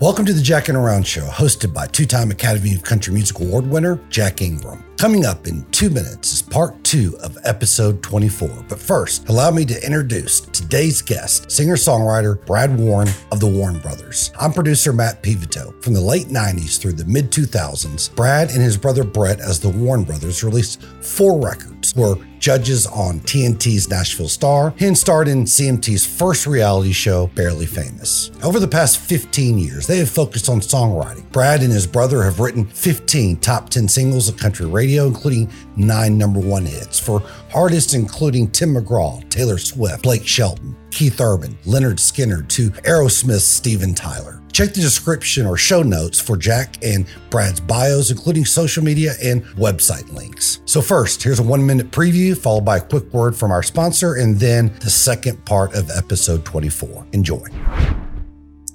Welcome 0.00 0.24
to 0.24 0.32
the 0.32 0.40
Jacking 0.40 0.76
Around 0.76 1.06
Show, 1.06 1.26
hosted 1.26 1.74
by 1.74 1.86
two 1.86 2.06
time 2.06 2.30
Academy 2.30 2.74
of 2.74 2.82
Country 2.82 3.12
Music 3.12 3.38
Award 3.38 3.66
winner 3.66 4.00
Jack 4.08 4.40
Ingram. 4.40 4.89
Coming 5.00 5.24
up 5.24 5.46
in 5.46 5.64
two 5.70 5.88
minutes 5.88 6.30
is 6.30 6.42
part 6.42 6.84
two 6.84 7.16
of 7.22 7.38
episode 7.44 8.02
24. 8.02 8.66
But 8.68 8.78
first, 8.78 9.26
allow 9.30 9.50
me 9.50 9.64
to 9.64 9.86
introduce 9.86 10.40
today's 10.40 11.00
guest, 11.00 11.50
singer 11.50 11.76
songwriter 11.76 12.44
Brad 12.44 12.78
Warren 12.78 13.08
of 13.32 13.40
the 13.40 13.46
Warren 13.46 13.78
Brothers. 13.78 14.30
I'm 14.38 14.52
producer 14.52 14.92
Matt 14.92 15.22
Pivito. 15.22 15.82
From 15.82 15.94
the 15.94 16.02
late 16.02 16.26
90s 16.26 16.78
through 16.78 16.92
the 16.92 17.06
mid 17.06 17.30
2000s, 17.30 18.14
Brad 18.14 18.50
and 18.50 18.60
his 18.60 18.76
brother 18.76 19.02
Brett, 19.02 19.40
as 19.40 19.58
the 19.58 19.70
Warren 19.70 20.04
Brothers, 20.04 20.44
released 20.44 20.82
four 20.82 21.40
records, 21.40 21.94
were 21.96 22.16
judges 22.40 22.86
on 22.86 23.20
TNT's 23.20 23.88
Nashville 23.88 24.28
Star, 24.28 24.74
and 24.80 24.96
starred 24.96 25.28
in 25.28 25.44
CMT's 25.44 26.06
first 26.06 26.46
reality 26.46 26.92
show, 26.92 27.28
Barely 27.28 27.66
Famous. 27.66 28.30
Over 28.42 28.58
the 28.58 28.66
past 28.66 28.98
15 28.98 29.58
years, 29.58 29.86
they 29.86 29.98
have 29.98 30.10
focused 30.10 30.48
on 30.48 30.60
songwriting. 30.60 31.30
Brad 31.30 31.62
and 31.62 31.72
his 31.72 31.86
brother 31.86 32.22
have 32.22 32.40
written 32.40 32.64
15 32.64 33.36
top 33.36 33.68
10 33.68 33.86
singles 33.86 34.28
of 34.28 34.36
country 34.36 34.66
radio, 34.66 34.89
including 34.98 35.50
nine 35.76 36.18
number 36.18 36.40
one 36.40 36.64
hits 36.64 36.98
for 36.98 37.22
artists 37.54 37.94
including 37.94 38.50
Tim 38.50 38.74
McGraw, 38.74 39.28
Taylor 39.28 39.58
Swift, 39.58 40.02
Blake 40.02 40.26
Shelton, 40.26 40.76
Keith 40.90 41.20
Urban, 41.20 41.56
Lynyrd 41.64 41.96
Skynyrd 41.96 42.48
to 42.48 42.70
Aerosmith's 42.82 43.44
Steven 43.44 43.94
Tyler. 43.94 44.40
Check 44.52 44.74
the 44.74 44.80
description 44.80 45.46
or 45.46 45.56
show 45.56 45.82
notes 45.82 46.20
for 46.20 46.36
Jack 46.36 46.76
and 46.82 47.06
Brad's 47.30 47.60
bios, 47.60 48.10
including 48.10 48.44
social 48.44 48.82
media 48.82 49.12
and 49.22 49.44
website 49.56 50.12
links. 50.12 50.60
So, 50.64 50.82
first, 50.82 51.22
here's 51.22 51.38
a 51.38 51.42
one 51.42 51.64
minute 51.64 51.90
preview, 51.90 52.36
followed 52.36 52.64
by 52.64 52.78
a 52.78 52.80
quick 52.80 53.12
word 53.12 53.36
from 53.36 53.52
our 53.52 53.62
sponsor, 53.62 54.14
and 54.14 54.38
then 54.38 54.74
the 54.80 54.90
second 54.90 55.44
part 55.44 55.74
of 55.74 55.90
episode 55.90 56.44
24. 56.44 57.06
Enjoy 57.12 58.09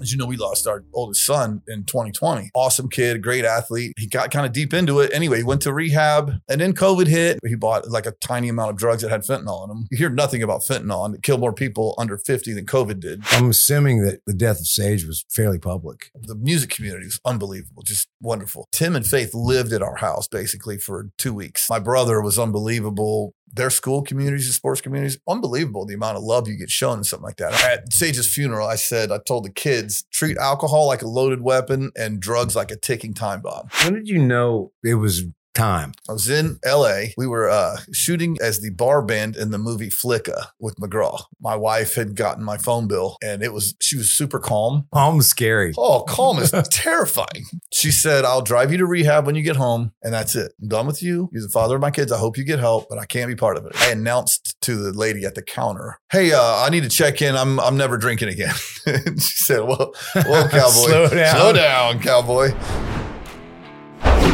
as 0.06 0.12
you 0.12 0.18
know, 0.18 0.26
we 0.26 0.36
lost 0.36 0.68
our 0.68 0.84
oldest 0.94 1.26
son 1.26 1.62
in 1.66 1.84
2020. 1.84 2.50
Awesome 2.54 2.88
kid, 2.88 3.22
great 3.22 3.44
athlete. 3.44 3.92
He 3.98 4.06
got 4.06 4.30
kind 4.30 4.46
of 4.46 4.52
deep 4.52 4.72
into 4.72 5.00
it. 5.00 5.10
Anyway, 5.12 5.38
he 5.38 5.42
went 5.42 5.62
to 5.62 5.72
rehab 5.72 6.30
and 6.48 6.60
then 6.60 6.74
COVID 6.74 7.08
hit. 7.08 7.40
He 7.44 7.56
bought 7.56 7.88
like 7.88 8.06
a 8.06 8.12
tiny 8.12 8.48
amount 8.48 8.70
of 8.70 8.76
drugs 8.76 9.02
that 9.02 9.10
had 9.10 9.22
fentanyl 9.22 9.64
in 9.64 9.68
them. 9.68 9.86
You 9.90 9.98
hear 9.98 10.10
nothing 10.10 10.42
about 10.42 10.62
fentanyl 10.62 11.04
and 11.04 11.16
it 11.16 11.22
killed 11.22 11.40
more 11.40 11.52
people 11.52 11.94
under 11.98 12.16
50 12.16 12.52
than 12.52 12.66
COVID 12.66 13.00
did. 13.00 13.22
I'm 13.32 13.50
assuming 13.50 14.04
that 14.04 14.20
the 14.26 14.34
death 14.34 14.60
of 14.60 14.66
Sage 14.66 15.04
was 15.04 15.24
fairly 15.28 15.58
public. 15.58 16.10
The 16.14 16.36
music 16.36 16.70
community 16.70 17.06
was 17.06 17.20
unbelievable, 17.24 17.82
just 17.82 18.08
wonderful. 18.20 18.68
Tim 18.70 18.94
and 18.94 19.06
Faith 19.06 19.34
lived 19.34 19.72
at 19.72 19.82
our 19.82 19.96
house 19.96 20.28
basically 20.28 20.78
for 20.78 21.10
two 21.18 21.34
weeks. 21.34 21.68
My 21.68 21.80
brother 21.80 22.20
was 22.20 22.38
unbelievable 22.38 23.34
their 23.56 23.70
school 23.70 24.02
communities 24.02 24.46
and 24.46 24.54
sports 24.54 24.80
communities, 24.80 25.18
unbelievable 25.28 25.86
the 25.86 25.94
amount 25.94 26.16
of 26.16 26.22
love 26.22 26.46
you 26.46 26.56
get 26.56 26.70
shown 26.70 26.98
and 26.98 27.06
something 27.06 27.24
like 27.24 27.36
that. 27.36 27.52
At 27.64 27.92
Sage's 27.92 28.32
funeral, 28.32 28.68
I 28.68 28.76
said, 28.76 29.10
I 29.10 29.18
told 29.26 29.44
the 29.44 29.50
kids, 29.50 30.04
treat 30.12 30.36
alcohol 30.36 30.86
like 30.86 31.02
a 31.02 31.08
loaded 31.08 31.40
weapon 31.40 31.90
and 31.96 32.20
drugs 32.20 32.54
like 32.54 32.70
a 32.70 32.76
ticking 32.76 33.14
time 33.14 33.40
bomb. 33.40 33.68
When 33.84 33.94
did 33.94 34.08
you 34.08 34.18
know 34.18 34.72
it 34.84 34.94
was 34.94 35.24
time? 35.56 35.92
I 36.08 36.12
was 36.12 36.28
in 36.28 36.58
LA. 36.64 37.06
We 37.16 37.26
were 37.26 37.48
uh, 37.48 37.78
shooting 37.92 38.36
as 38.40 38.60
the 38.60 38.70
bar 38.70 39.02
band 39.02 39.36
in 39.36 39.50
the 39.50 39.58
movie 39.58 39.90
Flicka 39.90 40.48
with 40.60 40.76
McGraw. 40.76 41.22
My 41.40 41.56
wife 41.56 41.94
had 41.94 42.14
gotten 42.14 42.44
my 42.44 42.58
phone 42.58 42.86
bill 42.86 43.16
and 43.22 43.42
it 43.42 43.52
was, 43.52 43.74
she 43.80 43.96
was 43.96 44.10
super 44.10 44.38
calm. 44.38 44.86
Calm 44.92 45.18
is 45.18 45.26
scary. 45.26 45.72
Oh, 45.76 46.02
calm 46.02 46.38
is 46.38 46.50
terrifying. 46.70 47.44
She 47.72 47.90
said, 47.90 48.24
I'll 48.24 48.42
drive 48.42 48.70
you 48.70 48.78
to 48.78 48.86
rehab 48.86 49.26
when 49.26 49.34
you 49.34 49.42
get 49.42 49.56
home 49.56 49.92
and 50.02 50.12
that's 50.12 50.36
it. 50.36 50.52
I'm 50.60 50.68
done 50.68 50.86
with 50.86 51.02
you. 51.02 51.28
You're 51.32 51.42
the 51.42 51.48
father 51.48 51.76
of 51.76 51.80
my 51.80 51.90
kids. 51.90 52.12
I 52.12 52.18
hope 52.18 52.36
you 52.36 52.44
get 52.44 52.58
help, 52.58 52.86
but 52.88 52.98
I 52.98 53.06
can't 53.06 53.28
be 53.28 53.36
part 53.36 53.56
of 53.56 53.66
it. 53.66 53.72
I 53.80 53.90
announced 53.90 54.60
to 54.62 54.76
the 54.76 54.92
lady 54.92 55.24
at 55.24 55.34
the 55.34 55.42
counter, 55.42 55.98
Hey, 56.12 56.32
uh, 56.32 56.40
I 56.40 56.68
need 56.70 56.82
to 56.82 56.88
check 56.88 57.22
in. 57.22 57.34
I'm, 57.34 57.58
I'm 57.60 57.76
never 57.76 57.96
drinking 57.96 58.28
again. 58.28 58.54
she 58.84 59.44
said, 59.44 59.60
well, 59.60 59.94
well, 60.14 60.48
cowboy, 60.50 60.70
slow 60.70 61.08
down, 61.08 61.36
slow 61.36 61.52
down, 61.52 62.00
cowboy. 62.00 62.95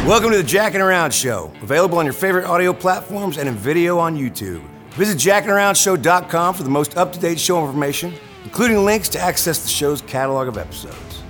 Welcome 0.00 0.32
to 0.32 0.36
the 0.36 0.42
Jacking 0.42 0.80
Around 0.80 1.14
Show, 1.14 1.52
available 1.62 1.98
on 1.98 2.04
your 2.04 2.12
favorite 2.12 2.44
audio 2.44 2.72
platforms 2.72 3.38
and 3.38 3.48
in 3.48 3.54
video 3.54 4.00
on 4.00 4.18
YouTube. 4.18 4.60
Visit 4.94 5.16
jackingaroundshow.com 5.16 6.54
for 6.54 6.62
the 6.64 6.68
most 6.68 6.96
up 6.96 7.12
to 7.12 7.20
date 7.20 7.38
show 7.38 7.64
information, 7.64 8.12
including 8.42 8.84
links 8.84 9.08
to 9.10 9.20
access 9.20 9.62
the 9.62 9.68
show's 9.68 10.02
catalog 10.02 10.48
of 10.48 10.58
episodes. 10.58 11.22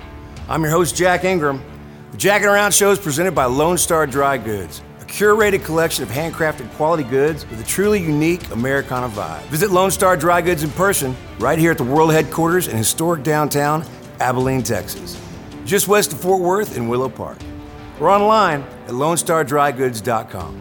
I'm 0.48 0.62
your 0.62 0.70
host, 0.70 0.96
Jack 0.96 1.24
Ingram. 1.24 1.62
The 2.12 2.16
Jacking 2.16 2.48
Around 2.48 2.72
Show 2.72 2.90
is 2.90 2.98
presented 2.98 3.34
by 3.34 3.44
Lone 3.44 3.76
Star 3.76 4.06
Dry 4.06 4.38
Goods, 4.38 4.80
a 5.00 5.04
curated 5.04 5.62
collection 5.64 6.02
of 6.02 6.08
handcrafted 6.08 6.70
quality 6.72 7.04
goods 7.04 7.46
with 7.50 7.60
a 7.60 7.64
truly 7.64 8.00
unique 8.00 8.50
Americana 8.52 9.10
vibe. 9.10 9.42
Visit 9.48 9.70
Lone 9.70 9.90
Star 9.90 10.16
Dry 10.16 10.40
Goods 10.40 10.62
in 10.62 10.70
person, 10.70 11.14
right 11.38 11.58
here 11.58 11.72
at 11.72 11.78
the 11.78 11.84
world 11.84 12.10
headquarters 12.10 12.68
in 12.68 12.76
historic 12.78 13.22
downtown 13.22 13.84
Abilene, 14.18 14.62
Texas, 14.62 15.20
just 15.66 15.88
west 15.88 16.14
of 16.14 16.20
Fort 16.20 16.40
Worth 16.40 16.74
in 16.76 16.88
Willow 16.88 17.10
Park 17.10 17.38
or 18.02 18.10
online 18.10 18.62
at 18.62 18.90
LoneStarDryGoods.com. 18.90 20.58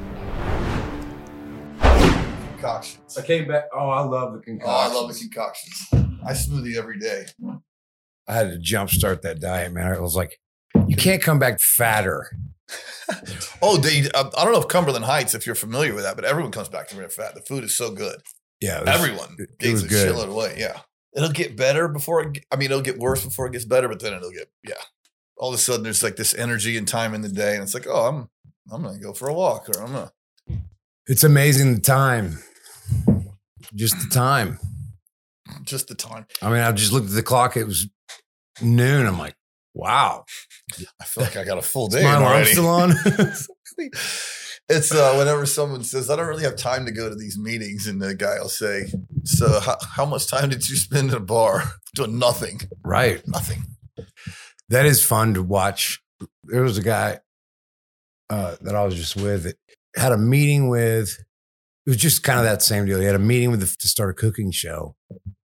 Concoctions. 2.53 3.17
I 3.17 3.21
came 3.23 3.47
back. 3.47 3.63
Oh, 3.73 3.89
I 3.89 4.01
love 4.01 4.33
the 4.33 4.39
concoctions. 4.39 4.63
Oh, 4.63 4.69
I 4.69 4.93
love 4.93 5.11
the 5.11 5.19
concoctions. 5.19 5.87
I 6.23 6.33
smoothie 6.33 6.77
every 6.77 6.99
day. 6.99 7.25
I 8.27 8.33
had 8.33 8.51
to 8.51 8.59
jumpstart 8.59 9.23
that 9.23 9.41
diet, 9.41 9.73
man. 9.73 9.91
I 9.91 9.99
was 9.99 10.15
like, 10.15 10.39
you 10.87 10.95
can't 10.95 11.21
come 11.21 11.39
back 11.39 11.59
fatter. 11.59 12.29
oh, 13.63 13.77
they, 13.77 14.09
uh, 14.11 14.29
I 14.37 14.43
don't 14.43 14.53
know 14.53 14.61
if 14.61 14.67
Cumberland 14.67 15.05
Heights, 15.05 15.33
if 15.33 15.47
you're 15.47 15.55
familiar 15.55 15.95
with 15.95 16.03
that, 16.03 16.15
but 16.15 16.25
everyone 16.25 16.51
comes 16.51 16.69
back 16.69 16.87
to 16.89 16.95
me 16.95 17.07
fat. 17.07 17.33
The 17.33 17.41
food 17.41 17.63
is 17.63 17.75
so 17.75 17.91
good. 17.91 18.21
Yeah, 18.61 18.81
was, 18.81 18.89
everyone 18.89 19.35
it, 19.39 19.57
gains 19.57 19.83
it 19.83 19.91
was 19.91 20.03
a 20.03 20.07
shitload 20.07 20.29
away. 20.29 20.55
Yeah, 20.59 20.81
it'll 21.15 21.31
get 21.31 21.57
better 21.57 21.87
before. 21.87 22.21
It, 22.21 22.45
I 22.51 22.55
mean, 22.55 22.69
it'll 22.69 22.83
get 22.83 22.99
worse 22.99 23.25
before 23.25 23.47
it 23.47 23.53
gets 23.53 23.65
better, 23.65 23.87
but 23.87 23.99
then 23.99 24.13
it'll 24.13 24.31
get 24.31 24.51
yeah 24.63 24.75
all 25.41 25.49
of 25.49 25.55
a 25.55 25.57
sudden 25.57 25.81
there's 25.83 26.03
like 26.03 26.15
this 26.15 26.35
energy 26.35 26.77
and 26.77 26.87
time 26.87 27.15
in 27.15 27.21
the 27.21 27.29
day, 27.29 27.55
and 27.55 27.63
it's 27.63 27.73
like, 27.73 27.87
oh, 27.89 28.05
I'm 28.05 28.29
I'm 28.71 28.83
gonna 28.83 28.99
go 28.99 29.11
for 29.11 29.27
a 29.27 29.33
walk, 29.33 29.67
or 29.69 29.81
I'm 29.81 29.91
gonna. 29.91 30.11
It's 31.07 31.23
amazing 31.23 31.73
the 31.73 31.81
time, 31.81 32.37
just 33.73 33.99
the 33.99 34.07
time, 34.13 34.59
just 35.63 35.87
the 35.87 35.95
time. 35.95 36.27
I 36.43 36.49
mean, 36.49 36.59
I 36.59 36.71
just 36.71 36.93
looked 36.93 37.07
at 37.07 37.15
the 37.15 37.23
clock; 37.23 37.57
it 37.57 37.65
was 37.65 37.89
noon. 38.61 39.07
I'm 39.07 39.17
like, 39.17 39.35
wow. 39.73 40.25
I 41.01 41.05
feel 41.05 41.23
like 41.23 41.35
I 41.35 41.43
got 41.43 41.57
a 41.57 41.63
full 41.63 41.87
day. 41.87 42.03
My 42.03 42.17
alarm's 42.17 42.51
still 42.51 42.69
on. 42.69 42.91
it's 44.69 44.93
uh, 44.93 45.15
whenever 45.17 45.47
someone 45.47 45.83
says, 45.83 46.11
"I 46.11 46.17
don't 46.17 46.27
really 46.27 46.43
have 46.43 46.55
time 46.55 46.85
to 46.85 46.91
go 46.91 47.09
to 47.09 47.15
these 47.15 47.39
meetings," 47.39 47.87
and 47.87 47.99
the 47.99 48.13
guy 48.13 48.39
will 48.39 48.47
say, 48.47 48.93
"So, 49.23 49.59
how, 49.59 49.77
how 49.95 50.05
much 50.05 50.27
time 50.27 50.49
did 50.49 50.69
you 50.69 50.75
spend 50.75 51.09
at 51.09 51.17
a 51.17 51.19
bar 51.19 51.63
doing 51.95 52.19
nothing?" 52.19 52.61
Right, 52.83 53.27
nothing 53.27 53.63
that 54.71 54.85
is 54.85 55.05
fun 55.05 55.33
to 55.35 55.43
watch. 55.43 56.01
There 56.45 56.63
was 56.63 56.77
a 56.77 56.81
guy 56.81 57.19
uh, 58.29 58.55
that 58.61 58.75
I 58.75 58.83
was 58.83 58.95
just 58.95 59.15
with 59.15 59.43
that 59.43 59.55
had 59.95 60.11
a 60.11 60.17
meeting 60.17 60.69
with. 60.69 61.17
It 61.85 61.89
was 61.89 61.97
just 61.97 62.23
kind 62.23 62.39
of 62.39 62.45
that 62.45 62.61
same 62.61 62.85
deal. 62.85 62.99
He 62.99 63.05
had 63.05 63.15
a 63.15 63.19
meeting 63.19 63.49
with 63.51 63.59
the, 63.59 63.75
to 63.79 63.87
start 63.87 64.11
a 64.11 64.13
cooking 64.13 64.51
show 64.51 64.95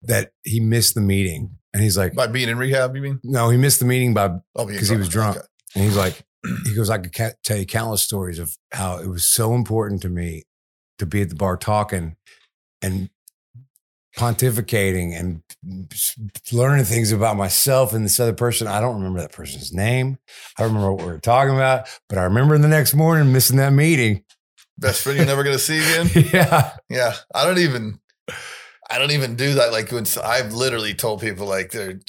that 0.03 0.31
he 0.43 0.59
missed 0.59 0.95
the 0.95 1.01
meeting, 1.01 1.57
and 1.73 1.83
he's 1.83 1.97
like, 1.97 2.13
"By 2.13 2.27
being 2.27 2.47
in 2.47 2.57
rehab, 2.57 2.95
you 2.95 3.01
mean?" 3.01 3.19
No, 3.23 3.49
he 3.49 3.57
missed 3.57 3.79
the 3.79 3.85
meeting 3.85 4.13
by 4.13 4.29
oh, 4.55 4.65
because 4.65 4.87
he 4.87 4.97
was 4.97 5.09
drunk, 5.09 5.37
okay. 5.37 5.45
and 5.75 5.83
he's 5.83 5.97
like, 5.97 6.23
he 6.65 6.75
goes, 6.75 6.89
"I 6.89 6.99
could 6.99 7.35
tell 7.43 7.57
you 7.57 7.65
countless 7.65 8.03
stories 8.03 8.39
of 8.39 8.55
how 8.71 8.99
it 8.99 9.07
was 9.07 9.25
so 9.25 9.55
important 9.55 10.01
to 10.03 10.09
me 10.09 10.43
to 10.99 11.05
be 11.05 11.21
at 11.21 11.29
the 11.29 11.35
bar 11.35 11.57
talking 11.57 12.15
and 12.81 13.09
pontificating 14.17 15.17
and 15.17 15.41
learning 16.51 16.85
things 16.85 17.11
about 17.11 17.37
myself 17.37 17.93
and 17.93 18.03
this 18.03 18.19
other 18.19 18.33
person. 18.33 18.67
I 18.67 18.81
don't 18.81 18.95
remember 18.95 19.21
that 19.21 19.31
person's 19.31 19.71
name. 19.71 20.17
I 20.57 20.63
don't 20.63 20.73
remember 20.73 20.93
what 20.93 21.05
we 21.05 21.11
were 21.11 21.19
talking 21.19 21.55
about, 21.55 21.87
but 22.09 22.17
I 22.17 22.23
remember 22.23 22.57
the 22.57 22.67
next 22.67 22.95
morning 22.95 23.31
missing 23.31 23.57
that 23.57 23.73
meeting. 23.73 24.23
Best 24.77 25.01
friend 25.01 25.17
you're 25.17 25.27
never 25.27 25.43
going 25.43 25.55
to 25.55 25.61
see 25.61 25.77
again. 25.77 26.09
yeah. 26.33 26.71
Yeah. 26.89 27.13
I 27.33 27.45
don't 27.45 27.59
even, 27.59 27.99
I 28.89 28.97
don't 28.97 29.11
even 29.11 29.35
do 29.35 29.53
that. 29.55 29.71
Like 29.71 29.91
when 29.91 30.05
I've 30.23 30.53
literally 30.53 30.93
told 30.93 31.21
people 31.21 31.47
like 31.47 31.71
they're, 31.71 31.99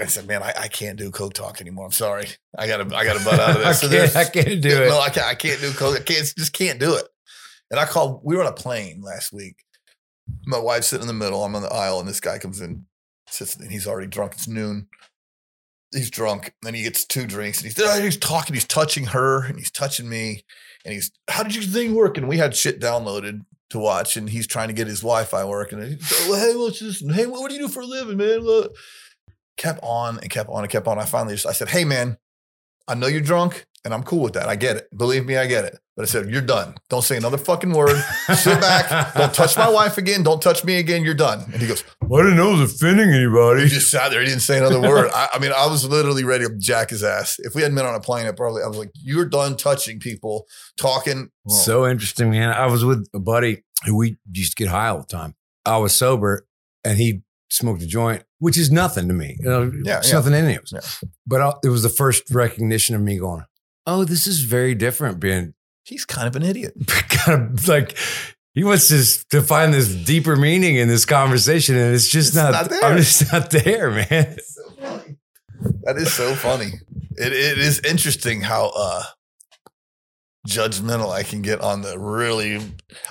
I 0.00 0.06
said, 0.06 0.26
man, 0.26 0.42
I, 0.42 0.52
I 0.58 0.68
can't 0.68 0.98
do 0.98 1.10
coke 1.10 1.34
talk 1.34 1.60
anymore. 1.60 1.86
I'm 1.86 1.92
sorry. 1.92 2.28
I 2.56 2.66
gotta, 2.66 2.94
I 2.96 3.04
gotta 3.04 3.24
butt 3.24 3.38
out 3.38 3.56
of 3.56 3.62
this. 3.90 4.16
I, 4.16 4.24
can't, 4.24 4.44
I 4.44 4.44
can't 4.44 4.62
do 4.62 4.82
it. 4.82 4.88
No, 4.88 4.98
I 4.98 5.10
can't, 5.10 5.26
I 5.26 5.34
can't 5.34 5.60
do 5.60 5.72
coke. 5.72 5.96
I 5.96 6.02
can't, 6.02 6.32
just 6.36 6.52
can't 6.52 6.80
do 6.80 6.96
it. 6.96 7.06
And 7.70 7.78
I 7.78 7.84
called, 7.84 8.22
we 8.24 8.34
were 8.34 8.42
on 8.42 8.48
a 8.48 8.54
plane 8.54 9.00
last 9.00 9.32
week 9.32 9.56
my 10.46 10.58
wife's 10.58 10.88
sitting 10.88 11.02
in 11.02 11.08
the 11.08 11.24
middle. 11.24 11.44
I'm 11.44 11.54
on 11.54 11.62
the 11.62 11.72
aisle, 11.72 12.00
and 12.00 12.08
this 12.08 12.20
guy 12.20 12.38
comes 12.38 12.60
in, 12.60 12.86
sits, 13.28 13.56
and 13.56 13.70
he's 13.70 13.86
already 13.86 14.06
drunk. 14.06 14.32
It's 14.34 14.48
noon. 14.48 14.88
He's 15.92 16.10
drunk. 16.10 16.54
and 16.64 16.76
he 16.76 16.84
gets 16.84 17.04
two 17.04 17.26
drinks, 17.26 17.58
and 17.58 17.72
he's 17.72 17.84
ah, 17.84 18.00
he's 18.00 18.16
talking. 18.16 18.54
He's 18.54 18.66
touching 18.66 19.06
her, 19.06 19.44
and 19.44 19.58
he's 19.58 19.70
touching 19.70 20.08
me, 20.08 20.44
and 20.84 20.94
he's, 20.94 21.10
"How 21.28 21.42
did 21.42 21.54
your 21.54 21.64
thing 21.64 21.94
work?" 21.94 22.16
And 22.16 22.28
we 22.28 22.38
had 22.38 22.54
shit 22.54 22.80
downloaded 22.80 23.40
to 23.70 23.78
watch, 23.78 24.16
and 24.16 24.30
he's 24.30 24.46
trying 24.46 24.68
to 24.68 24.74
get 24.74 24.86
his 24.86 25.00
Wi-Fi 25.00 25.44
working. 25.44 25.80
And 25.80 25.92
he's, 25.92 26.12
oh, 26.12 26.30
well, 26.30 26.40
hey, 26.40 26.56
what's 26.56 26.80
this? 26.80 27.02
Hey, 27.14 27.26
what 27.26 27.48
do 27.48 27.54
you 27.54 27.62
do 27.62 27.68
for 27.68 27.80
a 27.80 27.86
living, 27.86 28.18
man? 28.18 28.40
Look. 28.40 28.74
Kept 29.56 29.80
on 29.82 30.18
and 30.18 30.30
kept 30.30 30.48
on 30.48 30.62
and 30.62 30.70
kept 30.70 30.86
on. 30.86 30.98
I 30.98 31.04
finally 31.04 31.34
just 31.34 31.46
I 31.46 31.52
said, 31.52 31.68
"Hey, 31.68 31.84
man, 31.84 32.16
I 32.88 32.94
know 32.94 33.06
you're 33.08 33.20
drunk. 33.20 33.66
And 33.84 33.94
I'm 33.94 34.02
cool 34.02 34.20
with 34.22 34.34
that. 34.34 34.46
I 34.48 34.56
get 34.56 34.76
it. 34.76 34.88
Believe 34.94 35.24
me, 35.24 35.38
I 35.38 35.46
get 35.46 35.64
it. 35.64 35.78
But 35.96 36.02
I 36.02 36.06
said, 36.06 36.28
You're 36.28 36.42
done. 36.42 36.74
Don't 36.90 37.02
say 37.02 37.16
another 37.16 37.38
fucking 37.38 37.72
word. 37.72 37.96
Sit 38.34 38.60
back. 38.60 39.14
Don't 39.14 39.32
touch 39.32 39.56
my 39.56 39.68
wife 39.70 39.96
again. 39.96 40.22
Don't 40.22 40.40
touch 40.42 40.64
me 40.64 40.78
again. 40.78 41.02
You're 41.04 41.14
done. 41.14 41.40
And 41.52 41.62
he 41.62 41.66
goes, 41.66 41.82
I 42.02 42.06
didn't 42.18 42.36
know 42.36 42.54
it 42.54 42.60
was 42.60 42.74
offending 42.74 43.08
anybody. 43.10 43.62
He 43.62 43.68
just 43.68 43.90
sat 43.90 44.10
there. 44.10 44.20
He 44.20 44.26
didn't 44.26 44.42
say 44.42 44.58
another 44.58 44.80
word. 44.80 45.10
I, 45.14 45.28
I 45.34 45.38
mean, 45.38 45.52
I 45.56 45.66
was 45.66 45.84
literally 45.86 46.24
ready 46.24 46.44
to 46.46 46.54
jack 46.58 46.90
his 46.90 47.02
ass. 47.02 47.36
If 47.38 47.54
we 47.54 47.62
hadn't 47.62 47.74
been 47.76 47.86
on 47.86 47.94
a 47.94 48.00
plane, 48.00 48.26
I 48.26 48.32
probably, 48.32 48.62
I 48.62 48.66
was 48.66 48.76
like, 48.76 48.90
You're 48.94 49.26
done 49.28 49.56
touching 49.56 49.98
people, 49.98 50.46
talking. 50.76 51.30
Well, 51.44 51.56
So 51.56 51.86
interesting, 51.86 52.30
man. 52.30 52.50
I 52.50 52.66
was 52.66 52.84
with 52.84 53.08
a 53.14 53.18
buddy 53.20 53.62
who 53.86 53.96
we 53.96 54.18
used 54.30 54.56
to 54.56 54.62
get 54.62 54.70
high 54.70 54.88
all 54.88 54.98
the 55.00 55.06
time. 55.06 55.34
I 55.64 55.78
was 55.78 55.94
sober 55.94 56.46
and 56.84 56.98
he 56.98 57.22
smoked 57.50 57.82
a 57.82 57.86
joint, 57.86 58.24
which 58.38 58.56
is 58.56 58.70
nothing 58.70 59.08
to 59.08 59.14
me. 59.14 59.36
You 59.40 59.48
know, 59.48 59.72
Yeah, 59.84 59.98
it's 59.98 60.08
yeah. 60.08 60.14
nothing 60.14 60.34
in 60.34 60.46
it. 60.46 60.70
Yeah. 60.72 60.80
But 61.26 61.40
I, 61.40 61.52
it 61.64 61.68
was 61.68 61.82
the 61.82 61.88
first 61.88 62.30
recognition 62.30 62.94
of 62.94 63.02
me 63.02 63.18
going, 63.18 63.44
oh, 63.90 64.04
this 64.04 64.26
is 64.26 64.40
very 64.42 64.74
different 64.74 65.20
being 65.20 65.54
he's 65.84 66.04
kind 66.04 66.28
of 66.28 66.36
an 66.36 66.42
idiot. 66.42 66.72
kind 67.08 67.58
of 67.58 67.68
like, 67.68 67.96
he 68.54 68.62
wants 68.64 68.88
to, 68.88 69.28
to 69.30 69.42
find 69.42 69.74
this 69.74 69.92
deeper 69.94 70.36
meaning 70.36 70.76
in 70.76 70.88
this 70.88 71.04
conversation. 71.04 71.76
And 71.76 71.94
it's 71.94 72.08
just 72.08 72.28
It's 72.28 72.36
not, 72.36 72.52
not 72.52 72.70
there. 72.70 72.84
I'm 72.84 72.96
just 72.98 73.32
not 73.32 73.50
there, 73.50 73.90
man. 73.90 74.36
so 74.38 74.70
funny. 74.80 75.16
That 75.82 75.96
is 75.96 76.12
so 76.12 76.34
funny. 76.34 76.72
It, 77.16 77.32
it 77.32 77.58
is 77.58 77.80
interesting 77.80 78.40
how 78.40 78.72
uh 78.76 79.02
judgmental 80.48 81.10
I 81.12 81.22
can 81.22 81.42
get 81.42 81.60
on 81.60 81.82
the 81.82 81.98
really. 81.98 82.60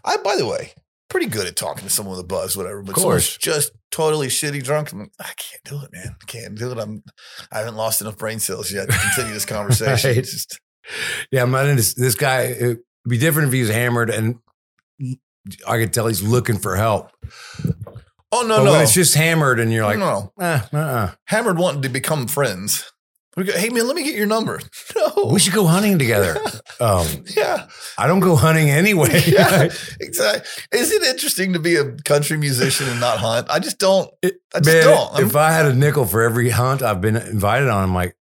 I, 0.04 0.18
by 0.18 0.36
the 0.36 0.48
way, 0.48 0.74
pretty 1.10 1.28
good 1.28 1.48
at 1.48 1.56
talking 1.56 1.84
to 1.84 1.90
someone 1.90 2.16
with 2.16 2.26
a 2.26 2.28
buzz, 2.28 2.58
whatever. 2.58 2.82
But 2.82 2.98
Of 2.98 3.04
course. 3.04 3.38
just 3.38 3.72
totally 3.92 4.28
shitty 4.28 4.64
drunk. 4.64 4.92
I'm 4.92 5.00
like, 5.00 5.12
I 5.20 5.32
can't 5.38 5.64
do 5.64 5.82
it, 5.84 5.92
man. 5.92 6.16
I 6.22 6.26
can't 6.26 6.56
do 6.56 6.72
it. 6.72 6.80
I'm. 6.80 7.04
I 7.52 7.60
haven't 7.60 7.76
lost 7.76 8.02
enough 8.02 8.18
brain 8.18 8.40
cells 8.40 8.72
yet 8.72 8.90
to 8.90 8.98
continue 8.98 9.34
this 9.34 9.46
conversation. 9.58 10.12
Right. 10.12 10.24
Just 10.24 10.60
Yeah, 11.32 11.44
I'm 11.44 11.52
not 11.52 11.66
into 11.66 11.78
this, 11.78 11.94
this 11.94 12.16
guy. 12.16 12.42
It'd 12.44 12.80
be 13.08 13.18
different 13.18 13.48
if 13.48 13.54
he 13.54 13.62
was 13.62 13.70
hammered 13.70 14.10
and 14.10 14.40
I 15.68 15.78
could 15.78 15.94
tell 15.94 16.08
he's 16.08 16.22
looking 16.22 16.58
for 16.58 16.76
help. 16.76 17.12
oh 18.32 18.42
no 18.42 18.58
but 18.58 18.64
no 18.64 18.72
when 18.72 18.82
it's 18.82 18.94
just 18.94 19.16
hammered 19.16 19.60
and 19.60 19.72
you're 19.72 19.86
like, 19.86 19.98
no 19.98 20.32
eh, 20.40 20.62
uh-uh. 20.74 21.12
hammered 21.26 21.58
wanting 21.58 21.82
to 21.84 21.90
become 21.90 22.28
friends. 22.28 22.92
We 23.38 23.46
go, 23.46 23.54
hey 23.54 23.70
man, 23.70 23.88
let 23.88 23.96
me 23.96 24.04
get 24.04 24.16
your 24.16 24.28
number. 24.28 24.60
No, 24.96 25.30
we 25.32 25.40
should 25.40 25.54
go 25.54 25.66
hunting 25.66 25.98
together. 25.98 26.36
um, 26.82 27.08
yeah. 27.38 27.68
I 27.98 28.08
don't 28.08 28.20
go 28.20 28.36
hunting 28.36 28.70
anyway. 28.70 29.22
yeah, 29.28 29.70
exactly. 30.00 30.42
Is 30.78 30.92
it 30.92 31.04
interesting 31.04 31.54
to 31.54 31.60
be 31.60 31.76
a 31.78 31.92
country 32.02 32.38
musician 32.38 32.90
and 32.90 33.00
not 33.00 33.20
hunt? 33.20 33.48
I 33.50 33.60
just 33.60 33.78
don't. 33.78 34.10
I 34.24 34.32
just 34.56 34.66
Man, 34.66 34.84
don't. 34.84 35.14
I'm- 35.14 35.26
if 35.26 35.36
I 35.36 35.52
had 35.52 35.68
a 35.68 35.74
nickel 35.74 36.06
for 36.06 36.22
every 36.22 36.50
hunt 36.50 36.82
I've 36.82 37.00
been 37.02 37.16
invited 37.16 37.70
on, 37.70 37.84
I'm 37.84 37.94
like, 37.94 38.16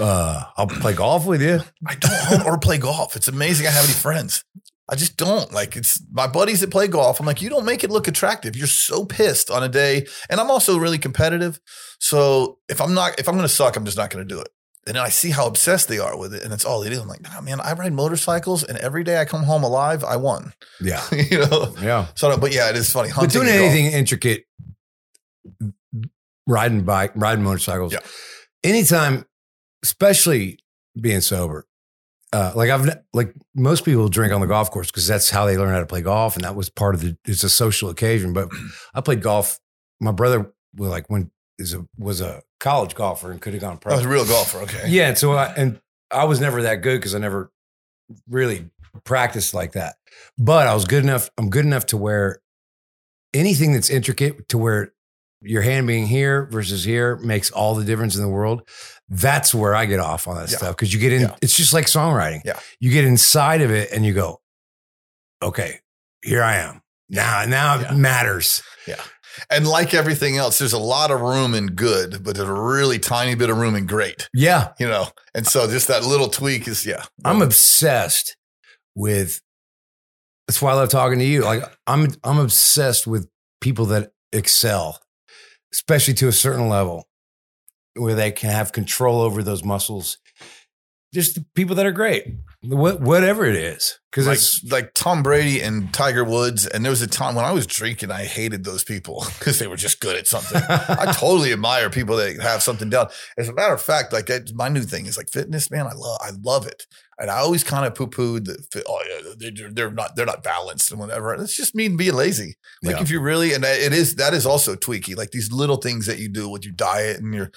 uh, 0.00 0.44
I'll 0.56 0.66
play 0.66 0.94
golf 0.94 1.26
with 1.26 1.42
you. 1.42 1.60
I 1.86 1.94
don't 1.94 2.46
or 2.46 2.58
play 2.58 2.78
golf. 2.78 3.16
It's 3.16 3.28
amazing 3.28 3.66
I 3.66 3.70
have 3.70 3.84
any 3.84 3.92
friends. 3.94 4.44
I 4.90 4.94
just 4.96 5.16
don't. 5.16 5.52
Like 5.52 5.76
it's 5.76 6.02
my 6.12 6.26
buddies 6.26 6.60
that 6.60 6.70
play 6.70 6.88
golf. 6.88 7.20
I'm 7.20 7.26
like, 7.26 7.42
you 7.42 7.50
don't 7.50 7.64
make 7.66 7.84
it 7.84 7.90
look 7.90 8.08
attractive. 8.08 8.56
You're 8.56 8.66
so 8.66 9.04
pissed 9.04 9.50
on 9.50 9.62
a 9.62 9.68
day. 9.68 10.06
And 10.30 10.40
I'm 10.40 10.50
also 10.50 10.78
really 10.78 10.98
competitive. 10.98 11.60
So 11.98 12.58
if 12.68 12.80
I'm 12.80 12.94
not, 12.94 13.18
if 13.20 13.28
I'm 13.28 13.34
gonna 13.36 13.48
suck, 13.48 13.76
I'm 13.76 13.84
just 13.84 13.96
not 13.98 14.08
gonna 14.10 14.24
do 14.24 14.40
it. 14.40 14.48
And 14.86 14.96
then 14.96 15.02
I 15.02 15.10
see 15.10 15.28
how 15.30 15.46
obsessed 15.46 15.88
they 15.88 15.98
are 15.98 16.16
with 16.16 16.32
it, 16.32 16.42
and 16.42 16.50
it's 16.54 16.64
all 16.64 16.80
they 16.80 16.88
do. 16.88 16.98
I'm 17.02 17.08
like, 17.08 17.20
man, 17.44 17.60
I 17.60 17.74
ride 17.74 17.92
motorcycles, 17.92 18.64
and 18.64 18.78
every 18.78 19.04
day 19.04 19.20
I 19.20 19.26
come 19.26 19.42
home 19.42 19.62
alive, 19.62 20.02
I 20.02 20.16
won. 20.16 20.54
Yeah. 20.80 21.02
you 21.12 21.40
know. 21.40 21.74
Yeah. 21.82 22.06
So, 22.14 22.34
but 22.38 22.54
yeah, 22.54 22.70
it 22.70 22.76
is 22.76 22.90
funny. 22.90 23.10
But 23.14 23.28
doing 23.30 23.48
and 23.48 23.58
golf. 23.58 23.70
anything 23.70 23.92
intricate, 23.92 24.44
riding 26.46 26.84
bike, 26.84 27.12
riding 27.14 27.44
motorcycles, 27.44 27.92
Yeah. 27.92 27.98
anytime, 28.64 29.26
especially 29.82 30.58
being 31.00 31.20
sober. 31.20 31.66
Uh, 32.32 32.52
like 32.54 32.70
I've 32.70 32.86
like 33.14 33.34
most 33.54 33.84
people 33.84 34.08
drink 34.08 34.34
on 34.34 34.40
the 34.40 34.46
golf 34.46 34.70
course 34.70 34.88
because 34.88 35.06
that's 35.06 35.30
how 35.30 35.46
they 35.46 35.56
learn 35.56 35.72
how 35.72 35.80
to 35.80 35.86
play 35.86 36.02
golf, 36.02 36.36
and 36.36 36.44
that 36.44 36.54
was 36.54 36.68
part 36.68 36.94
of 36.94 37.00
the. 37.00 37.16
It's 37.24 37.42
a 37.42 37.48
social 37.48 37.88
occasion. 37.88 38.32
But 38.34 38.50
I 38.94 39.00
played 39.00 39.22
golf. 39.22 39.58
My 40.00 40.12
brother, 40.12 40.52
was 40.76 40.90
like 40.90 41.08
when 41.08 41.30
is 41.58 41.74
a 41.74 41.86
was 41.96 42.20
a 42.20 42.42
college 42.60 42.94
golfer 42.94 43.32
and 43.32 43.40
could 43.40 43.54
have 43.54 43.62
gone 43.62 43.78
pro. 43.78 43.92
I 43.92 43.96
was 43.96 44.04
a 44.04 44.08
real 44.08 44.26
golfer. 44.26 44.58
Okay. 44.58 44.88
Yeah, 44.88 45.08
and 45.08 45.18
so 45.18 45.32
I 45.32 45.46
and 45.54 45.80
I 46.10 46.24
was 46.24 46.40
never 46.40 46.62
that 46.62 46.76
good 46.76 46.98
because 46.98 47.14
I 47.14 47.18
never 47.18 47.50
really 48.28 48.70
practiced 49.04 49.54
like 49.54 49.72
that. 49.72 49.96
But 50.36 50.66
I 50.66 50.74
was 50.74 50.84
good 50.84 51.04
enough. 51.04 51.30
I'm 51.38 51.48
good 51.48 51.64
enough 51.64 51.86
to 51.86 51.96
where 51.96 52.40
anything 53.34 53.72
that's 53.72 53.90
intricate 53.90 54.48
to 54.50 54.58
where 54.58 54.92
your 55.40 55.62
hand 55.62 55.86
being 55.86 56.06
here 56.06 56.46
versus 56.50 56.84
here 56.84 57.16
makes 57.16 57.50
all 57.50 57.74
the 57.74 57.84
difference 57.84 58.16
in 58.16 58.22
the 58.22 58.28
world. 58.28 58.68
That's 59.08 59.54
where 59.54 59.74
I 59.74 59.86
get 59.86 60.00
off 60.00 60.26
on 60.28 60.36
that 60.36 60.50
Yeah. 60.50 60.56
stuff 60.58 60.76
because 60.76 60.92
you 60.92 61.00
get 61.00 61.12
in. 61.12 61.22
Yeah. 61.22 61.36
It's 61.40 61.56
just 61.56 61.72
like 61.72 61.86
songwriting. 61.86 62.42
Yeah. 62.44 62.58
you 62.80 62.90
get 62.90 63.04
inside 63.04 63.62
of 63.62 63.70
it 63.70 63.90
and 63.92 64.04
you 64.04 64.12
go, 64.14 64.40
okay, 65.42 65.80
here 66.22 66.42
I 66.42 66.56
am 66.56 66.82
now. 67.08 67.44
Now 67.46 67.78
Yeah. 67.80 67.92
it 67.92 67.96
matters. 67.96 68.62
Yeah. 68.86 69.00
And 69.50 69.68
like 69.68 69.94
everything 69.94 70.36
else, 70.36 70.58
there's 70.58 70.72
a 70.72 70.78
lot 70.78 71.12
of 71.12 71.20
room 71.20 71.54
in 71.54 71.68
good, 71.68 72.24
but 72.24 72.34
there's 72.34 72.48
a 72.48 72.52
really 72.52 72.98
tiny 72.98 73.36
bit 73.36 73.50
of 73.50 73.56
room 73.56 73.76
in 73.76 73.86
great, 73.86 74.28
Yeah, 74.34 74.72
you 74.80 74.88
know? 74.88 75.08
And 75.32 75.46
so 75.46 75.68
just 75.70 75.86
that 75.88 76.04
little 76.04 76.28
tweak 76.28 76.66
is, 76.66 76.84
yeah. 76.84 77.04
I'm 77.24 77.40
obsessed 77.42 78.36
with. 78.96 79.40
That's 80.48 80.60
why 80.60 80.72
I 80.72 80.74
love 80.74 80.88
talking 80.88 81.18
to 81.20 81.24
you. 81.24 81.42
Like 81.44 81.62
I'm, 81.86 82.08
I'm 82.24 82.38
obsessed 82.38 83.06
with 83.06 83.28
people 83.60 83.86
that 83.86 84.10
excel, 84.32 84.98
especially 85.72 86.14
to 86.14 86.28
a 86.28 86.32
certain 86.32 86.68
level, 86.68 87.08
where 87.94 88.14
they 88.14 88.30
can 88.30 88.50
have 88.50 88.72
control 88.72 89.20
over 89.20 89.42
those 89.42 89.64
muscles. 89.64 90.18
Just 91.14 91.34
the 91.36 91.44
people 91.54 91.74
that 91.76 91.86
are 91.86 91.92
great, 91.92 92.26
what, 92.62 93.00
whatever 93.00 93.46
it 93.46 93.56
is, 93.56 93.98
because 94.10 94.26
like, 94.26 94.36
it's 94.36 94.62
like 94.70 94.92
Tom 94.92 95.22
Brady 95.22 95.62
and 95.62 95.92
Tiger 95.92 96.22
Woods. 96.22 96.66
And 96.66 96.84
there 96.84 96.90
was 96.90 97.00
a 97.00 97.06
time 97.06 97.34
when 97.34 97.46
I 97.46 97.52
was 97.52 97.66
drinking, 97.66 98.10
I 98.10 98.24
hated 98.24 98.64
those 98.64 98.84
people 98.84 99.24
because 99.38 99.58
they 99.58 99.66
were 99.66 99.76
just 99.76 100.00
good 100.00 100.16
at 100.16 100.26
something. 100.26 100.60
I 100.68 101.12
totally 101.16 101.52
admire 101.52 101.88
people 101.88 102.16
that 102.16 102.38
have 102.42 102.62
something 102.62 102.90
down. 102.90 103.08
As 103.38 103.48
a 103.48 103.54
matter 103.54 103.72
of 103.72 103.80
fact, 103.80 104.12
like 104.12 104.28
my 104.54 104.68
new 104.68 104.82
thing 104.82 105.06
is 105.06 105.16
like 105.16 105.30
fitness, 105.30 105.70
man. 105.70 105.86
I 105.86 105.94
love, 105.94 106.18
I 106.20 106.30
love 106.42 106.66
it. 106.66 106.86
And 107.20 107.30
I 107.30 107.38
always 107.38 107.64
kind 107.64 107.84
of 107.84 107.94
poo 107.94 108.06
pooed 108.06 108.44
that, 108.46 108.84
oh 108.86 109.02
yeah, 109.08 109.50
they're, 109.50 109.70
they're 109.70 109.90
not, 109.90 110.14
they're 110.14 110.24
not 110.26 110.42
balanced 110.44 110.90
and 110.92 111.00
whatever. 111.00 111.34
It's 111.34 111.56
just 111.56 111.74
me 111.74 111.88
being 111.88 112.14
lazy. 112.14 112.54
Like 112.82 112.96
Yeah. 112.96 113.02
if 113.02 113.10
you 113.10 113.20
really, 113.20 113.54
and 113.54 113.64
it 113.64 113.92
is, 113.92 114.14
that 114.16 114.34
is 114.34 114.46
also 114.46 114.76
tweaky. 114.76 115.16
Like 115.16 115.32
these 115.32 115.50
little 115.50 115.78
things 115.78 116.06
that 116.06 116.18
you 116.18 116.28
do 116.28 116.48
with 116.48 116.64
your 116.64 116.74
diet 116.74 117.18
and 117.20 117.34
your, 117.34 117.50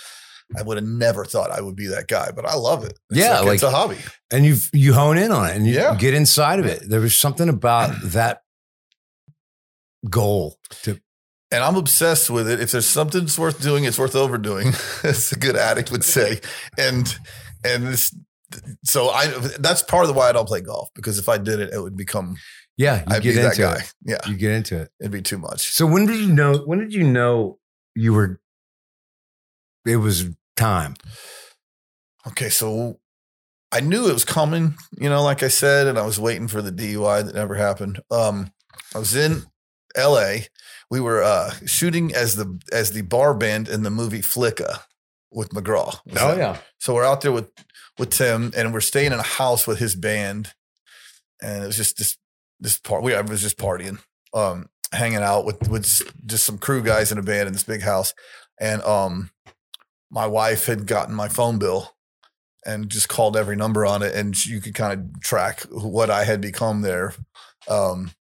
I 0.58 0.63
would 0.63 0.78
have 0.78 0.86
never 0.86 1.24
thought 1.25 1.52
I 1.52 1.62
would 1.62 1.75
be 1.75 1.88
that 1.88 2.08
guy, 2.08 2.31
but 2.36 2.46
I 2.46 2.56
love 2.56 2.84
it. 2.84 2.98
It's 3.12 3.19
Yeah, 3.19 3.40
like, 3.42 3.54
it's 3.54 3.63
a 3.63 3.69
hobby. 3.72 3.98
and 4.31 4.46
you 4.46 4.58
you 4.74 4.94
hone 4.94 5.18
in 5.18 5.31
on 5.31 5.48
it 5.50 5.56
and 5.56 5.66
you 5.68 5.75
Yeah. 5.75 5.96
get 5.96 6.14
inside 6.14 6.60
of 6.60 6.66
it. 6.66 6.90
There 6.90 7.00
was 7.00 7.18
something 7.18 7.48
about 7.48 7.96
that 8.04 8.42
goal 10.10 10.57
to 10.84 11.00
and 11.54 11.64
I'm 11.64 11.75
obsessed 11.75 12.30
with 12.30 12.50
it. 12.50 12.62
If 12.62 12.72
there's 12.72 12.86
something 12.88 13.22
that's 13.22 13.38
worth 13.38 13.62
doing, 13.62 13.84
it's 13.84 14.00
worth 14.00 14.16
overdoing, 14.16 14.68
as 15.04 15.34
a 15.34 15.36
good 15.38 15.57
addict 15.57 15.92
would 15.92 16.04
say. 16.06 16.40
And 16.78 17.14
and 17.66 17.88
this, 17.88 18.16
so 18.84 19.10
I 19.10 19.28
that's 19.60 19.81
part 19.84 20.04
of 20.04 20.08
the 20.08 20.14
why 20.14 20.30
I 20.30 20.31
don't 20.31 20.48
play 20.48 20.62
golf 20.62 20.90
because 20.96 21.18
if 21.20 21.28
I 21.30 21.38
did 21.38 21.60
it, 21.60 21.74
it 21.74 21.80
would 21.81 21.96
become 21.98 22.36
yeah, 22.78 23.00
you 23.00 23.04
I'd 23.16 23.24
be 23.24 23.34
get 23.34 23.42
that 23.42 23.58
guy. 23.58 23.76
it. 23.76 23.94
Yeah, 24.06 24.18
You 24.30 24.36
get 24.36 24.52
into 24.52 24.81
it. 24.81 24.90
it'd 25.00 25.12
be 25.12 25.22
too 25.22 25.38
much. 25.38 25.72
So 25.74 25.86
when 25.86 26.06
did 26.06 26.18
you 26.20 26.34
know? 26.34 26.58
When 26.60 26.80
did 26.80 26.94
you 26.94 27.04
know 27.04 27.60
you 27.96 28.14
were? 28.14 28.40
It 29.86 29.98
was 29.98 30.26
time. 30.56 30.96
Okay, 32.28 32.50
so 32.50 33.00
I 33.72 33.80
knew 33.80 34.08
it 34.10 34.14
was 34.14 34.26
coming, 34.26 34.76
you 35.00 35.10
know, 35.10 35.24
like 35.24 35.44
I 35.44 35.48
said, 35.48 35.88
and 35.88 35.98
I 35.98 36.06
was 36.06 36.20
waiting 36.20 36.48
for 36.48 36.62
the 36.62 36.72
DUI 36.72 37.26
that 37.26 37.36
never 37.36 37.56
happened. 37.56 38.00
Um, 38.12 38.52
I 38.94 39.00
was 39.00 39.16
in 39.16 39.44
LA. 39.98 40.34
We 40.90 41.00
were 41.00 41.24
uh, 41.24 41.52
shooting 41.66 42.14
as 42.14 42.36
the 42.36 42.60
as 42.72 42.92
the 42.92 43.02
bar 43.02 43.34
band 43.34 43.68
in 43.70 43.84
the 43.84 43.90
movie 43.90 44.22
Flicka 44.22 44.81
with 45.31 45.50
McGraw. 45.50 45.97
Was 46.06 46.16
that- 46.16 46.38
yeah. 46.38 46.57
So 46.80 46.94
we're 46.94 47.06
out 47.06 47.21
there 47.21 47.31
with 47.31 47.50
with 47.97 48.09
Tim, 48.11 48.52
and 48.56 48.73
we're 48.73 48.81
staying 48.81 49.11
in 49.14 49.19
a 49.19 49.23
house 49.23 49.68
with 49.68 49.80
his 49.80 49.95
band, 49.95 50.54
and 51.42 51.64
it 51.64 51.68
was 51.68 51.78
just 51.78 51.97
this 51.97 52.18
this 52.59 52.78
part. 52.78 53.04
We 53.04 53.14
I 53.14 53.21
was 53.21 53.42
just 53.42 53.57
partying, 53.57 54.00
um, 54.33 54.69
hanging 54.94 55.18
out 55.23 55.45
with 55.45 55.68
with 55.69 55.85
just 56.26 56.45
some 56.45 56.57
crew 56.57 56.81
guys 56.83 57.11
in 57.11 57.18
a 57.18 57.23
band 57.23 57.47
in 57.47 57.54
this 57.54 57.64
big 57.64 57.81
house, 57.81 58.14
and 58.59 58.81
um, 58.83 59.31
my 60.09 60.28
wife 60.28 60.66
had 60.66 60.85
gotten 60.88 61.14
my 61.16 61.28
phone 61.28 61.57
bill, 61.59 61.95
and 62.66 62.90
just 62.90 63.09
called 63.09 63.38
every 63.38 63.56
number 63.56 63.85
on 63.85 64.02
it, 64.02 64.16
and 64.16 64.35
you 64.45 64.61
could 64.61 64.73
kind 64.76 64.94
of 64.94 65.21
track 65.21 65.61
what 65.69 66.09
I 66.09 66.23
had 66.23 66.42
become 66.42 66.81
there, 66.81 67.14
um, 67.68 68.11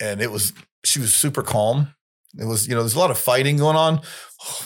and 0.00 0.20
it 0.22 0.30
was 0.30 0.52
she 0.84 0.98
was 1.00 1.12
super 1.14 1.42
calm. 1.42 1.94
It 2.38 2.44
was 2.46 2.66
you 2.66 2.74
know 2.74 2.80
there's 2.80 2.94
a 2.94 2.98
lot 2.98 3.10
of 3.10 3.18
fighting 3.18 3.56
going 3.58 3.76
on, 3.76 4.00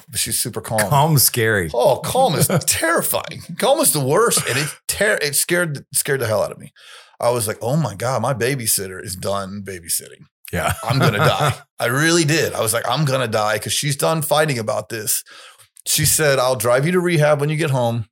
but 0.08 0.18
she's 0.20 0.38
super 0.38 0.60
calm. 0.60 0.88
Calm, 0.88 1.16
is 1.16 1.24
scary. 1.24 1.70
Oh, 1.74 1.98
calm 1.98 2.34
is 2.34 2.48
terrifying. 2.66 3.42
Calm 3.58 3.80
is 3.80 3.92
the 3.92 4.04
worst, 4.04 4.46
and 4.48 4.58
it 4.58 4.68
ter- 4.88 5.18
it 5.22 5.34
scared 5.34 5.84
scared 5.94 6.20
the 6.20 6.26
hell 6.26 6.42
out 6.42 6.52
of 6.52 6.58
me. 6.58 6.72
I 7.20 7.30
was 7.30 7.48
like, 7.48 7.58
oh 7.62 7.76
my 7.76 7.94
god, 7.94 8.22
my 8.22 8.34
babysitter 8.34 9.02
is 9.02 9.16
done 9.16 9.62
babysitting. 9.64 10.26
Yeah, 10.52 10.74
I'm 10.84 10.98
gonna 10.98 11.18
die. 11.18 11.54
I 11.78 11.86
really 11.86 12.24
did. 12.24 12.52
I 12.52 12.60
was 12.60 12.72
like, 12.72 12.88
I'm 12.88 13.04
gonna 13.04 13.28
die 13.28 13.54
because 13.56 13.72
she's 13.72 13.96
done 13.96 14.22
fighting 14.22 14.58
about 14.58 14.88
this. 14.88 15.24
She 15.86 16.04
said, 16.04 16.38
I'll 16.38 16.56
drive 16.56 16.84
you 16.84 16.92
to 16.92 17.00
rehab 17.00 17.40
when 17.40 17.48
you 17.48 17.56
get 17.56 17.70
home, 17.70 18.06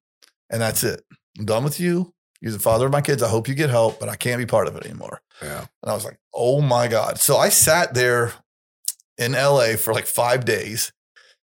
and 0.51 0.61
that's 0.61 0.85
it. 0.85 1.03
I'm 1.39 1.45
done 1.45 1.65
with 1.65 1.81
you. 1.81 2.13
You're 2.41 2.53
the 2.53 2.59
father 2.59 2.87
of 2.87 2.93
my 2.93 3.01
kids. 3.01 3.23
I 3.23 3.29
hope 3.29 3.49
you 3.49 3.55
get 3.55 3.71
help, 3.71 3.99
but 3.99 4.09
I 4.09 4.17
can't 4.17 4.39
be 4.39 4.47
part 4.47 4.69
of 4.69 4.77
it 4.77 4.85
anymore. 4.85 5.21
Yeah. 5.43 5.61
And 5.83 5.91
I 5.91 5.95
was 5.95 6.05
like, 6.05 6.19
oh 6.35 6.61
my 6.61 6.89
God. 6.89 7.19
So 7.19 7.37
I 7.39 7.49
sat 7.49 7.95
there 7.95 8.33
in 9.17 9.33
LA 9.33 9.77
for 9.77 9.95
like 9.95 10.07
five 10.07 10.45
days, 10.45 10.93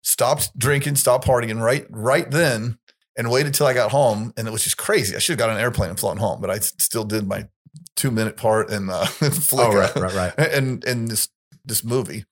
stopped 0.04 0.58
drinking, 0.58 0.96
stopped 0.96 1.26
partying 1.26 1.62
right, 1.62 1.86
right 1.90 2.30
then, 2.30 2.78
and 3.18 3.30
waited 3.30 3.54
till 3.54 3.68
I 3.68 3.74
got 3.74 3.92
home. 3.92 4.34
And 4.38 4.48
it 4.48 4.52
was 4.52 4.64
just 4.64 4.78
crazy. 4.78 5.16
I 5.16 5.20
should 5.20 5.34
have 5.34 5.40
got 5.40 5.50
on 5.50 5.56
an 5.58 5.62
airplane 5.62 5.90
and 5.90 6.00
flown 6.00 6.18
home, 6.18 6.42
but 6.42 6.50
I 6.50 6.60
still 6.60 7.04
did 7.04 7.28
my 7.28 7.48
two 7.96 8.12
minute 8.12 8.38
part 8.38 8.70
in 8.72 8.90
uh, 8.90 9.04
Flicka 9.06 9.60
Oh, 9.60 9.76
right, 9.76 9.96
right, 10.14 10.38
right. 10.38 10.54
and 10.54 10.84
in 10.86 11.06
this 11.06 11.30
this 11.66 11.84
movie. 11.84 12.26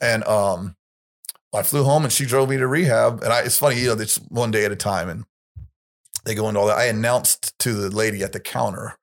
And 0.00 0.24
um 0.24 0.76
I 1.54 1.62
flew 1.62 1.84
home 1.84 2.04
and 2.04 2.12
she 2.12 2.26
drove 2.26 2.50
me 2.50 2.58
to 2.58 2.66
rehab. 2.66 3.22
And 3.22 3.32
I 3.32 3.40
it's 3.40 3.58
funny, 3.58 3.80
you 3.80 3.86
know, 3.94 4.00
it's 4.02 4.16
one 4.28 4.50
day 4.50 4.64
at 4.66 4.72
a 4.72 4.76
time 4.76 5.08
and 5.08 5.24
they 6.24 6.34
go 6.34 6.48
into 6.48 6.60
all 6.60 6.66
that. 6.66 6.76
I 6.76 6.84
announced 6.86 7.58
to 7.60 7.72
the 7.72 7.88
lady 7.88 8.22
at 8.22 8.32
the 8.32 8.40
counter, 8.40 8.96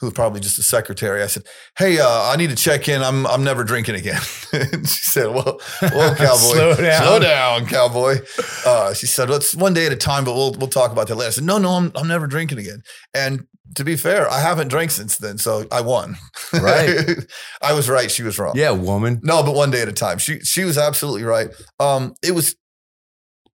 who 0.00 0.06
was 0.06 0.14
probably 0.14 0.40
just 0.40 0.58
a 0.58 0.62
secretary, 0.62 1.22
I 1.22 1.26
said, 1.26 1.44
Hey, 1.76 1.98
uh, 1.98 2.06
I 2.08 2.36
need 2.36 2.50
to 2.50 2.56
check 2.56 2.88
in. 2.88 3.02
I'm 3.02 3.26
I'm 3.26 3.44
never 3.44 3.64
drinking 3.64 3.96
again. 3.96 4.20
and 4.52 4.88
she 4.88 5.04
said, 5.04 5.26
Well, 5.26 5.60
well, 5.82 6.14
cowboy. 6.16 6.36
Slow 6.36 6.74
down. 6.76 7.02
Slow 7.02 7.18
down, 7.18 7.66
cowboy. 7.66 8.16
Uh, 8.64 8.94
she 8.94 9.06
said, 9.06 9.28
Well, 9.28 9.38
it's 9.38 9.54
one 9.54 9.74
day 9.74 9.86
at 9.86 9.92
a 9.92 9.96
time, 9.96 10.24
but 10.24 10.34
we'll 10.34 10.52
we'll 10.52 10.68
talk 10.68 10.92
about 10.92 11.08
that 11.08 11.16
later. 11.16 11.28
I 11.28 11.32
said, 11.32 11.44
No, 11.44 11.58
no, 11.58 11.70
I'm 11.70 11.92
I'm 11.94 12.08
never 12.08 12.26
drinking 12.26 12.58
again. 12.58 12.82
And 13.14 13.46
to 13.74 13.84
be 13.84 13.96
fair, 13.96 14.30
I 14.30 14.40
haven't 14.40 14.68
drank 14.68 14.90
since 14.90 15.18
then, 15.18 15.38
so 15.38 15.66
I 15.70 15.82
won. 15.82 16.16
Right. 16.52 17.06
I 17.62 17.74
was 17.74 17.88
right. 17.88 18.10
She 18.10 18.22
was 18.22 18.38
wrong. 18.38 18.54
Yeah, 18.56 18.70
woman. 18.70 19.20
No, 19.22 19.42
but 19.42 19.54
one 19.54 19.70
day 19.70 19.82
at 19.82 19.88
a 19.88 19.92
time. 19.92 20.18
She 20.18 20.40
she 20.40 20.64
was 20.64 20.78
absolutely 20.78 21.24
right. 21.24 21.48
Um, 21.78 22.14
it 22.22 22.32
was 22.32 22.56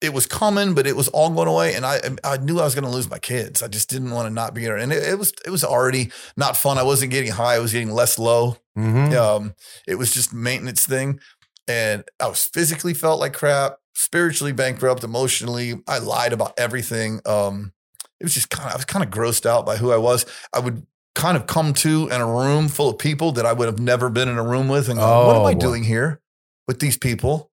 it 0.03 0.13
was 0.13 0.27
coming, 0.27 0.75
but 0.75 0.87
it 0.87 0.97
was 0.97 1.09
all 1.09 1.31
going 1.31 1.49
away, 1.49 1.75
and 1.75 1.87
I 1.87 2.01
I 2.25 2.37
knew 2.39 2.59
I 2.61 2.65
was 2.65 2.75
going 2.75 2.85
to 2.85 2.91
lose 2.91 3.09
my 3.09 3.19
kids. 3.19 3.63
I 3.63 3.69
just 3.69 3.89
didn't 3.89 4.11
want 4.11 4.27
to 4.27 4.35
not 4.35 4.53
be 4.53 4.65
there, 4.65 4.77
and 4.77 4.93
it, 4.93 5.03
it 5.03 5.19
was 5.19 5.33
it 5.47 5.51
was 5.51 5.63
already 5.65 6.11
not 6.37 6.57
fun. 6.57 6.77
I 6.79 6.83
wasn't 6.83 7.13
getting 7.13 7.31
high. 7.31 7.55
I 7.55 7.59
was 7.61 7.73
getting 7.73 7.93
less 7.93 8.19
low. 8.19 8.57
Mm-hmm. 8.77 9.15
Um, 9.17 9.55
it 9.87 9.95
was 9.95 10.13
just 10.13 10.35
maintenance 10.35 10.85
thing, 10.85 11.21
and 11.69 12.05
I 12.21 12.27
was 12.27 12.45
physically 12.45 12.95
felt 12.95 13.21
like 13.21 13.33
crap, 13.33 13.77
spiritually 13.95 14.53
bankrupt, 14.53 15.05
emotionally. 15.05 15.81
I 15.87 15.99
lied 15.99 16.33
about 16.33 16.55
everything. 16.59 17.21
Um, 17.25 17.73
it 18.19 18.25
was 18.25 18.35
just 18.35 18.51
kind 18.51 18.69
of 18.69 18.75
I 18.75 18.77
was 18.77 18.85
kind 18.85 19.05
of 19.05 19.11
grossed 19.11 19.47
out 19.47 19.65
by 19.65 19.77
who 19.77 19.93
I 19.93 19.99
was. 19.99 20.27
I 20.53 20.59
would 20.59 20.85
kind 21.15 21.37
of 21.37 21.47
come 21.47 21.75
to 21.75 22.09
in 22.09 22.21
a 22.21 22.27
room 22.27 22.69
full 22.69 22.89
of 22.89 22.99
people 22.99 23.33
that 23.33 23.45
I 23.47 23.53
would 23.53 23.67
have 23.67 23.79
never 23.79 24.09
been 24.09 24.29
in 24.29 24.39
a 24.39 24.43
room 24.43 24.67
with, 24.69 24.89
and 24.89 24.99
go, 24.99 25.27
"What 25.27 25.37
am 25.37 25.43
Oh, 25.43 25.45
I 25.45 25.55
boy. 25.55 25.61
doing 25.61 25.85
here 25.85 26.21
with 26.67 26.81
these 26.81 26.97
people?" 26.97 27.52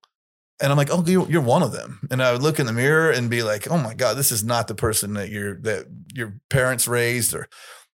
And 0.61 0.71
I'm 0.71 0.77
like, 0.77 0.89
"Oh, 0.91 1.03
you're, 1.05 1.41
one 1.41 1.63
of 1.63 1.71
them." 1.71 1.99
And 2.11 2.21
I 2.21 2.33
would 2.33 2.41
look 2.41 2.59
in 2.59 2.65
the 2.65 2.73
mirror 2.73 3.11
and 3.11 3.29
be 3.29 3.43
like, 3.43 3.69
"Oh 3.71 3.77
my 3.77 3.93
god, 3.93 4.17
this 4.17 4.31
is 4.31 4.43
not 4.43 4.67
the 4.67 4.75
person 4.75 5.13
that 5.13 5.29
your 5.29 5.55
that 5.61 5.85
your 6.13 6.35
parents 6.49 6.87
raised 6.87 7.33
or." 7.33 7.47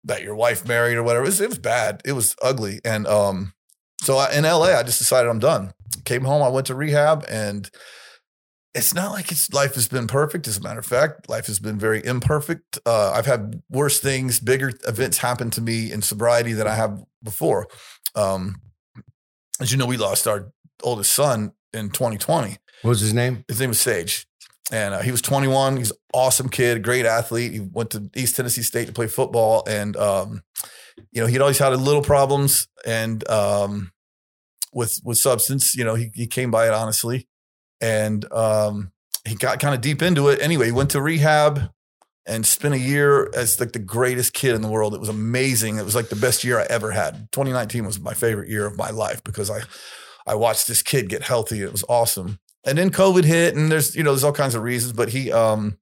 that 0.04 0.24
your 0.24 0.36
wife 0.36 0.68
married 0.68 0.96
or 0.96 1.04
whatever. 1.04 1.26
It 1.26 1.30
was, 1.30 1.42
it 1.42 1.50
was 1.50 1.60
bad. 1.60 2.02
It 2.06 2.14
was 2.14 2.36
ugly. 2.42 2.80
And 2.84 3.06
um, 3.08 3.54
so 4.02 4.18
I, 4.18 4.34
in 4.34 4.44
LA, 4.44 4.78
I 4.78 4.84
just 4.84 5.00
decided 5.00 5.30
I'm 5.30 5.40
done. 5.40 5.74
Came 6.06 6.24
home, 6.24 6.42
I 6.42 6.50
went 6.50 6.68
to 6.68 6.76
rehab, 6.76 7.26
and 7.30 7.70
it's 8.74 8.94
not 8.94 9.12
like 9.12 9.32
it's 9.32 9.52
life 9.54 9.76
has 9.76 9.88
been 9.88 10.08
perfect. 10.08 10.48
As 10.48 10.58
a 10.58 10.62
matter 10.62 10.80
of 10.80 10.86
fact, 10.86 11.30
life 11.30 11.48
has 11.48 11.60
been 11.60 11.78
very 11.78 12.04
imperfect. 12.04 12.80
Uh, 12.86 13.12
I've 13.12 13.26
had 13.26 13.62
worse 13.70 14.00
things, 14.00 14.40
bigger 14.40 14.72
events 14.88 15.20
happen 15.20 15.52
to 15.52 15.62
me 15.62 15.92
in 15.92 16.02
sobriety 16.02 16.54
than 16.54 16.68
I 16.68 16.76
have 16.76 17.04
before. 17.22 17.68
Um, 18.16 18.62
as 19.60 19.72
you 19.72 19.78
know, 19.78 19.86
we 19.86 19.98
lost 19.98 20.28
our 20.28 20.52
oldest 20.82 21.12
son 21.12 21.52
in 21.74 21.90
2020. 21.90 22.58
What 22.82 22.90
was 22.90 23.02
his 23.02 23.14
name? 23.14 23.44
His 23.48 23.60
name 23.60 23.70
was 23.70 23.80
Sage. 23.80 24.28
And 24.72 24.94
uh, 24.94 25.02
he 25.02 25.12
was 25.12 25.22
21. 25.22 25.78
He's 25.78 25.92
an 25.92 25.98
awesome 26.14 26.50
kid, 26.50 26.84
great 26.84 27.06
athlete. 27.06 27.52
He 27.52 27.60
went 27.60 27.90
to 27.92 28.10
East 28.16 28.36
Tennessee 28.36 28.62
State 28.62 28.88
to 28.88 28.94
play 28.94 29.08
football. 29.08 29.64
And, 29.68 29.98
um, 29.98 30.44
you 31.12 31.22
know, 31.22 31.28
he'd 31.28 31.42
always 31.42 31.58
had 31.58 31.74
a 31.74 31.78
little 31.78 32.02
problems 32.02 32.68
and 32.86 33.28
um, 33.30 33.92
with 34.74 35.02
with 35.04 35.18
substance. 35.18 35.76
You 35.76 35.84
know, 35.84 35.96
he, 35.96 36.12
he 36.14 36.28
came 36.28 36.52
by 36.52 36.68
it 36.68 36.74
honestly. 36.74 37.28
And 37.82 38.32
um, 38.32 38.92
he 39.28 39.36
got 39.36 39.60
kind 39.60 39.76
of 39.76 39.82
deep 39.82 40.02
into 40.02 40.30
it. 40.30 40.42
Anyway, 40.42 40.68
he 40.68 40.72
went 40.72 40.92
to 40.92 41.02
rehab 41.02 41.72
and 42.26 42.46
spent 42.46 42.74
a 42.74 42.80
year 42.80 43.30
as 43.36 43.60
like 43.60 43.72
the 43.72 43.80
greatest 43.80 44.34
kid 44.34 44.56
in 44.56 44.62
the 44.62 44.70
world. 44.70 44.94
It 44.94 45.00
was 45.00 45.10
amazing. 45.10 45.78
It 45.78 45.86
was 45.86 45.96
like 45.96 46.10
the 46.10 46.16
best 46.16 46.44
year 46.44 46.60
I 46.60 46.68
ever 46.70 46.92
had. 46.92 47.28
2019 47.32 47.86
was 47.86 48.00
my 48.00 48.14
favorite 48.14 48.50
year 48.50 48.66
of 48.66 48.78
my 48.78 48.92
life 48.92 49.24
because 49.24 49.50
I 49.50 49.62
I 50.28 50.36
watched 50.36 50.68
this 50.68 50.82
kid 50.82 51.10
get 51.10 51.24
healthy. 51.24 51.62
It 51.62 51.72
was 51.72 51.84
awesome. 51.90 52.40
And 52.64 52.78
then 52.78 52.92
COVID 52.92 53.24
hit, 53.24 53.56
and 53.56 53.72
there's 53.72 53.96
you 53.96 54.04
know 54.04 54.12
there's 54.12 54.24
all 54.24 54.32
kinds 54.34 54.56
of 54.56 54.62
reasons, 54.64 54.94
but 54.94 55.10
he 55.10 55.32
um 55.32 55.78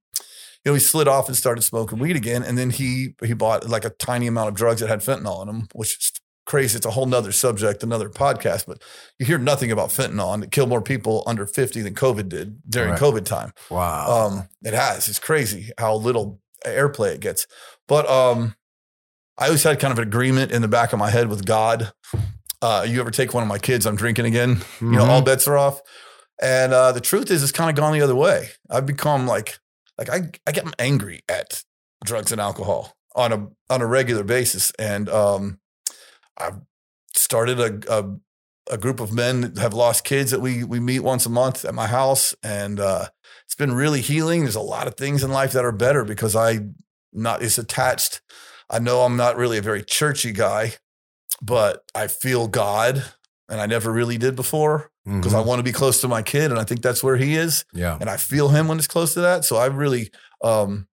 you 0.64 0.70
know 0.70 0.74
he 0.74 0.80
slid 0.80 1.08
off 1.08 1.28
and 1.28 1.36
started 1.36 1.62
smoking 1.62 1.98
weed 1.98 2.16
again, 2.16 2.42
and 2.42 2.56
then 2.56 2.70
he 2.70 3.14
he 3.22 3.34
bought 3.34 3.68
like 3.68 3.84
a 3.84 3.90
tiny 3.90 4.26
amount 4.26 4.48
of 4.48 4.54
drugs 4.54 4.80
that 4.80 4.88
had 4.88 5.00
fentanyl 5.00 5.42
in 5.42 5.46
them, 5.46 5.68
which 5.74 5.96
is 5.98 6.12
crazy. 6.46 6.76
It's 6.76 6.86
a 6.86 6.90
whole 6.90 7.06
nother 7.06 7.32
subject, 7.32 7.82
another 7.82 8.08
podcast, 8.08 8.66
but 8.66 8.82
you 9.18 9.26
hear 9.26 9.38
nothing 9.38 9.70
about 9.70 9.90
fentanyl, 9.90 10.32
and 10.34 10.42
it 10.42 10.50
killed 10.50 10.68
more 10.70 10.82
people 10.82 11.22
under 11.26 11.46
50 11.46 11.82
than 11.82 11.94
COVID 11.94 12.28
did 12.28 12.58
during 12.68 12.90
Right. 12.92 12.98
COVID 13.00 13.24
time. 13.24 13.52
Wow. 13.70 14.26
Um, 14.26 14.48
it 14.62 14.72
has. 14.74 15.06
It's 15.08 15.18
crazy 15.20 15.70
how 15.78 15.94
little 15.96 16.40
airplay 16.66 17.14
it 17.14 17.20
gets. 17.20 17.46
But 17.86 18.08
um, 18.08 18.56
I 19.38 19.44
always 19.46 19.62
had 19.62 19.78
kind 19.78 19.92
of 19.92 19.98
an 19.98 20.08
agreement 20.08 20.50
in 20.50 20.60
the 20.62 20.66
back 20.68 20.92
of 20.92 20.98
my 20.98 21.10
head 21.10 21.28
with 21.28 21.44
God. 21.44 21.92
Uh, 22.62 22.84
you 22.88 23.00
ever 23.00 23.10
take 23.10 23.32
one 23.32 23.42
of 23.42 23.48
my 23.48 23.58
kids, 23.58 23.86
I'm 23.86 23.96
drinking 23.96 24.26
again. 24.26 24.60
You 24.80 24.90
know, 24.98 25.04
all 25.06 25.22
bets 25.22 25.48
are 25.48 25.56
off. 25.56 25.80
And 26.42 26.72
uh, 26.72 26.92
the 26.92 27.00
truth 27.00 27.30
is, 27.30 27.42
it's 27.42 27.52
kind 27.52 27.70
of 27.70 27.76
gone 27.76 27.92
the 27.92 28.02
other 28.02 28.14
way. 28.14 28.50
I've 28.68 28.86
become 28.86 29.26
like, 29.26 29.58
like 29.98 30.10
I, 30.10 30.30
I 30.46 30.52
get 30.52 30.66
angry 30.78 31.22
at 31.28 31.62
drugs 32.04 32.32
and 32.32 32.40
alcohol 32.40 32.94
on 33.14 33.32
a 33.32 33.48
on 33.68 33.82
a 33.82 33.86
regular 33.86 34.24
basis, 34.24 34.72
and 34.78 35.08
um, 35.08 35.58
I've 36.38 36.60
started 37.14 37.60
a, 37.60 38.00
a 38.00 38.16
a 38.70 38.78
group 38.78 39.00
of 39.00 39.12
men 39.12 39.40
that 39.40 39.58
have 39.58 39.74
lost 39.74 40.04
kids 40.04 40.30
that 40.30 40.40
we 40.40 40.64
we 40.64 40.80
meet 40.80 41.00
once 41.00 41.26
a 41.26 41.30
month 41.30 41.64
at 41.64 41.74
my 41.74 41.86
house, 41.86 42.34
and 42.42 42.80
uh, 42.80 43.08
it's 43.44 43.54
been 43.54 43.74
really 43.74 44.00
healing. 44.00 44.42
There's 44.42 44.54
a 44.54 44.60
lot 44.60 44.86
of 44.86 44.94
things 44.94 45.22
in 45.22 45.30
life 45.30 45.52
that 45.52 45.64
are 45.64 45.72
better 45.72 46.04
because 46.04 46.36
I 46.36 46.60
not 47.12 47.42
is 47.42 47.58
attached. 47.58 48.22
I 48.70 48.78
know 48.78 49.02
I'm 49.02 49.16
not 49.16 49.36
really 49.36 49.58
a 49.58 49.62
very 49.62 49.82
churchy 49.82 50.32
guy, 50.32 50.74
but 51.42 51.84
I 51.94 52.06
feel 52.08 52.46
God, 52.48 53.02
and 53.48 53.60
I 53.60 53.66
never 53.66 53.90
really 53.92 54.18
did 54.18 54.36
before 54.36 54.90
because 55.04 55.34
I 55.34 55.42
Mhm. 55.42 55.46
want 55.46 55.58
to 55.58 55.62
be 55.64 55.72
close 55.72 56.00
to 56.02 56.08
my 56.08 56.22
kid, 56.22 56.50
and 56.50 56.60
I 56.60 56.64
think 56.64 56.82
that's 56.82 57.02
where 57.02 57.16
he 57.16 57.34
is, 57.36 57.64
yeah. 57.72 57.96
and 58.00 58.08
I 58.10 58.16
feel 58.16 58.48
him 58.50 58.68
when 58.68 58.78
it's 58.78 58.86
close 58.86 59.14
to 59.14 59.20
that. 59.22 59.44
So 59.44 59.56
I 59.56 59.66
really, 59.66 60.10
um, 60.44 60.86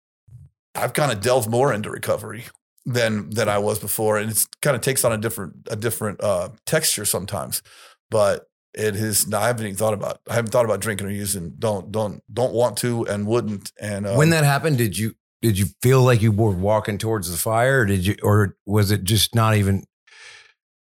I've 0.76 0.94
kind 0.94 1.12
of 1.12 1.22
delved 1.22 1.50
more 1.50 1.74
into 1.74 1.90
recovery 1.90 2.46
than 2.86 3.30
than 3.32 3.50
I 3.50 3.58
was 3.58 3.80
before, 3.80 4.18
and 4.18 4.30
it's 4.30 4.48
kind 4.62 4.76
of 4.76 4.82
takes 4.82 5.04
on 5.04 5.12
a 5.12 5.18
different 5.18 5.54
a 5.70 5.76
different 5.76 6.22
uh, 6.24 6.50
texture 6.66 7.06
sometimes, 7.06 7.62
but. 8.10 8.48
It 8.78 8.98
is. 8.98 9.34
I 9.34 9.48
haven't 9.48 9.68
even 9.68 9.78
thought 9.78 9.94
about. 9.94 10.20
I 10.30 10.34
haven't 10.34 10.52
thought 10.52 10.66
about 10.66 10.82
drinking 10.82 11.08
or 11.08 11.10
using. 11.10 11.54
Don't 11.58 11.94
don't 11.94 12.22
don't 12.34 12.52
want 12.52 12.76
to 12.80 13.06
and 13.08 13.26
wouldn't. 13.26 13.72
And 13.80 14.06
um, 14.06 14.18
when 14.18 14.32
that 14.32 14.44
happened, 14.44 14.78
did 14.78 14.98
you 14.98 15.14
did 15.42 15.58
you 15.58 15.68
feel 15.82 16.02
like 16.04 16.22
you 16.22 16.34
were 16.34 16.52
walking 16.52 16.98
towards 16.98 17.32
the 17.32 17.38
fire, 17.38 17.80
or 17.80 17.86
did 17.86 18.06
you, 18.06 18.18
or 18.22 18.58
was 18.66 18.92
it 18.92 19.06
just 19.06 19.34
not 19.34 19.56
even 19.56 19.86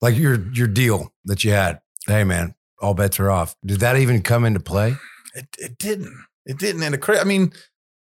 like 0.04 0.18
your 0.18 0.40
your 0.52 0.68
deal 0.68 1.14
that 1.26 1.44
you 1.44 1.52
had? 1.52 1.80
Hey, 2.06 2.26
man, 2.26 2.54
all 2.82 2.94
bets 2.94 3.20
are 3.20 3.32
off. 3.32 3.56
Did 3.66 3.80
that 3.80 3.96
even 3.96 4.22
come 4.22 4.44
into 4.44 4.60
play? 4.60 4.98
It, 5.34 5.48
it 5.58 5.78
didn't. 5.78 6.14
It 6.46 6.60
didn't. 6.60 6.84
And 6.84 7.02
I 7.10 7.24
mean, 7.24 7.54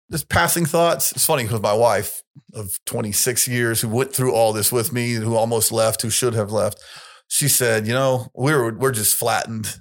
just 0.09 0.29
passing 0.29 0.65
thoughts. 0.65 1.11
It's 1.11 1.25
funny 1.25 1.43
because 1.43 1.61
my 1.61 1.73
wife 1.73 2.23
of 2.53 2.79
26 2.85 3.47
years, 3.49 3.81
who 3.81 3.89
went 3.89 4.13
through 4.13 4.33
all 4.33 4.53
this 4.53 4.71
with 4.71 4.93
me, 4.93 5.13
who 5.13 5.35
almost 5.35 5.73
left, 5.73 6.01
who 6.01 6.09
should 6.09 6.33
have 6.33 6.51
left, 6.51 6.79
she 7.27 7.49
said, 7.49 7.85
"You 7.85 7.93
know, 7.93 8.27
we're 8.33 8.73
we're 8.73 8.91
just 8.91 9.15
flattened, 9.15 9.77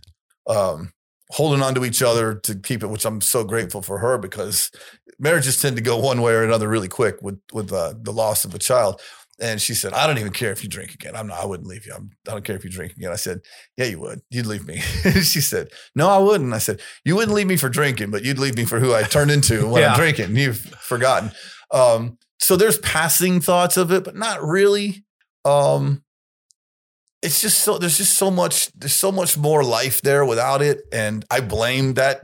um, 0.48 0.92
holding 1.30 1.62
on 1.62 1.76
to 1.76 1.84
each 1.84 2.02
other 2.02 2.34
to 2.34 2.56
keep 2.56 2.82
it." 2.82 2.88
Which 2.88 3.04
I'm 3.04 3.20
so 3.20 3.44
grateful 3.44 3.82
for 3.82 3.98
her 3.98 4.18
because 4.18 4.72
marriages 5.20 5.62
tend 5.62 5.76
to 5.76 5.82
go 5.82 5.96
one 5.96 6.22
way 6.22 6.32
or 6.32 6.42
another 6.42 6.68
really 6.68 6.88
quick 6.88 7.22
with 7.22 7.38
with 7.52 7.72
uh, 7.72 7.94
the 7.96 8.12
loss 8.12 8.44
of 8.44 8.52
a 8.52 8.58
child. 8.58 9.00
And 9.40 9.60
she 9.60 9.74
said, 9.74 9.92
"I 9.94 10.06
don't 10.06 10.18
even 10.18 10.32
care 10.32 10.52
if 10.52 10.62
you 10.62 10.68
drink 10.68 10.92
again. 10.94 11.16
I'm 11.16 11.26
not. 11.26 11.40
I 11.40 11.46
wouldn't 11.46 11.68
leave 11.68 11.86
you. 11.86 11.94
I'm, 11.94 12.10
I 12.28 12.32
don't 12.32 12.44
care 12.44 12.56
if 12.56 12.64
you 12.64 12.70
drink 12.70 12.92
again." 12.92 13.10
I 13.10 13.16
said, 13.16 13.40
"Yeah, 13.76 13.86
you 13.86 13.98
would. 14.00 14.20
You'd 14.30 14.46
leave 14.46 14.66
me." 14.66 14.78
she 15.22 15.40
said, 15.40 15.68
"No, 15.94 16.08
I 16.08 16.18
wouldn't." 16.18 16.52
I 16.52 16.58
said, 16.58 16.80
"You 17.04 17.16
wouldn't 17.16 17.34
leave 17.34 17.46
me 17.46 17.56
for 17.56 17.68
drinking, 17.68 18.10
but 18.10 18.24
you'd 18.24 18.38
leave 18.38 18.56
me 18.56 18.64
for 18.64 18.78
who 18.80 18.94
I 18.94 19.02
turned 19.02 19.30
into 19.30 19.66
when 19.68 19.82
Yeah. 19.82 19.92
I'm 19.92 19.96
drinking. 19.96 20.36
You've 20.36 20.58
forgotten." 20.58 21.32
Um, 21.70 22.18
so 22.38 22.56
there's 22.56 22.78
passing 22.78 23.40
thoughts 23.40 23.76
of 23.76 23.90
it, 23.92 24.04
but 24.04 24.16
not 24.16 24.42
really. 24.42 25.04
Um, 25.44 26.02
it's 27.22 27.40
just 27.40 27.60
so 27.60 27.78
there's 27.78 27.98
just 27.98 28.16
so 28.16 28.30
much 28.30 28.70
there's 28.72 28.94
so 28.94 29.12
much 29.12 29.36
more 29.36 29.62
life 29.62 30.00
there 30.02 30.24
without 30.24 30.62
it, 30.62 30.80
and 30.92 31.24
I 31.30 31.40
blame 31.40 31.94
that 31.94 32.22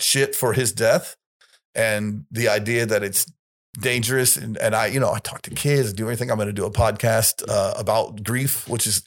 shit 0.00 0.34
for 0.34 0.52
his 0.52 0.72
death 0.72 1.16
and 1.74 2.24
the 2.30 2.48
idea 2.48 2.84
that 2.86 3.02
it's 3.02 3.30
dangerous 3.78 4.36
and, 4.36 4.56
and 4.58 4.74
I, 4.74 4.86
you 4.86 5.00
know, 5.00 5.12
I 5.12 5.18
talk 5.18 5.42
to 5.42 5.50
kids, 5.50 5.92
do 5.92 6.04
everything. 6.04 6.30
I'm 6.30 6.36
going 6.36 6.46
to 6.46 6.52
do 6.52 6.66
a 6.66 6.70
podcast 6.70 7.42
uh, 7.48 7.74
about 7.76 8.22
grief, 8.22 8.68
which 8.68 8.86
is 8.86 9.02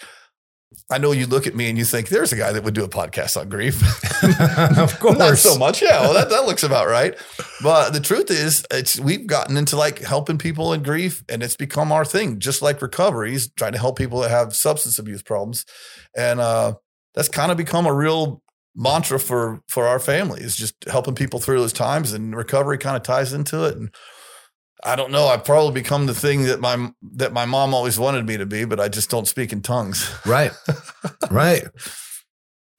I 0.89 0.97
know 0.99 1.11
you 1.13 1.25
look 1.25 1.47
at 1.47 1.55
me 1.55 1.69
and 1.69 1.77
you 1.77 1.85
think 1.85 2.09
there's 2.09 2.31
a 2.31 2.35
guy 2.35 2.51
that 2.51 2.63
would 2.63 2.75
do 2.75 2.83
a 2.83 2.89
podcast 2.89 3.39
on 3.39 3.49
grief. 3.49 3.81
of 4.77 4.99
course. 4.99 5.17
Not 5.19 5.37
so 5.37 5.57
much. 5.57 5.81
Yeah, 5.81 6.01
well, 6.01 6.13
that, 6.13 6.29
that 6.31 6.45
looks 6.45 6.63
about 6.63 6.87
right. 6.87 7.15
But 7.63 7.91
the 7.91 7.99
truth 7.99 8.29
is, 8.29 8.65
it's 8.71 8.99
we've 8.99 9.25
gotten 9.25 9.57
into 9.57 9.77
like 9.77 9.99
helping 9.99 10.37
people 10.37 10.73
in 10.73 10.83
grief, 10.83 11.23
and 11.29 11.41
it's 11.41 11.55
become 11.55 11.91
our 11.91 12.05
thing. 12.05 12.39
Just 12.39 12.61
like 12.61 12.81
recoveries, 12.81 13.49
trying 13.53 13.71
to 13.71 13.79
help 13.79 13.97
people 13.97 14.19
that 14.21 14.31
have 14.31 14.55
substance 14.55 14.99
abuse 14.99 15.23
problems, 15.23 15.65
and 16.15 16.39
uh, 16.39 16.73
that's 17.13 17.29
kind 17.29 17.51
of 17.51 17.57
become 17.57 17.85
a 17.85 17.93
real 17.93 18.43
mantra 18.75 19.19
for 19.19 19.61
for 19.67 19.87
our 19.87 19.99
family. 19.99 20.41
Is 20.41 20.55
just 20.55 20.75
helping 20.85 21.15
people 21.15 21.39
through 21.39 21.59
those 21.59 21.73
times, 21.73 22.13
and 22.13 22.35
recovery 22.35 22.77
kind 22.77 22.95
of 22.95 23.03
ties 23.03 23.33
into 23.33 23.63
it. 23.63 23.75
And 23.75 23.89
I 24.85 24.95
don't 24.95 25.11
know. 25.11 25.25
I've 25.27 25.43
probably 25.43 25.73
become 25.81 26.05
the 26.05 26.13
thing 26.13 26.43
that 26.43 26.59
my 26.61 26.91
that 27.15 27.33
my 27.33 27.45
mom 27.45 27.73
always 27.73 27.97
wanted 27.97 28.25
me 28.25 28.37
to 28.37 28.45
be, 28.45 28.65
but 28.65 28.79
I 28.79 28.87
just 28.87 29.09
don't 29.09 29.27
speak 29.27 29.51
in 29.51 29.61
tongues. 29.61 30.09
Right. 30.25 30.51
right. 31.31 31.63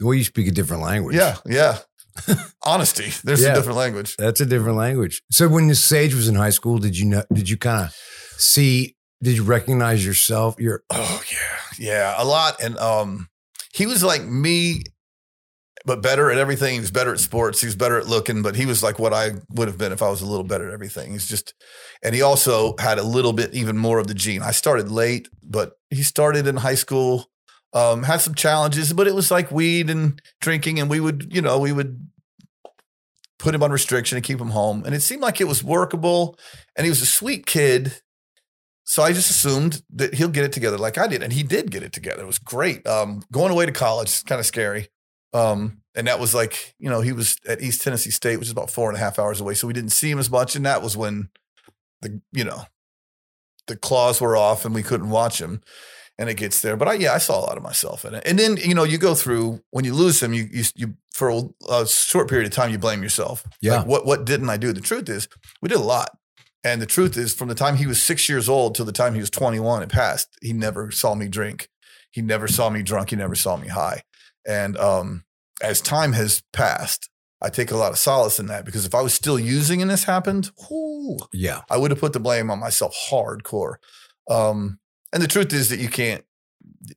Well, 0.00 0.14
you 0.14 0.24
speak 0.24 0.46
a 0.46 0.50
different 0.50 0.82
language. 0.82 1.16
Yeah, 1.16 1.36
yeah. 1.46 1.78
Honesty. 2.64 3.12
There's 3.24 3.42
Yeah. 3.42 3.52
a 3.52 3.54
different 3.54 3.78
language. 3.78 4.16
That's 4.16 4.40
a 4.40 4.46
different 4.46 4.76
language. 4.78 5.22
So 5.30 5.48
when 5.48 5.74
Sage 5.74 6.14
was 6.14 6.28
in 6.28 6.34
high 6.34 6.50
school, 6.50 6.78
did 6.78 6.96
you 6.98 7.06
know 7.06 7.22
did 7.32 7.48
you 7.48 7.56
kind 7.56 7.86
of 7.86 7.94
see 8.38 8.94
did 9.22 9.36
you 9.36 9.44
recognize 9.44 10.04
yourself? 10.04 10.56
Your 10.58 10.82
Oh 10.90 11.22
yeah, 11.32 11.86
yeah, 11.88 12.14
a 12.18 12.24
lot. 12.24 12.62
And 12.62 12.76
um, 12.78 13.28
he 13.72 13.86
was 13.86 14.02
like 14.04 14.22
me, 14.24 14.82
but 15.86 16.02
better 16.02 16.30
at 16.30 16.36
everything. 16.36 16.74
He 16.74 16.80
was 16.80 16.90
better 16.90 17.12
at 17.12 17.20
sports. 17.20 17.60
He 17.60 17.66
was 17.66 17.76
better 17.76 17.98
at 17.98 18.06
looking, 18.06 18.42
but 18.42 18.56
he 18.56 18.66
was 18.66 18.82
like 18.82 18.98
what 18.98 19.14
I 19.14 19.30
would 19.50 19.68
have 19.68 19.78
been 19.78 19.92
if 19.92 20.02
I 20.02 20.10
was 20.10 20.20
a 20.20 20.26
little 20.26 20.44
better 20.44 20.68
at 20.68 20.74
everything. 20.74 21.12
He's 21.12 21.28
just, 21.28 21.54
and 22.02 22.14
he 22.14 22.22
also 22.22 22.74
had 22.78 22.98
a 22.98 23.02
little 23.02 23.32
bit 23.32 23.54
even 23.54 23.78
more 23.78 23.98
of 23.98 24.08
the 24.08 24.14
gene. 24.14 24.42
I 24.42 24.50
started 24.50 24.90
late, 24.90 25.28
but 25.42 25.78
he 25.88 26.02
started 26.02 26.46
in 26.46 26.56
high 26.56 26.74
school. 26.74 27.30
Um, 27.72 28.04
had 28.04 28.20
some 28.22 28.34
challenges, 28.34 28.92
but 28.92 29.06
it 29.06 29.14
was 29.14 29.30
like 29.30 29.50
weed 29.50 29.90
and 29.90 30.20
drinking, 30.40 30.80
and 30.80 30.88
we 30.88 30.98
would, 30.98 31.28
you 31.30 31.42
know, 31.42 31.58
we 31.58 31.72
would 31.72 32.00
put 33.38 33.54
him 33.54 33.62
on 33.62 33.70
restriction 33.70 34.16
and 34.16 34.24
keep 34.24 34.40
him 34.40 34.50
home. 34.50 34.82
And 34.84 34.94
it 34.94 35.02
seemed 35.02 35.22
like 35.22 35.40
it 35.40 35.48
was 35.48 35.62
workable. 35.62 36.38
And 36.74 36.84
he 36.84 36.90
was 36.90 37.02
a 37.02 37.06
sweet 37.06 37.46
kid. 37.46 38.00
So 38.84 39.02
I 39.02 39.12
just 39.12 39.30
assumed 39.30 39.82
that 39.90 40.14
he'll 40.14 40.28
get 40.28 40.44
it 40.44 40.52
together 40.52 40.78
like 40.78 40.96
I 40.96 41.06
did. 41.06 41.22
And 41.22 41.32
he 41.32 41.42
did 41.42 41.70
get 41.70 41.82
it 41.82 41.92
together. 41.92 42.22
It 42.22 42.26
was 42.26 42.38
great. 42.38 42.86
Um, 42.86 43.22
going 43.30 43.52
away 43.52 43.66
to 43.66 43.72
college, 43.72 44.24
kind 44.24 44.38
of 44.38 44.46
scary. 44.46 44.88
Um, 45.36 45.82
and 45.94 46.06
that 46.06 46.20
was 46.20 46.34
like, 46.34 46.74
you 46.78 46.88
know, 46.88 47.00
he 47.00 47.12
was 47.12 47.36
at 47.46 47.60
East 47.60 47.82
Tennessee 47.82 48.10
State, 48.10 48.38
which 48.38 48.48
is 48.48 48.52
about 48.52 48.70
four 48.70 48.88
and 48.88 48.96
a 48.96 49.00
half 49.00 49.18
hours 49.18 49.40
away. 49.40 49.54
So 49.54 49.66
we 49.66 49.72
didn't 49.72 49.90
see 49.90 50.10
him 50.10 50.18
as 50.18 50.30
much. 50.30 50.56
And 50.56 50.64
that 50.66 50.82
was 50.82 50.96
when 50.96 51.30
the, 52.02 52.20
you 52.32 52.44
know, 52.44 52.62
the 53.66 53.76
claws 53.76 54.20
were 54.20 54.36
off 54.36 54.64
and 54.64 54.74
we 54.74 54.82
couldn't 54.82 55.10
watch 55.10 55.40
him. 55.40 55.62
And 56.18 56.30
it 56.30 56.34
gets 56.34 56.62
there. 56.62 56.76
But 56.76 56.88
I, 56.88 56.94
yeah, 56.94 57.12
I 57.12 57.18
saw 57.18 57.38
a 57.38 57.44
lot 57.44 57.58
of 57.58 57.62
myself 57.62 58.06
in 58.06 58.14
it. 58.14 58.22
And 58.24 58.38
then, 58.38 58.56
you 58.56 58.74
know, 58.74 58.84
you 58.84 58.96
go 58.96 59.14
through 59.14 59.60
when 59.70 59.84
you 59.84 59.92
lose 59.92 60.22
him, 60.22 60.32
you, 60.32 60.48
you, 60.50 60.64
you 60.74 60.94
for 61.12 61.28
a, 61.28 61.42
a 61.68 61.86
short 61.86 62.28
period 62.30 62.46
of 62.46 62.54
time, 62.54 62.70
you 62.70 62.78
blame 62.78 63.02
yourself. 63.02 63.44
Yeah. 63.60 63.78
Like, 63.78 63.86
what, 63.86 64.06
what 64.06 64.24
didn't 64.24 64.48
I 64.48 64.56
do? 64.56 64.72
The 64.72 64.80
truth 64.80 65.10
is, 65.10 65.28
we 65.60 65.68
did 65.68 65.76
a 65.76 65.82
lot. 65.82 66.16
And 66.64 66.80
the 66.80 66.86
truth 66.86 67.18
is, 67.18 67.34
from 67.34 67.48
the 67.48 67.54
time 67.54 67.76
he 67.76 67.86
was 67.86 68.00
six 68.00 68.30
years 68.30 68.48
old 68.48 68.74
till 68.74 68.86
the 68.86 68.92
time 68.92 69.12
he 69.12 69.20
was 69.20 69.30
21, 69.30 69.82
it 69.82 69.88
passed. 69.90 70.28
He 70.40 70.54
never 70.54 70.90
saw 70.90 71.14
me 71.14 71.28
drink. 71.28 71.68
He 72.10 72.22
never 72.22 72.48
saw 72.48 72.70
me 72.70 72.82
drunk. 72.82 73.10
He 73.10 73.16
never 73.16 73.34
saw 73.34 73.58
me 73.58 73.68
high. 73.68 74.02
And 74.46 74.76
um, 74.78 75.25
as 75.62 75.80
time 75.80 76.12
has 76.14 76.42
passed, 76.52 77.08
I 77.42 77.48
take 77.50 77.70
a 77.70 77.76
lot 77.76 77.92
of 77.92 77.98
solace 77.98 78.38
in 78.38 78.46
that 78.46 78.64
because 78.64 78.86
if 78.86 78.94
I 78.94 79.02
was 79.02 79.14
still 79.14 79.38
using 79.38 79.82
and 79.82 79.90
this 79.90 80.04
happened, 80.04 80.50
whoo, 80.70 81.18
yeah. 81.32 81.62
I 81.70 81.76
would 81.76 81.90
have 81.90 82.00
put 82.00 82.12
the 82.12 82.20
blame 82.20 82.50
on 82.50 82.58
myself 82.60 82.96
hardcore. 83.10 83.74
Um, 84.30 84.78
and 85.12 85.22
the 85.22 85.28
truth 85.28 85.52
is 85.52 85.68
that 85.68 85.78
you 85.78 85.88
can't. 85.88 86.24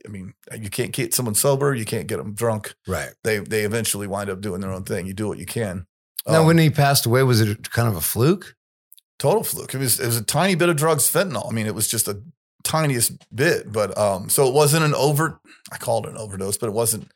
I 0.05 0.09
mean, 0.09 0.33
you 0.57 0.69
can't 0.69 0.91
get 0.91 1.13
someone 1.13 1.35
sober. 1.35 1.73
You 1.73 1.85
can't 1.85 2.07
get 2.07 2.17
them 2.17 2.33
drunk. 2.33 2.73
Right. 2.87 3.11
They 3.23 3.39
they 3.39 3.63
eventually 3.63 4.07
wind 4.07 4.29
up 4.29 4.41
doing 4.41 4.61
their 4.61 4.71
own 4.71 4.83
thing. 4.83 5.05
You 5.05 5.13
do 5.13 5.27
what 5.27 5.37
you 5.39 5.45
can. 5.45 5.85
Now 6.27 6.41
Um, 6.41 6.47
when 6.47 6.57
he 6.57 6.69
passed 6.69 7.05
away, 7.05 7.23
was 7.23 7.39
it 7.41 7.69
kind 7.71 7.87
of 7.87 7.95
a 7.95 8.01
fluke? 8.01 8.55
total 9.19 9.43
fluke. 9.43 9.73
It 9.73 9.77
was 9.77 9.99
it 9.99 10.05
was 10.05 10.17
a 10.17 10.23
tiny 10.23 10.55
bit 10.55 10.69
of 10.69 10.77
drugs, 10.77 11.09
fentanyl. 11.11 11.47
I 11.49 11.53
mean, 11.53 11.67
it 11.67 11.75
was 11.75 11.87
just 11.87 12.07
a 12.07 12.21
tiniest 12.63 13.13
bit, 13.35 13.71
but 13.71 13.95
um, 13.97 14.29
so 14.29 14.47
it 14.47 14.53
wasn't 14.53 14.85
an 14.85 14.95
overt. 14.95 15.37
I 15.71 15.77
called 15.77 16.05
it 16.05 16.11
an 16.11 16.17
overdose, 16.17 16.57
but 16.57 16.67
it 16.67 16.73
wasn't. 16.73 17.11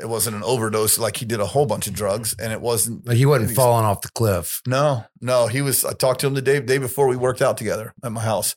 It 0.00 0.08
wasn't 0.08 0.36
an 0.36 0.42
overdose 0.42 0.98
like 0.98 1.16
he 1.18 1.24
did 1.26 1.40
a 1.40 1.46
whole 1.46 1.66
bunch 1.66 1.86
of 1.86 1.92
drugs, 1.92 2.34
and 2.38 2.52
it 2.52 2.60
wasn't. 2.60 3.06
Like 3.06 3.16
he 3.16 3.26
wasn't 3.26 3.50
He's- 3.50 3.56
falling 3.56 3.84
off 3.84 4.00
the 4.00 4.08
cliff. 4.10 4.62
No, 4.66 5.04
no, 5.20 5.46
he 5.48 5.60
was. 5.62 5.84
I 5.84 5.92
talked 5.92 6.20
to 6.20 6.26
him 6.26 6.34
the 6.34 6.42
day 6.42 6.60
day 6.60 6.78
before 6.78 7.08
we 7.08 7.16
worked 7.16 7.42
out 7.42 7.56
together 7.58 7.92
at 8.02 8.10
my 8.12 8.22
house. 8.22 8.56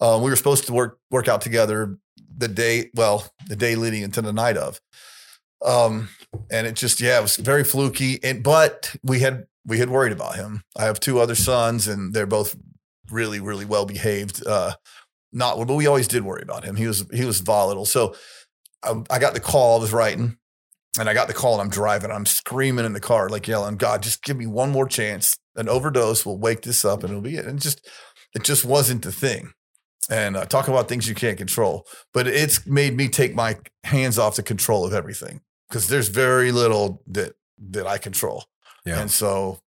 Uh, 0.00 0.20
we 0.22 0.30
were 0.30 0.36
supposed 0.36 0.66
to 0.66 0.72
work 0.72 0.98
work 1.10 1.26
out 1.26 1.40
together 1.40 1.98
the 2.36 2.46
day, 2.48 2.90
well, 2.94 3.28
the 3.48 3.56
day 3.56 3.74
leading 3.74 4.02
into 4.02 4.22
the 4.22 4.32
night 4.32 4.56
of. 4.56 4.80
Um, 5.64 6.08
and 6.52 6.68
it 6.68 6.76
just, 6.76 7.00
yeah, 7.00 7.18
it 7.18 7.22
was 7.22 7.36
very 7.36 7.64
fluky. 7.64 8.22
And 8.22 8.44
but 8.44 8.94
we 9.02 9.18
had 9.18 9.46
we 9.66 9.78
had 9.80 9.90
worried 9.90 10.12
about 10.12 10.36
him. 10.36 10.62
I 10.76 10.84
have 10.84 11.00
two 11.00 11.18
other 11.18 11.34
sons, 11.34 11.88
and 11.88 12.14
they're 12.14 12.26
both 12.26 12.54
really, 13.10 13.40
really 13.40 13.64
well 13.64 13.84
behaved. 13.86 14.46
Uh, 14.46 14.74
not, 15.32 15.56
but 15.66 15.74
we 15.74 15.88
always 15.88 16.06
did 16.08 16.22
worry 16.22 16.42
about 16.42 16.62
him. 16.64 16.76
He 16.76 16.86
was 16.86 17.04
he 17.12 17.24
was 17.24 17.40
volatile. 17.40 17.84
So 17.86 18.14
I, 18.84 19.02
I 19.10 19.18
got 19.18 19.34
the 19.34 19.40
call. 19.40 19.78
I 19.78 19.80
was 19.82 19.92
writing, 19.92 20.38
and 20.98 21.08
I 21.08 21.14
got 21.14 21.28
the 21.28 21.34
call, 21.34 21.54
and 21.54 21.62
I'm 21.62 21.70
driving. 21.70 22.10
I'm 22.10 22.26
screaming 22.26 22.84
in 22.84 22.92
the 22.92 23.00
car, 23.00 23.28
like 23.28 23.46
yelling, 23.48 23.76
"God, 23.76 24.02
just 24.02 24.22
give 24.22 24.36
me 24.36 24.46
one 24.46 24.70
more 24.70 24.86
chance. 24.86 25.38
An 25.56 25.68
overdose 25.68 26.24
will 26.24 26.38
wake 26.38 26.62
this 26.62 26.84
up, 26.84 27.02
and 27.02 27.10
it'll 27.10 27.22
be 27.22 27.36
it." 27.36 27.46
And 27.46 27.60
just 27.60 27.86
it 28.34 28.44
just 28.44 28.64
wasn't 28.64 29.02
the 29.02 29.12
thing. 29.12 29.52
And 30.10 30.36
uh, 30.36 30.46
talk 30.46 30.68
about 30.68 30.88
things 30.88 31.06
you 31.06 31.14
can't 31.14 31.36
control, 31.36 31.86
but 32.14 32.26
it's 32.26 32.66
made 32.66 32.96
me 32.96 33.08
take 33.08 33.34
my 33.34 33.58
hands 33.84 34.18
off 34.18 34.36
the 34.36 34.42
control 34.42 34.86
of 34.86 34.94
everything 34.94 35.42
because 35.68 35.88
there's 35.88 36.08
very 36.08 36.50
little 36.50 37.02
that 37.08 37.34
that 37.70 37.86
I 37.86 37.98
control. 37.98 38.44
Yeah. 38.86 39.00
And 39.00 39.10
so 39.10 39.60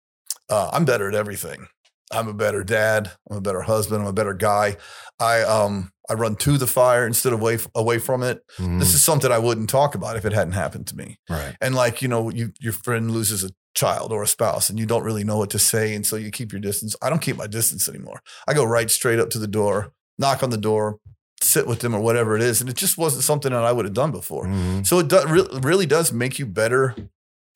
uh, 0.49 0.69
I'm 0.73 0.85
better 0.85 1.07
at 1.07 1.15
everything. 1.15 1.67
I'm 2.11 2.27
a 2.27 2.33
better 2.33 2.63
dad. 2.63 3.11
I'm 3.29 3.37
a 3.37 3.41
better 3.41 3.61
husband. 3.61 4.01
I'm 4.01 4.07
a 4.07 4.13
better 4.13 4.33
guy. 4.33 4.77
I 5.19 5.41
um 5.43 5.91
I 6.11 6.13
run 6.15 6.35
to 6.37 6.57
the 6.57 6.67
fire 6.67 7.07
instead 7.07 7.33
of 7.33 7.39
away 7.41 7.57
away 7.73 7.97
from 7.99 8.21
it. 8.23 8.43
Mhm. 8.59 8.79
This 8.79 8.93
is 8.93 9.01
something 9.03 9.31
I 9.31 9.37
wouldn't 9.39 9.69
talk 9.69 9.95
about 9.95 10.17
if 10.17 10.25
it 10.25 10.33
hadn't 10.33 10.53
happened 10.53 10.87
to 10.87 10.95
me. 10.95 11.17
right. 11.29 11.55
And 11.61 11.73
like 11.75 12.01
you 12.01 12.07
know, 12.07 12.29
you 12.29 12.51
your 12.59 12.73
friend 12.73 13.11
loses 13.11 13.43
a 13.43 13.51
child 13.73 14.11
or 14.11 14.21
a 14.23 14.27
spouse, 14.27 14.69
and 14.69 14.77
you 14.77 14.85
don't 14.85 15.03
really 15.03 15.23
know 15.23 15.37
what 15.37 15.49
to 15.51 15.59
say, 15.59 15.95
and 15.95 16.05
so 16.05 16.15
you 16.17 16.29
keep 16.31 16.51
your 16.51 16.59
distance. 16.61 16.95
I 17.01 17.09
don't 17.09 17.21
keep 17.21 17.37
my 17.37 17.47
distance 17.47 17.87
anymore. 17.87 18.21
I 18.47 18.53
go 18.53 18.63
right 18.65 18.91
straight 18.91 19.19
up 19.19 19.29
to 19.31 19.39
the 19.39 19.47
door, 19.47 19.93
knock 20.19 20.43
on 20.43 20.49
the 20.49 20.57
door, 20.57 20.97
sit 21.41 21.65
with 21.67 21.79
them 21.79 21.95
or 21.95 22.01
whatever 22.01 22.35
it 22.35 22.41
is, 22.43 22.59
and 22.61 22.69
it 22.69 22.75
just 22.75 22.97
wasn't 22.97 23.23
something 23.23 23.51
that 23.53 23.63
I 23.63 23.71
would 23.71 23.85
have 23.85 23.93
done 23.93 24.11
before. 24.11 24.45
Mhm. 24.45 24.85
So 24.85 24.99
it 24.99 25.07
do, 25.07 25.25
re- 25.25 25.59
really 25.61 25.85
does 25.85 26.11
make 26.11 26.37
you 26.37 26.45
better 26.45 26.95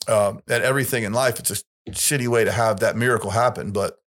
um, 0.08 0.42
at 0.48 0.62
everything 0.62 1.04
in 1.04 1.14
life. 1.14 1.40
It's 1.40 1.52
a 1.52 1.58
shitty 1.92 2.28
way 2.28 2.44
to 2.46 2.52
have 2.52 2.80
that 2.80 2.96
miracle 2.96 3.32
happen, 3.32 3.72
but 3.72 3.98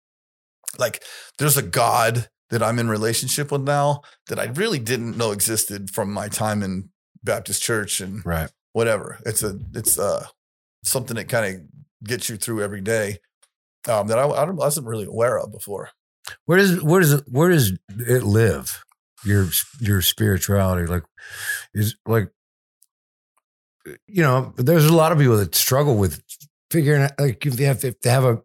like 0.79 1.03
there's 1.39 1.57
a 1.57 1.63
God 1.63 2.29
that 2.51 2.63
I'm 2.63 2.79
in 2.79 2.89
relationship 2.89 3.53
with 3.53 3.63
now 3.63 4.03
that 4.29 4.39
I 4.39 4.45
really 4.47 4.79
didn't 4.79 5.17
know 5.17 5.33
existed 5.33 5.91
from 5.91 6.13
my 6.13 6.29
time 6.29 6.63
in 6.63 6.91
Baptist 7.23 7.63
church 7.63 8.01
and 8.01 8.25
Right. 8.25 8.51
whatever. 8.73 9.19
It's 9.27 9.43
a 9.43 9.59
it's 9.75 9.99
uh 9.99 10.27
something 10.85 11.17
that 11.17 11.29
kind 11.29 11.55
of 11.57 11.63
gets 12.09 12.29
you 12.29 12.37
through 12.37 12.63
every 12.63 12.81
day 12.81 13.19
um, 13.89 14.07
that 14.09 14.19
I, 14.19 14.27
I 14.29 14.45
don't- 14.47 14.57
wasn't 14.57 14.87
really 14.87 15.07
aware 15.07 15.39
of 15.39 15.51
before. 15.53 15.91
Where 16.47 16.59
does 16.59 16.83
where 16.83 17.01
does 17.01 17.13
it 17.13 17.25
where 17.29 17.49
does 17.51 17.73
it 17.99 18.23
live? 18.23 18.83
Your 19.25 19.49
your 19.81 20.01
spirituality, 20.03 20.87
like 20.87 21.03
is 21.75 21.97
like 22.07 22.31
you 24.07 24.23
know, 24.23 24.53
there's 24.57 24.85
a 24.85 24.95
lot 24.95 25.13
of 25.13 25.19
people 25.19 25.37
that 25.39 25.55
struggle 25.55 25.97
with 25.97 26.23
figuring 26.71 27.03
out 27.03 27.13
like 27.19 27.45
if 27.47 27.55
they 27.57 27.65
have 27.65 27.83
if 27.85 28.01
they 28.01 28.11
have 28.11 28.25
a 28.25 28.43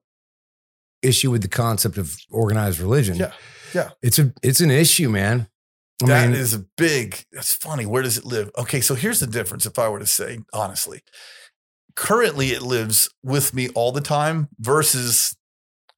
issue 1.02 1.30
with 1.32 1.42
the 1.42 1.50
concept 1.50 1.98
of 1.98 2.16
organized 2.32 2.80
religion. 2.80 3.18
Yeah, 3.18 3.34
yeah. 3.74 3.92
It's 4.02 4.20
a 4.20 4.34
it's 4.42 4.62
an 4.62 4.72
issue, 4.72 5.10
man. 5.10 5.48
I 6.04 6.08
That 6.08 6.30
mean, 6.30 6.40
is 6.40 6.54
a 6.54 6.66
big. 6.78 7.24
That's 7.32 7.54
funny. 7.54 7.86
Where 7.86 8.04
does 8.04 8.18
it 8.18 8.26
live? 8.26 8.52
Okay, 8.58 8.82
so 8.82 8.96
here's 8.96 9.20
the 9.20 9.28
difference. 9.28 9.66
If 9.66 9.80
I 9.80 9.90
were 9.90 10.00
to 10.00 10.06
say 10.06 10.40
honestly, 10.54 11.02
currently 11.96 12.50
it 12.50 12.62
lives 12.62 13.10
with 13.24 13.54
me 13.54 13.70
all 13.70 13.92
the 13.92 14.02
time. 14.02 14.50
Versus, 14.60 15.36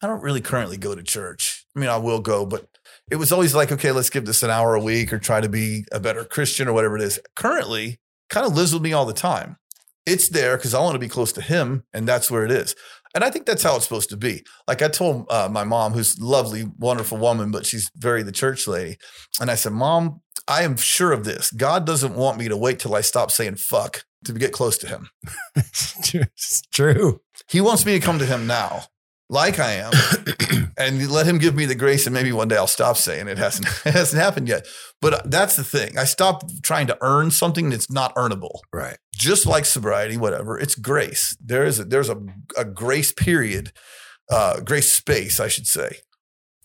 I 0.01 0.07
don't 0.07 0.21
really 0.21 0.41
currently 0.41 0.77
go 0.77 0.95
to 0.95 1.03
church. 1.03 1.65
I 1.75 1.79
mean, 1.79 1.89
I 1.89 1.97
will 1.97 2.19
go, 2.19 2.45
but 2.45 2.67
it 3.09 3.15
was 3.17 3.31
always 3.31 3.55
like, 3.55 3.71
okay, 3.71 3.91
let's 3.91 4.09
give 4.09 4.25
this 4.25 4.43
an 4.43 4.49
hour 4.49 4.75
a 4.75 4.81
week 4.81 5.13
or 5.13 5.19
try 5.19 5.41
to 5.41 5.49
be 5.49 5.85
a 5.91 5.99
better 5.99 6.23
Christian 6.23 6.67
or 6.67 6.73
whatever 6.73 6.97
it 6.97 7.03
is. 7.03 7.19
Currently, 7.35 7.99
kind 8.29 8.45
of 8.45 8.55
lives 8.55 8.73
with 8.73 8.81
me 8.83 8.93
all 8.93 9.05
the 9.05 9.13
time. 9.13 9.57
It's 10.05 10.29
there 10.29 10.57
because 10.57 10.73
I 10.73 10.79
want 10.81 10.93
to 10.93 10.99
be 10.99 11.07
close 11.07 11.31
to 11.33 11.41
Him, 11.41 11.83
and 11.93 12.07
that's 12.07 12.29
where 12.29 12.45
it 12.45 12.51
is. 12.51 12.75
And 13.15 13.23
I 13.23 13.29
think 13.29 13.45
that's 13.45 13.63
how 13.63 13.77
it's 13.77 13.85
supposed 13.85 14.09
to 14.09 14.17
be. 14.17 14.43
Like 14.67 14.81
I 14.81 14.89
told 14.89 15.25
uh, 15.29 15.47
my 15.49 15.63
mom, 15.63 15.93
who's 15.93 16.19
lovely, 16.19 16.65
wonderful 16.77 17.17
woman, 17.17 17.49
but 17.49 17.65
she's 17.65 17.89
very 17.95 18.23
the 18.23 18.33
church 18.33 18.67
lady. 18.67 18.97
And 19.39 19.49
I 19.49 19.55
said, 19.55 19.71
Mom, 19.71 20.21
I 20.49 20.63
am 20.63 20.75
sure 20.75 21.13
of 21.13 21.23
this. 21.23 21.49
God 21.51 21.85
doesn't 21.85 22.15
want 22.15 22.37
me 22.37 22.49
to 22.49 22.57
wait 22.57 22.79
till 22.79 22.93
I 22.93 23.01
stop 23.01 23.31
saying 23.31 23.55
fuck 23.55 24.03
to 24.25 24.33
get 24.33 24.51
close 24.51 24.77
to 24.79 24.87
him. 24.87 25.09
it's 25.55 26.61
true. 26.73 27.21
He 27.47 27.61
wants 27.61 27.85
me 27.85 27.97
to 27.97 28.05
come 28.05 28.19
to 28.19 28.25
him 28.25 28.45
now. 28.47 28.83
Like 29.29 29.59
I 29.59 29.73
am, 29.73 29.93
and 30.77 31.09
let 31.09 31.25
him 31.25 31.37
give 31.37 31.55
me 31.55 31.65
the 31.65 31.75
grace, 31.75 32.05
and 32.05 32.13
maybe 32.13 32.31
one 32.31 32.47
day 32.47 32.57
I'll 32.57 32.67
stop 32.67 32.97
saying 32.97 33.27
it 33.27 33.37
hasn't 33.37 33.67
it 33.85 33.93
hasn't 33.93 34.21
happened 34.21 34.47
yet. 34.47 34.67
But 35.01 35.29
that's 35.29 35.55
the 35.55 35.63
thing. 35.63 35.97
I 35.97 36.05
stopped 36.05 36.63
trying 36.63 36.87
to 36.87 36.97
earn 37.01 37.31
something 37.31 37.69
that's 37.69 37.89
not 37.89 38.15
earnable. 38.15 38.59
Right. 38.73 38.97
Just 39.13 39.45
like 39.45 39.65
sobriety, 39.65 40.17
whatever. 40.17 40.59
It's 40.59 40.75
grace. 40.75 41.37
There 41.43 41.65
is 41.65 41.79
a, 41.79 41.85
there's 41.85 42.09
a, 42.09 42.21
a 42.57 42.65
grace 42.65 43.11
period, 43.11 43.71
uh, 44.29 44.61
grace 44.61 44.91
space, 44.91 45.39
I 45.39 45.47
should 45.47 45.67
say, 45.67 45.97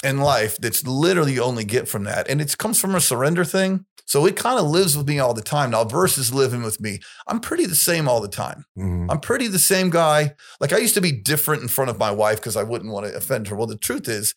in 0.02 0.18
life 0.18 0.56
that's 0.58 0.86
literally 0.86 1.34
you 1.34 1.42
only 1.42 1.64
get 1.64 1.88
from 1.88 2.04
that, 2.04 2.28
and 2.28 2.40
it 2.40 2.56
comes 2.58 2.80
from 2.80 2.94
a 2.94 3.00
surrender 3.00 3.44
thing. 3.44 3.84
So 4.06 4.26
it 4.26 4.34
kind 4.36 4.58
of 4.58 4.66
lives 4.66 4.96
with 4.96 5.06
me 5.06 5.20
all 5.20 5.34
the 5.34 5.42
time 5.42 5.70
now 5.70 5.84
versus 5.84 6.34
living 6.34 6.62
with 6.62 6.80
me. 6.80 6.98
I'm 7.28 7.38
pretty 7.38 7.66
the 7.66 7.76
same 7.76 8.08
all 8.08 8.20
the 8.20 8.26
time. 8.28 8.64
Mhm. 8.76 9.06
I'm 9.08 9.20
pretty 9.20 9.46
the 9.46 9.60
same 9.60 9.88
guy. 9.88 10.34
Like 10.58 10.72
I 10.72 10.78
used 10.78 10.94
to 10.94 11.00
be 11.00 11.12
different 11.12 11.62
in 11.62 11.68
front 11.68 11.90
of 11.90 11.98
my 11.98 12.10
wife 12.10 12.38
because 12.38 12.56
I 12.56 12.64
wouldn't 12.64 12.92
want 12.92 13.06
to 13.06 13.14
offend 13.14 13.46
her. 13.48 13.54
Well, 13.56 13.68
the 13.68 13.76
truth 13.76 14.08
is, 14.08 14.34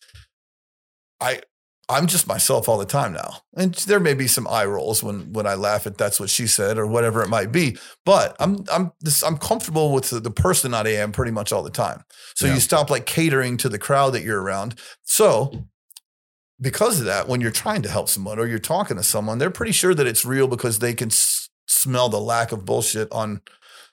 I 1.20 1.40
I'm 1.88 2.06
just 2.06 2.26
myself 2.26 2.68
all 2.68 2.78
the 2.78 2.86
time 2.86 3.12
now. 3.12 3.34
And 3.56 3.74
there 3.74 4.00
may 4.00 4.14
be 4.14 4.26
some 4.26 4.48
eye 4.48 4.64
rolls 4.64 5.02
when 5.02 5.32
when 5.32 5.46
I 5.46 5.54
laugh 5.54 5.86
at 5.86 5.98
that's 5.98 6.18
what 6.18 6.30
she 6.30 6.46
said 6.46 6.78
or 6.78 6.86
whatever 6.86 7.22
it 7.22 7.28
might 7.28 7.52
be. 7.52 7.76
But 8.06 8.34
I'm 8.40 8.64
I'm 8.72 8.92
this 9.00 9.22
I'm 9.22 9.36
comfortable 9.36 9.92
with 9.92 10.08
the, 10.10 10.20
the 10.20 10.30
person 10.30 10.70
that 10.70 10.86
I 10.86 10.94
am 10.94 11.12
pretty 11.12 11.32
much 11.32 11.52
all 11.52 11.62
the 11.62 11.70
time. 11.70 12.04
So 12.34 12.46
Yeah. 12.46 12.54
you 12.54 12.60
stop 12.60 12.88
like 12.90 13.04
catering 13.06 13.56
to 13.58 13.68
the 13.68 13.78
crowd 13.78 14.10
that 14.14 14.22
you're 14.22 14.40
around. 14.40 14.76
So 15.02 15.66
because 16.60 17.00
of 17.00 17.06
that, 17.06 17.28
when 17.28 17.40
you're 17.40 17.50
trying 17.50 17.82
to 17.82 17.88
help 17.90 18.08
someone 18.08 18.38
or 18.38 18.46
you're 18.46 18.58
talking 18.58 18.96
to 18.96 19.02
someone, 19.02 19.38
they're 19.38 19.50
pretty 19.50 19.72
sure 19.72 19.94
that 19.94 20.06
it's 20.06 20.24
real 20.24 20.46
because 20.48 20.78
they 20.78 20.94
can 20.94 21.08
s- 21.08 21.50
smell 21.66 22.08
the 22.08 22.20
lack 22.20 22.52
of 22.52 22.64
bullshit 22.64 23.08
on 23.12 23.40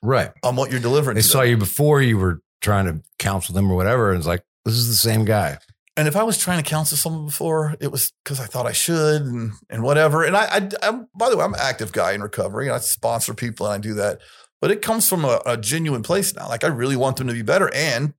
Right. 0.04 0.32
on 0.44 0.56
what 0.56 0.72
you're 0.72 0.80
delivering. 0.80 1.16
They 1.16 1.22
saw 1.22 1.40
them. 1.42 1.50
you 1.50 1.58
before 1.58 2.02
you 2.02 2.18
were 2.18 2.42
trying 2.62 2.86
to 2.86 3.02
counsel 3.20 3.54
them 3.54 3.70
or 3.72 3.76
whatever. 3.76 4.12
And 4.12 4.18
it's 4.20 4.28
like, 4.28 4.44
this 4.66 4.76
is 4.76 4.88
the 4.88 4.94
same 4.96 5.26
guy. 5.26 5.58
And 5.98 6.08
if 6.08 6.16
I 6.16 6.24
was 6.24 6.38
trying 6.38 6.64
to 6.64 6.70
counsel 6.70 6.98
someone 6.98 7.26
before, 7.26 7.76
it 7.82 7.92
was 7.92 8.14
because 8.24 8.40
I 8.40 8.46
thought 8.46 8.66
I 8.66 8.72
should 8.72 9.24
and 9.24 9.52
and 9.70 9.84
whatever. 9.84 10.24
And 10.24 10.38
I, 10.38 10.46
I, 10.46 10.70
I'm 10.82 11.08
by 11.14 11.30
the 11.30 11.38
way, 11.38 11.44
I'm 11.44 11.54
an 11.54 11.60
active 11.62 11.92
guy 11.92 12.14
in 12.14 12.22
recovery. 12.22 12.68
And 12.68 12.76
I 12.76 12.80
sponsor 12.80 13.34
people 13.34 13.66
and 13.66 13.76
I 13.76 13.78
do 13.78 13.94
that, 13.96 14.20
but 14.62 14.72
it 14.72 14.82
comes 14.82 15.08
from 15.10 15.26
a, 15.26 15.42
a 15.46 15.58
genuine 15.58 16.04
place 16.04 16.34
now. 16.34 16.48
Like 16.48 16.64
I 16.64 16.68
really 16.68 16.96
want 16.96 17.18
them 17.18 17.28
to 17.28 17.34
be 17.34 17.42
better, 17.42 17.70
and 17.74 18.14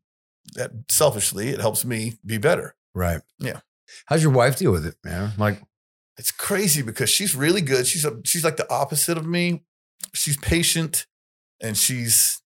that 0.54 0.70
selfishly, 0.90 1.48
it 1.48 1.60
helps 1.60 1.84
me 1.84 2.18
be 2.26 2.38
better. 2.38 2.74
Right. 2.94 3.22
Yeah. 3.38 3.60
How's 4.06 4.22
your 4.22 4.32
wife 4.32 4.56
deal 4.58 4.72
with 4.72 4.84
it, 4.86 4.96
man? 5.04 5.32
Like, 5.38 5.62
It's 6.18 6.30
crazy 6.30 6.82
because 6.82 7.08
she's 7.08 7.34
really 7.34 7.62
good. 7.62 7.86
She's 7.86 8.04
a 8.04 8.20
she's 8.24 8.44
like 8.44 8.56
the 8.56 8.70
opposite 8.70 9.16
of 9.16 9.26
me. 9.26 9.64
She's 10.12 10.36
patient 10.36 11.06
and 11.60 11.76
she's 11.76 12.42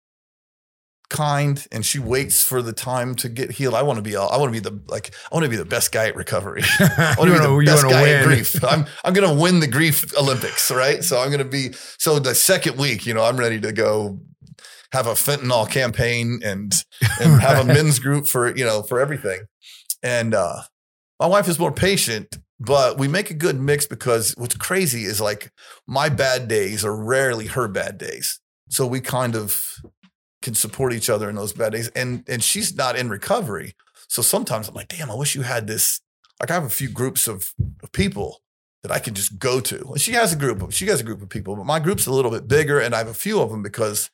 kind 1.09 1.65
and 1.71 1.85
she 1.85 1.99
waits 1.99 2.43
for 2.43 2.61
the 2.61 2.73
time 2.73 3.15
to 3.15 3.29
get 3.29 3.51
healed. 3.51 3.75
I 3.75 3.83
want 3.83 3.97
to 3.97 4.01
be 4.01 4.15
I 4.15 4.37
want 4.37 4.53
to 4.53 4.59
be 4.59 4.59
the 4.59 4.81
like 4.87 5.13
I 5.31 5.35
want 5.35 5.43
to 5.43 5.49
be 5.49 5.55
the 5.55 5.65
best 5.65 5.91
guy 5.91 6.07
at 6.07 6.15
recovery. 6.15 6.63
I 6.79 7.15
want 7.17 7.29
to 7.29 7.37
be 7.37 7.45
the 7.45 7.57
you 7.59 7.65
best 7.65 7.83
wanna 7.83 7.95
guy 7.95 8.09
at 8.09 8.25
win. 8.25 8.35
grief. 8.35 8.63
I'm 8.63 8.85
I'm 9.03 9.13
gonna 9.13 9.33
win 9.33 9.59
the 9.59 9.67
grief 9.67 10.15
Olympics, 10.17 10.71
right? 10.71 11.03
So 11.03 11.19
I'm 11.19 11.31
gonna 11.31 11.45
be 11.45 11.73
so 11.97 12.19
the 12.19 12.35
second 12.35 12.77
week, 12.77 13.05
you 13.05 13.13
know, 13.13 13.23
I'm 13.23 13.37
ready 13.37 13.59
to 13.61 13.71
go 13.71 14.19
have 14.91 15.07
a 15.07 15.13
fentanyl 15.13 15.69
campaign 15.69 16.39
and 16.43 16.73
and 17.19 17.41
have 17.41 17.63
a 17.63 17.65
men's 17.65 17.99
group 17.99 18.27
for 18.27 18.55
you 18.55 18.65
know 18.65 18.83
for 18.83 18.99
everything. 18.99 19.41
And 20.01 20.33
uh 20.33 20.61
my 21.19 21.27
wife 21.27 21.47
is 21.47 21.59
more 21.59 21.71
patient, 21.71 22.37
but 22.59 22.97
we 22.97 23.07
make 23.07 23.29
a 23.29 23.35
good 23.35 23.59
mix 23.59 23.85
because 23.85 24.33
what's 24.37 24.55
crazy 24.57 25.03
is 25.03 25.21
like 25.21 25.51
my 25.87 26.09
bad 26.09 26.47
days 26.47 26.83
are 26.83 26.95
rarely 26.95 27.47
her 27.47 27.67
bad 27.67 27.97
days. 27.97 28.39
So 28.69 28.87
we 28.87 28.99
kind 28.99 29.35
of 29.35 29.61
can 30.43 30.53
support 30.53 30.93
each 30.93 31.09
other 31.09 31.29
in 31.29 31.35
those 31.35 31.53
bad 31.53 31.71
days. 31.71 31.87
And 31.89 32.23
and 32.27 32.43
she's 32.43 32.75
not 32.75 32.95
in 32.95 33.09
recovery. 33.09 33.73
So 34.07 34.21
sometimes 34.21 34.67
I'm 34.67 34.75
like, 34.75 34.89
damn, 34.89 35.09
I 35.09 35.15
wish 35.15 35.33
you 35.33 35.41
had 35.41 35.65
this. 35.65 35.99
Like 36.39 36.51
I 36.51 36.53
have 36.53 36.65
a 36.65 36.69
few 36.69 36.89
groups 36.89 37.27
of, 37.27 37.53
of 37.81 37.91
people 37.93 38.41
that 38.83 38.91
I 38.91 38.99
can 38.99 39.13
just 39.15 39.39
go 39.39 39.59
to. 39.61 39.79
And 39.93 40.01
she 40.01 40.11
has 40.11 40.33
a 40.33 40.35
group 40.35 40.61
of 40.61 40.75
she 40.75 40.85
has 40.87 41.01
a 41.01 41.03
group 41.03 41.23
of 41.23 41.29
people, 41.29 41.55
but 41.55 41.65
my 41.65 41.79
group's 41.79 42.05
a 42.05 42.11
little 42.11 42.29
bit 42.29 42.47
bigger, 42.47 42.79
and 42.79 42.93
I 42.93 42.99
have 42.99 43.07
a 43.07 43.13
few 43.15 43.41
of 43.41 43.49
them 43.49 43.63
because 43.63 44.11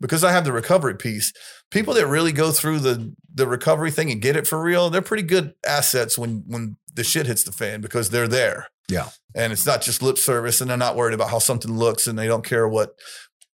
because 0.00 0.22
I 0.22 0.32
have 0.32 0.44
the 0.44 0.52
recovery 0.52 0.94
piece. 0.94 1.32
People 1.70 1.94
that 1.94 2.06
really 2.06 2.32
go 2.32 2.52
through 2.52 2.80
the 2.80 3.14
the 3.34 3.48
recovery 3.48 3.90
thing 3.90 4.10
and 4.10 4.22
get 4.22 4.36
it 4.36 4.46
for 4.46 4.62
real, 4.62 4.90
they're 4.90 5.02
pretty 5.02 5.22
good 5.22 5.54
assets 5.66 6.18
when 6.18 6.44
when 6.46 6.76
the 6.94 7.04
shit 7.04 7.26
hits 7.26 7.44
the 7.44 7.52
fan 7.52 7.80
because 7.80 8.10
they're 8.10 8.28
there. 8.28 8.68
Yeah. 8.88 9.08
And 9.34 9.52
it's 9.52 9.66
not 9.66 9.82
just 9.82 10.02
lip 10.02 10.18
service 10.18 10.60
and 10.60 10.68
they're 10.68 10.76
not 10.76 10.96
worried 10.96 11.14
about 11.14 11.30
how 11.30 11.38
something 11.38 11.72
looks 11.72 12.06
and 12.06 12.18
they 12.18 12.26
don't 12.26 12.44
care 12.44 12.68
what 12.68 12.96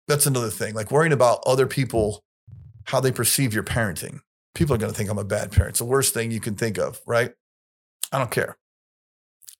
that's 0.09 0.27
another 0.27 0.51
thing. 0.51 0.75
Like 0.75 0.91
worrying 0.91 1.13
about 1.13 1.43
other 1.47 1.67
people, 1.67 2.23
how 2.85 3.01
they 3.01 3.13
perceive 3.13 3.53
your 3.53 3.65
parenting. 3.65 4.21
People 4.55 4.75
are 4.75 4.79
going 4.79 4.93
to 4.93 4.97
think 4.97 5.11
I'm 5.11 5.19
a 5.19 5.25
bad 5.25 5.53
parent. 5.53 5.71
It's 5.71 5.79
the 5.81 5.85
worst 5.85 6.15
thing 6.15 6.31
you 6.31 6.41
can 6.41 6.55
think 6.55 6.79
of, 6.79 7.01
right? 7.07 7.33
I 8.13 8.19
don't 8.19 8.31
care. 8.31 8.57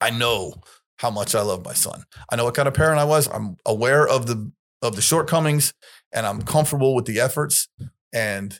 I 0.01 0.11
know 0.11 0.55
how 0.99 1.11
much 1.11 1.35
I 1.35 1.43
love 1.43 1.65
my 1.65 1.75
son. 1.75 2.05
I 2.31 2.37
know 2.37 2.45
what 2.45 2.55
kind 2.55 2.69
of 2.69 2.75
parent 2.75 2.99
I 2.99 3.05
was. 3.05 3.29
I'm 3.29 3.57
aware 3.67 4.07
of 4.07 4.27
the 4.27 4.51
of 4.83 4.95
the 4.95 5.03
shortcomings 5.03 5.75
and 6.13 6.27
I'm 6.27 6.43
comfortable 6.43 6.95
with 6.95 7.07
the 7.07 7.21
efforts 7.21 7.69
and 8.13 8.59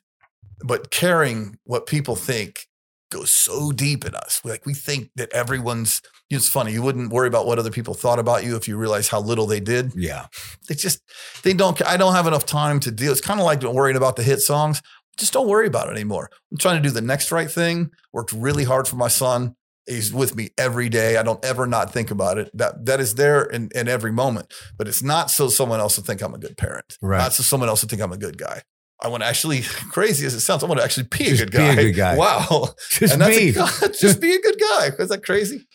but 0.65 0.91
caring 0.91 1.59
what 1.65 1.87
people 1.87 2.17
think 2.17 2.67
goes 3.11 3.31
so 3.31 3.73
deep 3.73 4.05
in 4.05 4.15
us. 4.15 4.41
Like 4.45 4.67
we 4.67 4.75
think 4.75 5.11
that 5.17 5.33
everyone's 5.33 6.03
it's 6.29 6.49
funny. 6.49 6.73
You 6.73 6.83
wouldn't 6.83 7.13
worry 7.13 7.29
about 7.29 7.47
what 7.47 7.59
other 7.59 7.71
people 7.71 7.95
thought 7.95 8.19
about 8.19 8.45
you 8.45 8.57
if 8.57 8.67
you 8.67 8.77
realize 8.77 9.09
how 9.09 9.21
little 9.21 9.47
they 9.47 9.61
did 9.61 9.93
yeah. 9.95 10.27
they 10.69 10.75
just 10.75 11.01
they 11.45 11.53
don't 11.53 11.81
i 11.87 11.97
don't 11.97 12.15
have 12.15 12.27
enough 12.27 12.45
time 12.47 12.81
to 12.81 12.91
deal 12.91 13.13
it's 13.13 13.21
kind 13.21 13.39
of 13.39 13.47
like 13.47 13.63
worrying 13.63 13.97
about 13.97 14.17
the 14.17 14.23
hit 14.25 14.41
songs 14.41 14.83
just 15.17 15.33
don't 15.33 15.47
worry 15.49 15.67
about 15.69 15.89
it 15.89 15.93
anymore 15.93 16.29
i'm 16.51 16.59
trying 16.59 16.83
to 16.83 16.87
do 16.89 16.93
the 16.93 17.01
next 17.01 17.31
right 17.31 17.51
thing 17.51 17.91
worked 18.13 18.33
really 18.33 18.65
hard 18.65 18.89
for 18.89 18.97
my 18.97 19.07
son 19.09 19.55
he's 19.87 20.13
with 20.13 20.35
me 20.35 20.51
every 20.59 20.89
day 20.89 21.17
i 21.17 21.23
don't 21.23 21.45
ever 21.45 21.65
not 21.67 21.93
think 21.93 22.11
about 22.11 22.39
it 22.39 22.51
that 22.53 22.85
that 22.85 22.99
is 22.99 23.15
there 23.15 23.45
in, 23.45 23.69
in 23.75 23.87
every 23.87 24.11
moment 24.13 24.53
but 24.77 24.89
it's 24.89 25.03
not 25.05 25.31
so 25.31 25.49
someone 25.49 25.79
else 25.79 25.97
will 25.97 26.05
think 26.05 26.21
i'm 26.23 26.35
a 26.35 26.39
good 26.39 26.57
parent 26.57 26.99
Right. 27.01 27.19
not 27.19 27.33
so 27.35 27.45
someone 27.45 27.69
else 27.69 27.83
will 27.83 27.89
think 27.89 28.03
i'm 28.03 28.13
a 28.13 28.17
good 28.19 28.37
guy 28.37 28.63
i 29.01 29.09
want 29.09 29.23
to 29.23 29.27
actually 29.27 29.63
crazy 29.91 30.27
as 30.27 30.35
it 30.35 30.41
sounds 30.41 30.63
i 30.63 30.67
want 30.67 30.79
to 30.79 30.85
actually 30.85 31.07
be 31.11 31.25
a 31.27 31.31
Just 31.37 31.41
good 31.45 31.53
be 31.53 31.59
a 31.59 31.75
guy 31.75 31.83
good 31.83 31.93
guy. 31.97 32.17
wow 32.23 32.69
Just 32.91 33.19
that's 33.19 33.37
a, 33.83 33.89
just 34.01 34.21
be 34.21 34.35
a 34.35 34.41
good 34.41 34.59
guy 34.61 34.91
is 34.99 35.09
that 35.11 35.23
crazy 35.25 35.67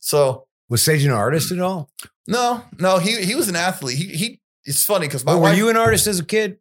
so 0.00 0.46
Was 0.68 0.82
Sage 0.84 1.04
an 1.04 1.10
artist 1.12 1.52
at 1.52 1.60
all? 1.60 1.90
no 2.26 2.62
no 2.78 2.98
he 2.98 3.22
he 3.24 3.34
was 3.34 3.48
an 3.48 3.56
athlete 3.56 3.96
he 3.98 4.06
he 4.08 4.40
it's 4.64 4.82
funny 4.84 5.06
because 5.06 5.24
my 5.24 5.32
Or 5.32 5.36
were 5.36 5.42
wife, 5.42 5.58
you 5.58 5.68
an 5.68 5.76
artist 5.76 6.06
as 6.06 6.18
a 6.18 6.24
kid? 6.24 6.58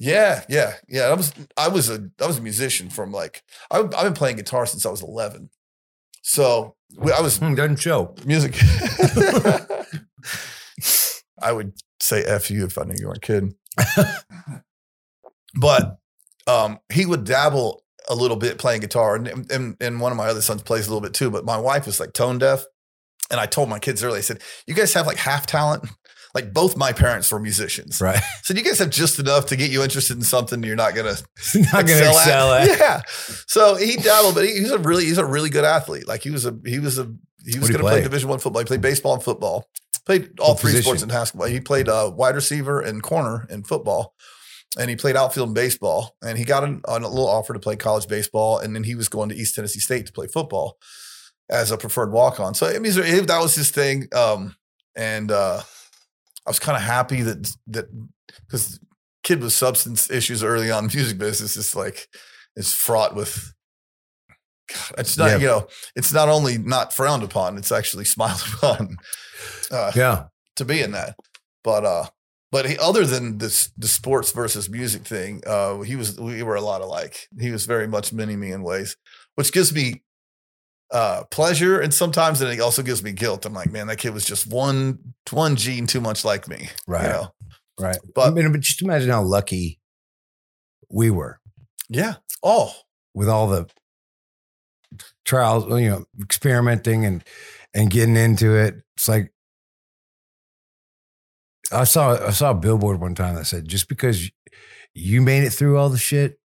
Yeah, 0.00 0.42
yeah, 0.48 0.74
yeah. 0.88 1.04
I 1.04 1.14
was 1.14 1.32
I 1.56 1.68
was 1.68 1.88
a 1.88 2.10
I 2.20 2.26
was 2.26 2.38
a 2.38 2.42
musician 2.42 2.90
from 2.90 3.12
like 3.12 3.42
I, 3.70 3.78
I've 3.78 3.90
been 3.90 4.14
playing 4.14 4.36
guitar 4.36 4.66
since 4.66 4.84
I 4.84 4.90
was 4.90 5.00
eleven. 5.00 5.48
So 6.22 6.74
we- 6.98 7.12
I 7.12 7.20
was 7.20 7.38
Hmm, 7.38 7.54
doesn't 7.54 7.76
show. 7.76 8.14
music. 8.26 8.56
I 11.40 11.52
would 11.52 11.72
say 12.00 12.24
"f 12.24 12.50
you" 12.50 12.64
if 12.66 12.76
I 12.78 12.82
knew 12.84 12.96
you 12.98 13.06
weren't 13.06 13.22
kidding. 13.22 13.54
But 15.56 15.96
um, 16.46 16.78
he 16.92 17.06
would 17.06 17.24
dabble 17.24 17.82
a 18.08 18.14
little 18.14 18.36
bit 18.36 18.58
playing 18.58 18.80
guitar, 18.82 19.16
and, 19.16 19.50
and 19.50 19.76
and 19.80 20.00
one 20.00 20.12
of 20.12 20.18
my 20.18 20.26
other 20.28 20.40
sons 20.42 20.62
plays 20.62 20.86
a 20.86 20.90
little 20.90 21.00
bit 21.00 21.14
too. 21.14 21.30
But 21.30 21.44
my 21.44 21.56
wife 21.58 21.88
is 21.88 21.98
like 22.00 22.12
tone 22.12 22.38
deaf, 22.38 22.64
and 23.30 23.40
I 23.40 23.46
told 23.46 23.68
my 23.68 23.78
kids 23.78 24.02
early. 24.04 24.18
I 24.18 24.22
said, 24.22 24.40
"You 24.66 24.74
guys 24.74 24.94
have 24.94 25.06
like 25.06 25.18
half 25.18 25.46
talent." 25.46 25.88
Like 26.34 26.52
both 26.52 26.76
my 26.76 26.92
parents 26.92 27.32
were 27.32 27.40
musicians. 27.40 27.98
Right. 27.98 28.20
So 28.42 28.52
you 28.52 28.62
guys 28.62 28.78
have 28.80 28.90
just 28.90 29.18
enough 29.18 29.46
to 29.46 29.56
get 29.56 29.70
you 29.70 29.82
interested 29.82 30.18
in 30.18 30.22
something 30.22 30.62
you're 30.62 30.76
not 30.76 30.94
gonna 30.94 31.14
Not 31.72 31.86
going 31.86 31.98
to 31.98 32.10
excel 32.10 32.52
at. 32.52 32.78
Yeah. 32.78 33.00
So 33.46 33.74
he 33.76 33.96
dabbled, 33.96 34.34
but 34.34 34.44
he, 34.44 34.52
he's 34.52 34.70
a 34.70 34.78
really 34.78 35.06
he's 35.06 35.16
a 35.16 35.24
really 35.24 35.48
good 35.48 35.64
athlete. 35.64 36.06
Like 36.06 36.22
he 36.22 36.28
was 36.30 36.44
a 36.44 36.54
he 36.66 36.78
was 36.78 36.98
a 36.98 37.04
he 37.46 37.58
was 37.58 37.70
What'd 37.70 37.76
gonna 37.76 37.84
play 37.84 37.92
play? 37.94 38.02
Division 38.02 38.28
One 38.28 38.38
football. 38.38 38.60
He 38.60 38.66
played 38.66 38.82
baseball 38.82 39.14
and 39.14 39.22
football. 39.22 39.66
Played 40.04 40.38
all 40.38 40.50
What 40.50 40.60
three 40.60 40.72
position? 40.72 40.82
sports 40.82 41.02
in 41.04 41.08
basketball. 41.08 41.46
He 41.48 41.58
played 41.58 41.88
uh, 41.88 42.12
wide 42.14 42.34
receiver 42.34 42.80
and 42.82 43.02
corner 43.02 43.46
in 43.48 43.64
football. 43.64 44.12
And 44.78 44.90
he 44.90 44.96
played 44.96 45.16
outfield 45.16 45.48
in 45.48 45.54
baseball. 45.54 46.16
And 46.22 46.36
he 46.38 46.44
got 46.44 46.64
an, 46.64 46.82
on 46.86 47.02
a 47.02 47.08
little 47.08 47.28
offer 47.28 47.52
to 47.54 47.58
play 47.58 47.76
college 47.76 48.08
baseball. 48.08 48.58
And 48.58 48.74
then 48.74 48.84
he 48.84 48.94
was 48.94 49.08
going 49.08 49.28
to 49.30 49.34
East 49.34 49.54
Tennessee 49.54 49.80
State 49.80 50.06
to 50.06 50.12
play 50.12 50.26
football 50.26 50.76
as 51.48 51.70
a 51.70 51.78
preferred 51.78 52.12
walk 52.12 52.40
on. 52.40 52.54
So 52.54 52.66
I 52.66 52.78
mean, 52.78 52.92
so 52.92 53.00
that 53.02 53.40
was 53.40 53.54
his 53.54 53.70
thing. 53.70 54.08
Um, 54.14 54.56
and 54.94 55.30
uh, 55.30 55.62
I 56.46 56.50
was 56.50 56.58
kind 56.58 56.76
of 56.76 56.82
happy 56.82 57.22
that 57.22 57.50
that 57.68 57.86
because 58.46 58.78
kid 59.22 59.40
with 59.42 59.52
substance 59.52 60.10
issues 60.10 60.42
early 60.44 60.70
on 60.70 60.84
in 60.84 60.90
the 60.90 60.96
music 60.96 61.18
business 61.18 61.56
is 61.56 61.74
like 61.74 62.06
is 62.54 62.72
fraught 62.72 63.14
with 63.14 63.52
God, 64.68 64.94
it's 64.98 65.16
not 65.18 65.30
Yeah. 65.30 65.36
you 65.38 65.46
know 65.46 65.66
it's 65.96 66.12
not 66.12 66.28
only 66.28 66.58
not 66.58 66.92
frowned 66.92 67.22
upon 67.22 67.56
it's 67.58 67.72
actually 67.72 68.04
smiled 68.16 68.42
upon 68.54 68.96
uh, 69.70 69.92
Yeah. 69.94 70.24
to 70.56 70.64
be 70.64 70.80
in 70.80 70.92
that 70.92 71.16
but 71.64 71.84
uh 71.84 72.06
but 72.52 72.66
he, 72.68 72.76
other 72.78 73.04
than 73.04 73.38
this 73.38 73.70
the 73.76 73.88
sports 73.88 74.30
versus 74.32 74.68
music 74.68 75.02
thing 75.02 75.42
uh 75.46 75.80
he 75.80 75.96
was 75.96 76.18
we 76.20 76.42
were 76.42 76.54
a 76.56 76.60
lot 76.60 76.80
alike 76.80 77.28
he 77.40 77.50
was 77.50 77.66
very 77.66 77.86
much 77.88 78.12
mini 78.12 78.36
me 78.36 78.52
in 78.52 78.62
ways 78.62 78.96
which 79.34 79.52
gives 79.52 79.72
me 79.74 80.02
uh 80.92 81.24
pleasure 81.30 81.80
and 81.80 81.92
sometimes 81.92 82.40
and 82.40 82.50
it 82.52 82.60
also 82.60 82.82
gives 82.82 83.02
me 83.02 83.10
guilt 83.12 83.44
i'm 83.44 83.52
like 83.52 83.72
man 83.72 83.88
that 83.88 83.96
kid 83.98 84.14
was 84.14 84.24
just 84.24 84.46
one 84.46 84.98
one 85.30 85.56
gene 85.56 85.86
too 85.86 86.00
much 86.00 86.24
like 86.24 86.46
me 86.48 86.68
Right. 86.86 87.02
you 87.06 87.08
know 87.08 87.28
Right. 87.78 87.98
But- 88.14 88.28
I 88.28 88.30
mean, 88.30 88.50
but 88.52 88.60
just 88.62 88.80
imagine 88.80 89.10
how 89.10 89.22
lucky 89.22 89.80
we 90.90 91.10
were. 91.10 91.40
yeah 91.90 92.14
oh 92.42 92.72
with 93.14 93.28
all 93.28 93.48
the 93.48 93.66
trials, 95.24 95.64
you 95.80 95.88
know, 95.90 96.04
experimenting 96.22 97.04
and 97.04 97.24
and 97.74 97.90
getting 97.90 98.16
into 98.16 98.54
it. 98.54 98.76
It's 98.96 99.08
like 99.08 99.32
I 101.72 101.84
saw 101.84 102.26
I 102.26 102.30
saw 102.30 102.50
a 102.50 102.54
billboard 102.54 103.00
one 103.00 103.14
time 103.14 103.34
that 103.34 103.46
said 103.46 103.66
just 103.68 103.88
because 103.88 104.30
you 104.94 105.20
made 105.22 105.42
it 105.44 105.50
through 105.50 105.76
all 105.78 105.88
the 105.88 105.98
shit 105.98 106.38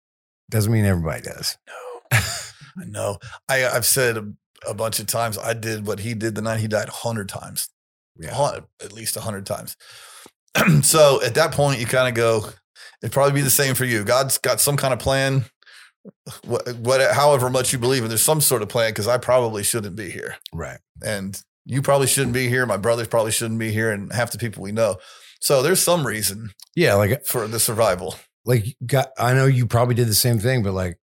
doesn't 0.50 0.72
mean 0.72 0.84
everybody 0.84 1.22
does. 1.22 1.58
No, 1.66 2.18
I 2.82 2.84
know. 2.86 3.18
I, 3.48 3.66
I've 3.66 3.84
said 3.86 4.16
a, 4.16 4.32
a 4.66 4.74
bunch 4.74 4.98
of 5.00 5.06
times. 5.06 5.36
I 5.36 5.52
did 5.54 5.86
what 5.86 6.00
he 6.00 6.14
did 6.14 6.34
the 6.34 6.42
night 6.42 6.60
he 6.60 6.68
died 6.68 6.88
a 6.88 6.92
hundred 6.92 7.28
times, 7.28 7.68
Yeah. 8.18 8.60
At 8.82 8.92
least 8.92 9.16
a 9.16 9.20
hundred 9.20 9.44
times. 9.46 9.76
so 10.82 11.22
at 11.22 11.34
that 11.34 11.52
point, 11.52 11.80
you 11.80 11.86
kind 11.86 12.08
of 12.08 12.14
go. 12.14 12.48
It'd 13.02 13.12
probably 13.12 13.34
be 13.34 13.42
the 13.42 13.50
same 13.50 13.74
for 13.74 13.84
you. 13.84 14.02
God's 14.04 14.38
got 14.38 14.60
some 14.60 14.76
kind 14.76 14.92
of 14.94 14.98
plan. 15.00 15.44
What, 16.44 16.74
what, 16.78 17.14
however 17.14 17.50
much 17.50 17.72
you 17.72 17.78
believe 17.78 18.02
in, 18.02 18.08
there's 18.08 18.22
some 18.22 18.40
sort 18.40 18.62
of 18.62 18.68
plan. 18.68 18.90
Because 18.90 19.06
I 19.08 19.18
probably 19.18 19.62
shouldn't 19.62 19.94
be 19.96 20.10
here, 20.10 20.36
Right. 20.52 20.78
and 21.04 21.40
you 21.70 21.82
probably 21.82 22.06
shouldn't 22.06 22.32
be 22.32 22.48
here. 22.48 22.64
My 22.64 22.78
brothers 22.78 23.08
probably 23.08 23.30
shouldn't 23.30 23.60
be 23.60 23.70
here, 23.70 23.92
and 23.92 24.10
half 24.12 24.30
the 24.32 24.38
people 24.38 24.62
we 24.62 24.72
know. 24.72 24.96
So 25.40 25.62
there's 25.62 25.80
some 25.82 26.06
reason 26.06 26.50
Yeah, 26.74 26.94
like 26.94 27.24
for 27.26 27.46
the 27.46 27.60
survival. 27.60 28.16
like 28.44 28.76
got 28.84 29.10
I 29.18 29.34
know 29.34 29.46
you 29.46 29.66
probably 29.66 29.94
did 29.94 30.08
the 30.08 30.14
same 30.14 30.38
thing, 30.38 30.62
but 30.62 30.72
like 30.72 30.98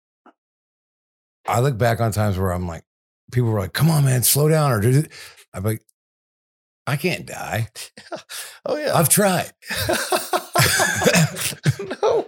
I 1.48 1.60
look 1.60 1.78
back 1.78 2.00
on 2.00 2.12
times 2.12 2.38
where 2.38 2.52
I'm 2.52 2.68
like, 2.68 2.84
people 3.32 3.50
were 3.50 3.58
like, 3.60 3.72
"Come 3.72 3.90
on, 3.90 4.04
man, 4.04 4.22
slow 4.22 4.48
down," 4.48 4.70
or 4.70 4.80
do 4.80 5.02
I'm 5.54 5.64
like, 5.64 5.82
I 6.86 6.96
can't 6.96 7.26
die. 7.26 7.68
Oh 8.66 8.76
yeah, 8.76 8.92
I've 8.94 9.08
tried. 9.08 9.50
no, 12.02 12.26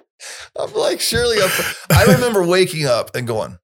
I'm 0.59 0.73
like 0.75 1.01
surely. 1.01 1.38
I'm, 1.42 1.51
I 1.90 2.05
remember 2.14 2.47
waking 2.47 2.87
up 2.87 3.14
and 3.14 3.27
going, 3.27 3.59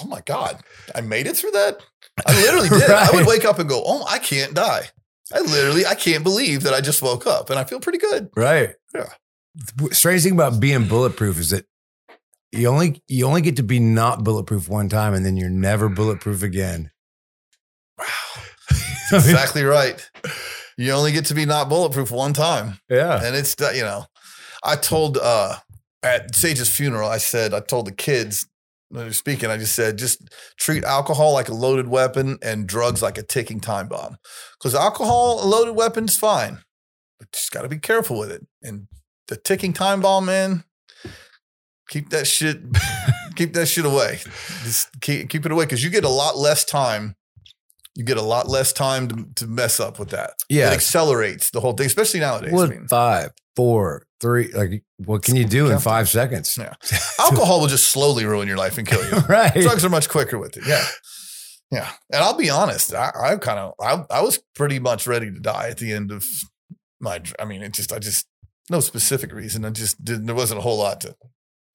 "Oh 0.00 0.06
my 0.06 0.22
god, 0.24 0.60
I 0.94 1.02
made 1.02 1.26
it 1.26 1.36
through 1.36 1.50
that." 1.52 1.80
I 2.26 2.34
literally 2.40 2.68
did. 2.80 2.90
I 2.90 3.10
would 3.12 3.26
wake 3.26 3.44
up 3.44 3.58
and 3.58 3.68
go, 3.68 3.82
"Oh, 3.84 4.04
I 4.08 4.18
can't 4.18 4.54
die." 4.54 4.88
I 5.32 5.40
literally, 5.40 5.86
I 5.86 5.94
can't 5.94 6.24
believe 6.24 6.64
that 6.64 6.74
I 6.74 6.80
just 6.80 7.02
woke 7.02 7.26
up 7.26 7.50
and 7.50 7.58
I 7.58 7.64
feel 7.64 7.78
pretty 7.80 7.98
good. 7.98 8.30
Right. 8.36 8.74
Yeah. 8.94 9.10
The 9.76 9.94
strange 9.94 10.22
thing 10.24 10.32
about 10.32 10.58
being 10.60 10.88
bulletproof 10.88 11.38
is 11.38 11.50
that 11.50 11.66
you 12.52 12.66
only 12.68 13.00
you 13.08 13.26
only 13.26 13.42
get 13.42 13.56
to 13.56 13.62
be 13.62 13.78
not 13.78 14.24
bulletproof 14.24 14.68
one 14.68 14.88
time, 14.88 15.14
and 15.14 15.24
then 15.24 15.36
you're 15.36 15.48
never 15.50 15.88
bulletproof 15.88 16.42
again. 16.42 16.90
Wow, 17.98 18.04
exactly 19.12 19.62
right. 19.64 20.08
You 20.76 20.92
only 20.92 21.12
get 21.12 21.26
to 21.26 21.34
be 21.34 21.44
not 21.46 21.68
bulletproof 21.68 22.10
one 22.10 22.32
time. 22.32 22.80
yeah. 22.88 23.22
and 23.22 23.36
it's 23.36 23.54
you 23.74 23.82
know 23.82 24.06
i 24.64 24.76
told 24.76 25.16
uh 25.18 25.56
at 26.02 26.34
sage's 26.34 26.68
funeral 26.74 27.08
i 27.08 27.16
said 27.18 27.52
i 27.54 27.60
told 27.60 27.86
the 27.86 27.92
kids 27.92 28.46
when 28.46 28.46
they 28.46 28.46
were 28.46 28.49
speaking 29.10 29.50
i 29.50 29.56
just 29.56 29.74
said 29.74 29.96
just 29.96 30.28
treat 30.56 30.84
alcohol 30.84 31.32
like 31.32 31.48
a 31.48 31.54
loaded 31.54 31.88
weapon 31.88 32.38
and 32.42 32.66
drugs 32.66 33.02
like 33.02 33.18
a 33.18 33.22
ticking 33.22 33.60
time 33.60 33.88
bomb. 33.88 34.16
Because 34.58 34.74
alcohol 34.74 35.44
a 35.44 35.46
loaded 35.46 35.76
weapon 35.76 36.04
is 36.04 36.16
fine 36.16 36.58
but 37.18 37.30
just 37.32 37.52
got 37.52 37.62
to 37.62 37.68
be 37.68 37.78
careful 37.78 38.18
with 38.18 38.30
it. 38.32 38.46
And 38.62 38.88
the 39.28 39.36
ticking 39.36 39.72
time 39.72 40.00
bomb 40.00 40.26
man 40.26 40.64
keep 41.88 42.10
that 42.10 42.26
shit 42.26 42.58
keep 43.36 43.54
that 43.54 43.66
shit 43.66 43.84
away. 43.84 44.18
Just 44.64 45.00
keep, 45.00 45.28
keep 45.28 45.46
it 45.46 45.52
away 45.52 45.64
because 45.64 45.84
you 45.84 45.90
get 45.90 46.04
a 46.04 46.08
lot 46.08 46.36
less 46.36 46.64
time 46.64 47.14
you 47.96 48.04
get 48.04 48.16
a 48.16 48.22
lot 48.22 48.48
less 48.48 48.72
time 48.72 49.08
to, 49.08 49.26
to 49.34 49.46
mess 49.46 49.80
up 49.80 49.98
with 49.98 50.10
that 50.10 50.34
Yeah. 50.48 50.70
it 50.70 50.74
accelerates 50.74 51.50
the 51.50 51.60
whole 51.60 51.72
thing 51.72 51.86
especially 51.86 52.20
nowadays 52.20 52.52
I 52.54 52.66
mean. 52.66 52.86
five, 52.88 53.30
four, 53.56 54.06
three? 54.20 54.52
Like, 54.52 54.84
what 55.04 55.22
can 55.22 55.34
you 55.36 55.44
do 55.44 55.70
in 55.70 55.78
five 55.80 56.08
seconds? 56.08 56.56
Yeah. 56.58 56.74
alcohol 57.18 57.60
will 57.60 57.66
just 57.66 57.90
slowly 57.90 58.24
ruin 58.24 58.46
your 58.48 58.56
life 58.58 58.78
and 58.78 58.86
kill 58.86 59.02
you. 59.04 59.18
right. 59.28 59.52
Drugs 59.54 59.84
are 59.84 59.88
much 59.90 60.08
quicker 60.08 60.38
with 60.38 60.56
it. 60.56 60.64
Yeah. 60.66 60.84
Yeah. 61.70 61.90
And 62.12 62.22
I'll 62.22 62.36
be 62.36 62.50
honest, 62.50 62.94
I, 62.94 63.10
I 63.20 63.36
kind 63.36 63.58
of, 63.58 63.74
I, 63.80 64.04
I 64.10 64.22
was 64.22 64.40
pretty 64.54 64.78
much 64.78 65.06
ready 65.06 65.30
to 65.30 65.38
die 65.40 65.68
at 65.68 65.78
the 65.78 65.92
end 65.92 66.10
of 66.10 66.24
my, 67.00 67.20
I 67.38 67.44
mean, 67.44 67.62
it 67.62 67.72
just, 67.72 67.92
I 67.92 67.98
just, 67.98 68.26
no 68.68 68.80
specific 68.80 69.32
reason. 69.32 69.64
I 69.64 69.70
just 69.70 70.04
didn't, 70.04 70.26
there 70.26 70.34
wasn't 70.34 70.58
a 70.58 70.62
whole 70.62 70.78
lot 70.78 71.00
to, 71.02 71.14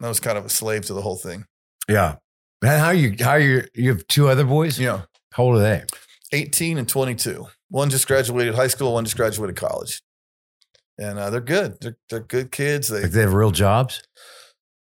I 0.01 0.07
was 0.07 0.19
kind 0.19 0.37
of 0.37 0.45
a 0.45 0.49
slave 0.49 0.85
to 0.85 0.93
the 0.93 1.01
whole 1.01 1.17
thing. 1.17 1.45
Yeah. 1.89 2.15
Man, 2.61 2.79
how 2.79 2.91
you? 2.91 3.15
How 3.19 3.35
you? 3.35 3.63
You 3.73 3.89
have 3.91 4.07
two 4.07 4.27
other 4.29 4.43
boys. 4.43 4.79
Yeah. 4.79 5.01
How 5.33 5.43
old 5.43 5.57
are 5.57 5.59
they? 5.59 5.83
18 6.35 6.77
and 6.77 6.87
22. 6.87 7.47
One 7.69 7.89
just 7.89 8.07
graduated 8.07 8.55
high 8.55 8.67
school, 8.67 8.93
one 8.93 9.05
just 9.05 9.17
graduated 9.17 9.55
college. 9.55 10.01
And 10.97 11.17
uh, 11.19 11.29
they're 11.29 11.41
good. 11.41 11.77
They're, 11.81 11.97
they're 12.09 12.19
good 12.21 12.51
kids. 12.51 12.87
They, 12.87 13.01
Like 13.03 13.11
they 13.11 13.21
have 13.21 13.33
real 13.33 13.51
jobs. 13.51 14.01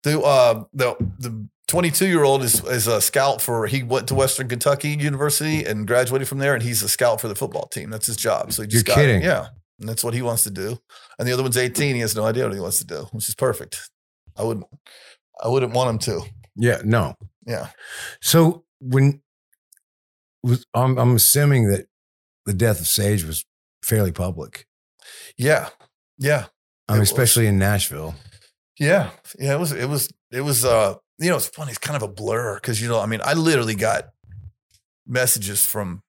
The 0.03 0.19
uh 0.21 0.63
the 0.73 0.95
the 1.19 1.47
22 1.67 2.07
year 2.07 2.23
old 2.23 2.41
is 2.41 2.63
is 2.65 2.87
a 2.87 3.01
scout 3.01 3.41
for 3.41 3.67
he 3.67 3.83
went 3.83 4.07
to 4.07 4.15
Western 4.15 4.47
Kentucky 4.47 4.89
University 4.91 5.65
and 5.65 5.85
graduated 5.85 6.27
from 6.27 6.37
there 6.39 6.53
and 6.53 6.63
he's 6.63 6.81
a 6.83 6.89
scout 6.89 7.19
for 7.19 7.27
the 7.27 7.35
football 7.35 7.67
team. 7.67 7.89
That's 7.89 8.07
his 8.07 8.15
job. 8.17 8.53
So 8.53 8.61
he 8.61 8.67
just 8.69 8.87
You're 8.87 8.95
got 8.95 9.01
kidding. 9.01 9.21
yeah. 9.21 9.47
And 9.79 9.87
that's 9.87 10.03
what 10.03 10.13
he 10.13 10.21
wants 10.21 10.43
to 10.43 10.51
do. 10.51 10.79
And 11.17 11.27
the 11.27 11.31
other 11.33 11.43
one's 11.43 11.57
18. 11.57 11.95
He 11.95 12.01
has 12.01 12.15
no 12.15 12.25
idea 12.25 12.45
what 12.45 12.53
he 12.53 12.59
wants 12.59 12.79
to 12.79 12.85
do, 12.85 13.07
which 13.11 13.29
is 13.29 13.35
perfect. 13.35 13.89
I 14.37 14.43
wouldn't 14.43 14.65
I 15.43 15.47
wouldn't 15.49 15.73
want 15.73 15.89
him 15.89 15.99
to. 15.99 16.21
Yeah. 16.55 16.81
No. 16.83 17.15
Yeah. 17.45 17.67
So 18.21 18.63
when 18.79 19.21
was 20.43 20.65
I'm, 20.73 20.97
I'm 20.97 21.15
assuming 21.15 21.69
that 21.69 21.87
the 22.45 22.53
death 22.53 22.79
of 22.79 22.87
Sage 22.87 23.23
was 23.23 23.45
fairly 23.83 24.11
public. 24.11 24.65
Yeah. 25.37 25.69
Yeah. 26.17 26.45
I 26.87 26.93
mean, 26.93 26.97
It 26.97 26.99
was. 27.01 27.11
especially 27.11 27.47
in 27.47 27.59
Nashville. 27.59 28.15
Yeah. 28.79 29.11
Yeah. 29.37 29.55
It 29.55 29.59
was 29.59 29.71
it 29.71 29.87
was 29.87 30.09
it 30.31 30.41
was 30.41 30.65
uh 30.65 30.95
you 31.19 31.29
know, 31.29 31.35
it's 31.35 31.47
funny, 31.49 31.71
it's 31.71 31.77
kind 31.79 31.97
of 31.97 32.03
a 32.03 32.07
blur 32.11 32.55
because 32.55 32.81
you 32.81 32.87
know, 32.87 32.99
I 32.99 33.05
mean, 33.05 33.19
I 33.23 33.33
literally 33.33 33.75
got 33.75 34.05
messages 35.05 35.65
from 35.65 36.01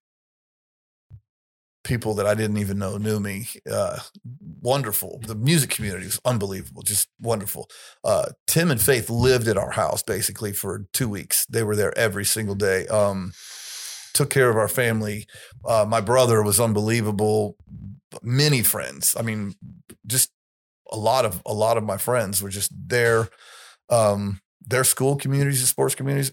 people 1.83 2.15
that 2.15 2.27
I 2.27 2.35
didn't 2.35 2.59
even 2.59 2.79
know 2.79 2.99
knew 2.99 3.19
me. 3.19 3.49
Uh, 3.71 3.99
wonderful. 4.61 5.21
The 5.27 5.35
music 5.35 5.71
community 5.71 6.05
was 6.07 6.21
unbelievable, 6.25 6.83
just 6.83 7.09
wonderful. 7.21 7.69
Uh, 8.05 8.27
Tim 8.47 8.71
and 8.71 8.81
Faith 8.81 9.09
lived 9.11 9.49
at 9.49 9.57
our 9.57 9.71
house 9.71 10.03
basically 10.03 10.53
for 10.53 10.87
two 10.93 11.09
weeks. 11.09 11.47
They 11.47 11.63
were 11.63 11.75
there 11.77 11.97
every 11.99 12.25
single 12.25 12.55
day. 12.55 12.87
Um, 12.89 13.33
took 14.15 14.31
care 14.31 14.51
of 14.51 14.57
our 14.57 14.69
family. 14.69 15.27
Uh, 15.65 15.85
my 15.89 16.01
brother 16.01 16.43
was 16.43 16.61
unbelievable. 16.61 17.57
Many 18.23 18.63
friends. 18.63 19.15
I 19.19 19.23
mean, 19.23 19.55
just 20.07 20.31
a 20.91 20.97
lot 20.97 21.25
of 21.25 21.43
a 21.47 21.55
lot 21.55 21.77
of 21.77 21.85
my 21.85 21.97
friends 21.97 22.43
were 22.43 22.49
just 22.49 22.73
there. 22.75 23.29
Um, 23.89 24.41
their 24.61 24.85
school 24.85 25.17
communities 25.17 25.61
and 25.61 25.69
sports 25.69 25.95
communities 25.95 26.33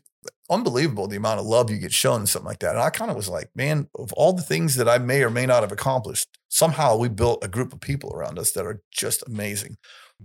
unbelievable 0.50 1.08
the 1.08 1.18
amount 1.18 1.40
of 1.40 1.46
love 1.46 1.70
you 1.70 1.78
get 1.78 1.94
shown 1.94 2.20
and 2.20 2.30
something 2.30 2.48
like 2.48 2.60
that. 2.60 2.72
And 2.72 2.80
I 2.80 2.90
kind 2.90 3.12
of 3.12 3.18
was 3.18 3.30
like, 3.30 3.50
man, 3.56 3.90
of 3.96 4.14
all 4.14 4.34
the 4.34 4.42
things 4.42 4.76
that 4.76 4.88
I 4.88 4.98
may 4.98 5.24
or 5.24 5.30
may 5.30 5.46
not 5.46 5.64
have 5.64 5.72
accomplished, 5.72 6.28
somehow 6.48 6.96
we 6.96 7.10
built 7.10 7.44
a 7.44 7.50
group 7.50 7.74
of 7.74 7.82
people 7.82 8.14
around 8.14 8.40
us 8.40 8.52
that 8.54 8.66
are 8.66 8.82
just 8.92 9.24
amazing. 9.28 9.78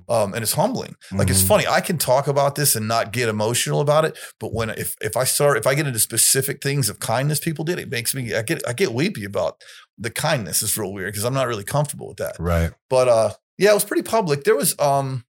Um, 0.08 0.32
and 0.34 0.42
it's 0.42 0.54
humbling. 0.54 0.96
Like 1.12 1.28
it's 1.28 1.42
Mhm. 1.42 1.48
funny. 1.48 1.66
I 1.66 1.80
can 1.80 1.98
talk 1.98 2.26
about 2.26 2.54
this 2.54 2.74
and 2.74 2.88
not 2.88 3.12
get 3.12 3.28
emotional 3.28 3.80
about 3.80 4.04
it, 4.06 4.16
but 4.40 4.52
when 4.52 4.70
if 4.70 4.94
if 5.02 5.16
I 5.16 5.24
start 5.24 5.58
if 5.58 5.66
I 5.66 5.74
get 5.74 5.86
into 5.86 5.98
specific 5.98 6.62
things 6.62 6.88
of 6.88 6.98
kindness 6.98 7.40
people 7.40 7.64
did, 7.64 7.78
it 7.78 7.90
makes 7.90 8.14
me 8.14 8.34
I 8.34 8.42
get 8.42 8.66
I 8.66 8.72
get 8.72 8.92
weepy 8.94 9.24
about 9.24 9.62
the 9.98 10.10
kindness. 10.10 10.62
It's 10.62 10.76
real 10.76 10.92
weird 10.92 11.12
because 11.12 11.24
I'm 11.24 11.34
not 11.34 11.46
really 11.46 11.64
comfortable 11.64 12.08
with 12.08 12.16
that 12.18 12.36
Right. 12.38 12.72
but 12.88 13.08
uh 13.08 13.30
yeah 13.58 13.70
it 13.70 13.74
was 13.74 13.84
pretty 13.84 14.02
public 14.02 14.44
there 14.44 14.56
was 14.56 14.74
um 14.78 15.24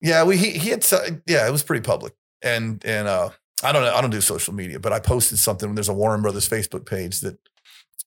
yeah 0.00 0.22
we 0.24 0.36
he, 0.36 0.50
he 0.52 0.70
had 0.70 0.86
yeah 1.26 1.46
it 1.46 1.50
was 1.50 1.62
pretty 1.62 1.82
public 1.82 2.14
and 2.42 2.84
and 2.84 3.08
uh 3.08 3.30
i 3.64 3.72
don't 3.72 3.82
know 3.82 3.92
i 3.92 4.00
don't 4.00 4.10
do 4.10 4.20
social 4.20 4.54
media 4.54 4.78
but 4.78 4.92
i 4.92 5.00
posted 5.00 5.38
something 5.38 5.74
there's 5.74 5.88
a 5.88 5.92
warren 5.92 6.22
brothers 6.22 6.48
facebook 6.48 6.86
page 6.86 7.20
that 7.20 7.36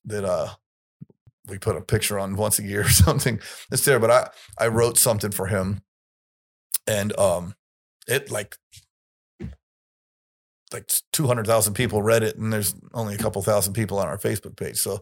that 0.06 0.24
uh 0.24 0.48
we 1.48 1.58
put 1.58 1.76
a 1.76 1.80
picture 1.80 2.18
on 2.18 2.36
once 2.36 2.58
a 2.58 2.62
year 2.62 2.80
or 2.86 2.88
something 2.88 3.40
it's 3.70 3.84
there 3.84 3.98
but 3.98 4.10
i 4.10 4.28
i 4.58 4.66
wrote 4.66 4.98
something 4.98 5.30
for 5.30 5.46
him 5.46 5.80
and 6.86 7.16
um 7.18 7.54
it 8.08 8.30
like 8.30 8.56
like 10.72 10.90
200,000 11.12 11.74
people 11.74 12.02
read 12.02 12.22
it 12.22 12.36
and 12.36 12.52
there's 12.52 12.74
only 12.94 13.14
a 13.14 13.18
couple 13.18 13.42
thousand 13.42 13.74
people 13.74 13.98
on 13.98 14.08
our 14.08 14.18
Facebook 14.18 14.56
page. 14.56 14.78
So 14.78 15.00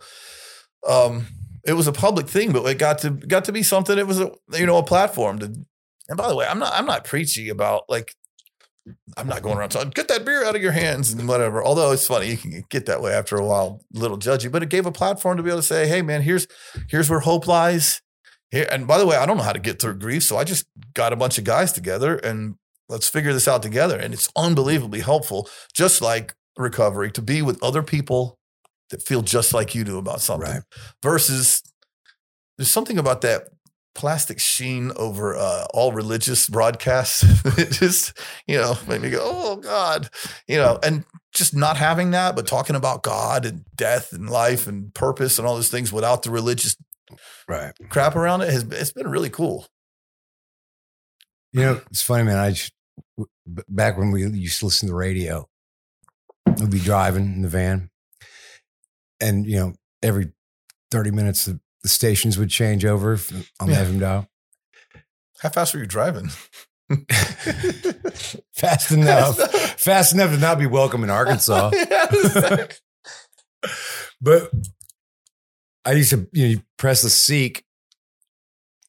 um 0.87 1.27
it 1.65 1.75
was 1.75 1.87
a 1.87 1.93
public 1.93 2.27
thing, 2.27 2.53
but 2.53 2.65
it 2.65 2.79
got 2.79 2.99
to 3.01 3.11
got 3.11 3.45
to 3.45 3.53
be 3.53 3.63
something. 3.63 3.99
It 3.99 4.07
was 4.07 4.19
a 4.19 4.33
you 4.53 4.67
know 4.67 4.79
a 4.79 4.83
platform 4.83 5.39
to. 5.41 5.53
And 6.09 6.17
by 6.17 6.29
the 6.29 6.35
way, 6.35 6.47
I'm 6.47 6.59
not 6.59 6.73
I'm 6.75 6.87
not 6.87 7.05
preachy 7.05 7.51
about 7.51 7.85
like 7.89 8.17
I'm 9.17 9.27
not 9.27 9.43
going 9.43 9.59
around 9.59 9.71
telling 9.71 9.91
get 9.91 10.09
that 10.09 10.25
beer 10.25 10.45
out 10.45 10.57
of 10.57 10.63
your 10.63 10.73
hands 10.73 11.13
and 11.13 11.27
whatever. 11.29 11.63
Although 11.63 11.93
it's 11.93 12.07
funny, 12.07 12.29
you 12.29 12.37
can 12.37 12.65
get 12.71 12.87
that 12.87 13.03
way 13.03 13.13
after 13.13 13.37
a 13.37 13.45
while, 13.45 13.85
a 13.95 13.99
little 13.99 14.19
judgy. 14.19 14.51
But 14.51 14.63
it 14.63 14.69
gave 14.69 14.87
a 14.87 14.93
platform 14.93 15.37
to 15.37 15.43
be 15.43 15.51
able 15.51 15.61
to 15.61 15.67
say, 15.67 15.87
hey 15.87 16.03
man, 16.03 16.23
here's 16.23 16.47
here's 16.89 17.11
where 17.11 17.21
hope 17.21 17.47
lies. 17.47 18.03
Here 18.51 18.67
and 18.71 18.87
by 18.87 18.99
the 18.99 19.07
way, 19.07 19.17
I 19.17 19.27
don't 19.27 19.37
know 19.37 19.43
how 19.43 19.53
to 19.53 19.59
get 19.61 19.81
through 19.81 19.99
grief, 19.99 20.23
so 20.23 20.37
I 20.37 20.45
just 20.45 20.67
got 20.95 21.13
a 21.13 21.17
bunch 21.17 21.39
of 21.39 21.45
guys 21.45 21.73
together 21.73 22.17
and 22.17 22.57
let's 22.89 23.09
figure 23.09 23.33
this 23.33 23.47
out 23.49 23.63
together. 23.63 23.99
And 23.99 24.13
it's 24.13 24.29
unbelievably 24.37 25.01
helpful, 25.01 25.49
just 25.73 26.03
like 26.03 26.35
recovery, 26.57 27.11
to 27.13 27.23
be 27.23 27.43
with 27.43 27.63
other 27.63 27.83
people 27.83 28.39
that 28.91 29.03
feel 29.03 29.23
just 29.23 29.55
like 29.55 29.75
you 29.75 29.85
do 29.85 29.99
about 29.99 30.21
something 30.21 30.51
Right. 30.51 30.63
versus 31.03 31.63
there's 32.59 32.71
something 32.71 32.99
about 32.99 33.21
that 33.23 33.45
plastic 33.95 34.41
sheen 34.41 34.93
over 34.97 35.37
uh, 35.37 35.67
all 35.75 35.93
religious 35.93 36.49
broadcasts. 36.49 37.25
it 37.59 37.71
just, 37.73 38.19
you 38.47 38.57
know, 38.57 38.77
made 38.89 39.01
me 39.01 39.11
go, 39.11 39.21
oh 39.23 39.57
God, 39.57 40.09
you 40.47 40.57
know, 40.57 40.79
and 40.83 41.05
just 41.33 41.55
not 41.55 41.77
having 41.77 42.11
that, 42.13 42.37
but 42.37 42.47
talking 42.47 42.77
about 42.77 43.03
God 43.03 43.45
and 43.45 43.65
death 43.75 44.13
and 44.13 44.29
life 44.29 44.67
and 44.67 44.93
purpose 44.95 45.39
and 45.39 45.47
all 45.47 45.55
those 45.55 45.71
things 45.71 45.93
without 45.93 46.23
the 46.23 46.31
religious 46.31 46.77
Right. 47.49 47.73
crap 47.89 48.15
around 48.15 48.43
it 48.43 48.51
has 48.51 48.63
it's 48.65 48.93
been 48.93 49.09
really 49.09 49.31
cool. 49.31 49.67
You 51.53 51.63
know, 51.63 51.81
it's 51.91 52.03
funny, 52.03 52.23
man. 52.23 52.39
I 52.39 52.51
just, 52.51 52.73
back 53.47 53.99
when 53.99 54.13
we 54.13 54.25
used 54.25 54.61
to 54.61 54.67
listen 54.67 54.87
to 54.87 54.93
the 54.93 54.97
radio, 54.97 55.49
we'd 56.47 56.71
be 56.71 56.79
driving 56.79 57.25
in 57.25 57.43
the 57.43 57.49
van, 57.49 57.91
and 59.21 59.47
you 59.47 59.57
know, 59.57 59.75
every 60.03 60.31
thirty 60.93 61.11
minutes 61.11 61.47
the, 61.47 61.61
the 61.83 61.89
stations 61.89 62.39
would 62.39 62.51
change 62.51 62.85
over 62.85 63.19
on 63.61 63.69
Yeah. 63.71 63.91
dial. 63.99 64.29
How 65.41 65.49
fast 65.49 65.73
were 65.75 65.81
you 65.81 65.87
driving? 65.87 66.31
Fast 68.53 68.91
enough, 68.93 69.39
fast 69.81 70.13
enough 70.13 70.33
to 70.33 70.39
not 70.39 70.59
be 70.59 70.67
welcome 70.67 71.03
in 71.05 71.11
Arkansas. 71.11 71.71
But 74.21 74.51
I 75.85 75.93
used 75.93 76.11
to, 76.11 76.29
you 76.33 76.43
know, 76.43 76.49
you 76.51 76.63
press 76.77 77.03
the 77.03 77.09
seek, 77.11 77.65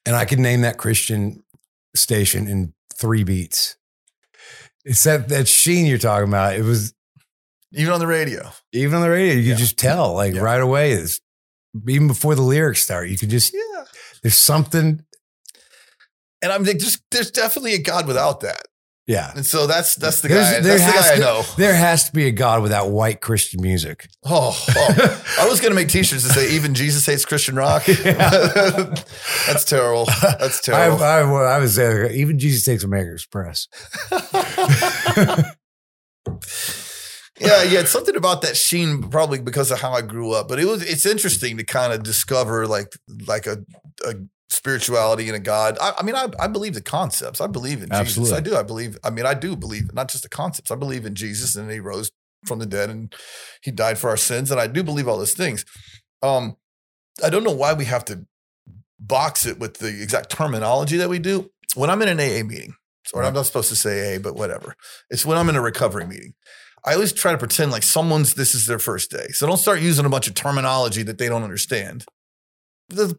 and 0.06 0.16
I 0.16 0.26
could 0.26 0.40
name 0.40 0.62
that 0.62 0.78
Christian 0.78 1.44
station 1.96 2.48
in 2.48 2.74
three 2.94 3.24
beats. 3.24 3.78
It's 4.84 5.04
that 5.06 5.30
that 5.30 5.48
sheen 5.48 5.86
you're 5.86 5.98
talking 5.98 6.28
about. 6.28 6.56
It 6.56 6.64
was 6.64 6.94
Even 7.72 7.94
on 7.94 8.00
the 8.00 8.08
radio. 8.08 8.50
even 8.74 8.96
on 8.96 9.02
the 9.04 9.10
radio, 9.10 9.36
you 9.36 9.42
could 9.44 9.50
Yeah. 9.52 9.56
just 9.56 9.78
tell, 9.78 10.14
like 10.14 10.34
Yeah. 10.34 10.42
right 10.42 10.60
away. 10.62 10.92
Is 10.92 11.22
even 11.88 12.08
before 12.08 12.36
the 12.36 12.42
lyrics 12.42 12.82
start, 12.82 13.10
you 13.10 13.18
can 13.18 13.30
just 13.30 13.54
Yeah. 13.54 13.84
there's 14.24 14.36
something. 14.38 15.04
And 16.44 16.52
I'm 16.52 16.64
like, 16.64 16.80
there's, 16.80 17.00
there's 17.12 17.30
definitely 17.32 17.76
a 17.76 17.82
God 17.82 18.08
without 18.08 18.40
that. 18.42 18.64
Yeah, 19.08 19.32
And 19.36 19.46
so 19.46 19.68
that's 19.68 19.96
that's 19.96 20.22
the 20.22 20.28
There's- 20.30 20.52
guy. 20.54 20.60
there 20.62 20.78
That's 20.78 20.86
the 20.86 21.00
guy 21.02 21.12
I 21.14 21.16
to- 21.16 21.22
know. 21.22 21.44
There 21.58 21.74
has 21.74 22.06
to 22.06 22.14
be 22.14 22.28
a 22.28 22.32
God 22.32 22.62
without 22.62 22.92
white 22.92 23.20
Christian 23.20 23.60
music. 23.62 24.08
Oh, 24.24 24.56
oh. 24.76 25.24
I 25.40 25.48
was 25.50 25.60
gonna 25.60 25.76
make 25.76 25.90
T-shirts 25.90 26.24
that 26.24 26.34
say 26.34 26.52
"Even 26.52 26.74
Jesus 26.76 27.06
hates 27.06 27.26
Christian 27.26 27.56
rock." 27.56 27.84
That's 27.86 29.66
terrible. 29.66 30.06
That's 30.22 30.62
terrible. 30.66 31.04
I, 31.04 31.20
I 31.22 31.60
was 31.60 31.76
there. 31.76 32.10
Even 32.12 32.40
Jesus 32.40 32.64
takes 32.64 32.84
American 32.84 33.14
Express. 33.16 33.68
Yeah, 37.42 37.64
yeah. 37.64 37.80
It's 37.80 37.92
something 37.92 38.16
about 38.16 38.42
that 38.44 38.56
sheen, 38.56 39.10
probably 39.10 39.40
because 39.42 39.72
of 39.72 39.80
how 39.82 39.94
I 39.94 40.02
grew 40.02 40.32
up. 40.32 40.48
But 40.48 40.60
it 40.60 40.66
was 40.66 40.84
it's 40.84 41.06
interesting 41.06 41.58
to 41.58 41.64
kind 41.64 41.94
of 41.94 42.04
discover 42.04 42.68
like 42.68 42.94
like 43.28 43.48
a, 43.48 43.64
a 44.06 44.16
spirituality 44.50 45.28
and 45.28 45.36
a 45.36 45.40
God. 45.40 45.78
I, 45.82 45.94
I 46.00 46.04
mean, 46.04 46.16
I, 46.16 46.28
I 46.40 46.48
believe 46.48 46.74
the 46.74 46.82
concepts. 46.82 47.42
I 47.42 47.48
believe 47.48 47.82
in 47.82 47.90
Jesus. 47.90 48.32
I 48.32 48.40
do. 48.40 48.56
I 48.56 48.64
believe. 48.64 48.98
I 49.04 49.10
mean, 49.10 49.26
I 49.26 49.34
do 49.34 49.56
believe 49.56 49.94
not 49.94 50.10
just 50.10 50.24
the 50.24 50.30
concepts. 50.30 50.72
I 50.72 50.76
believe 50.76 51.06
in 51.06 51.16
Jesus 51.16 51.56
and 51.56 51.70
He 51.72 51.80
rose 51.80 52.12
from 52.46 52.60
the 52.60 52.66
dead 52.66 52.90
and 52.90 53.14
He 53.62 53.72
died 53.72 53.98
for 53.98 54.10
our 54.10 54.18
sins, 54.18 54.52
and 54.52 54.60
I 54.60 54.68
do 54.68 54.84
believe 54.84 55.08
all 55.08 55.18
those 55.18 55.34
things. 55.34 55.66
Um, 56.22 56.58
I 57.24 57.30
don't 57.30 57.44
know 57.44 57.52
why 57.52 57.74
we 57.74 57.86
have 57.86 58.06
to 58.06 58.26
box 59.00 59.46
it 59.46 59.60
with 59.60 59.76
the 59.76 59.88
exact 59.88 60.30
terminology 60.30 60.98
that 60.98 61.10
we 61.10 61.20
do. 61.20 61.50
When 61.76 61.90
I'm 61.90 62.02
in 62.02 62.10
an 62.10 62.20
AA 62.20 62.46
meeting, 62.46 62.76
or 63.14 63.24
I'm 63.24 63.34
not 63.34 63.46
supposed 63.46 63.70
to 63.70 63.76
say 63.76 64.16
AA, 64.16 64.20
but 64.20 64.36
whatever. 64.36 64.76
It's 65.10 65.26
when 65.26 65.38
I'm 65.38 65.50
in 65.50 65.56
a 65.56 65.62
recovery 65.62 66.06
meeting. 66.06 66.34
I 66.86 66.94
always 66.94 67.14
try 67.14 67.32
to 67.32 67.38
pretend 67.38 67.72
like 67.72 67.84
someone's 67.84 68.34
this 68.34 68.56
is 68.56 68.66
their 68.66 68.80
first 68.80 69.12
day. 69.12 69.28
So 69.30 69.46
don't 69.48 69.58
start 69.58 69.82
using 69.82 70.06
a 70.06 70.10
bunch 70.10 70.28
of 70.28 70.34
terminology 70.34 71.04
that 71.04 71.18
they 71.18 71.30
don't 71.30 71.44
understand. 71.44 72.06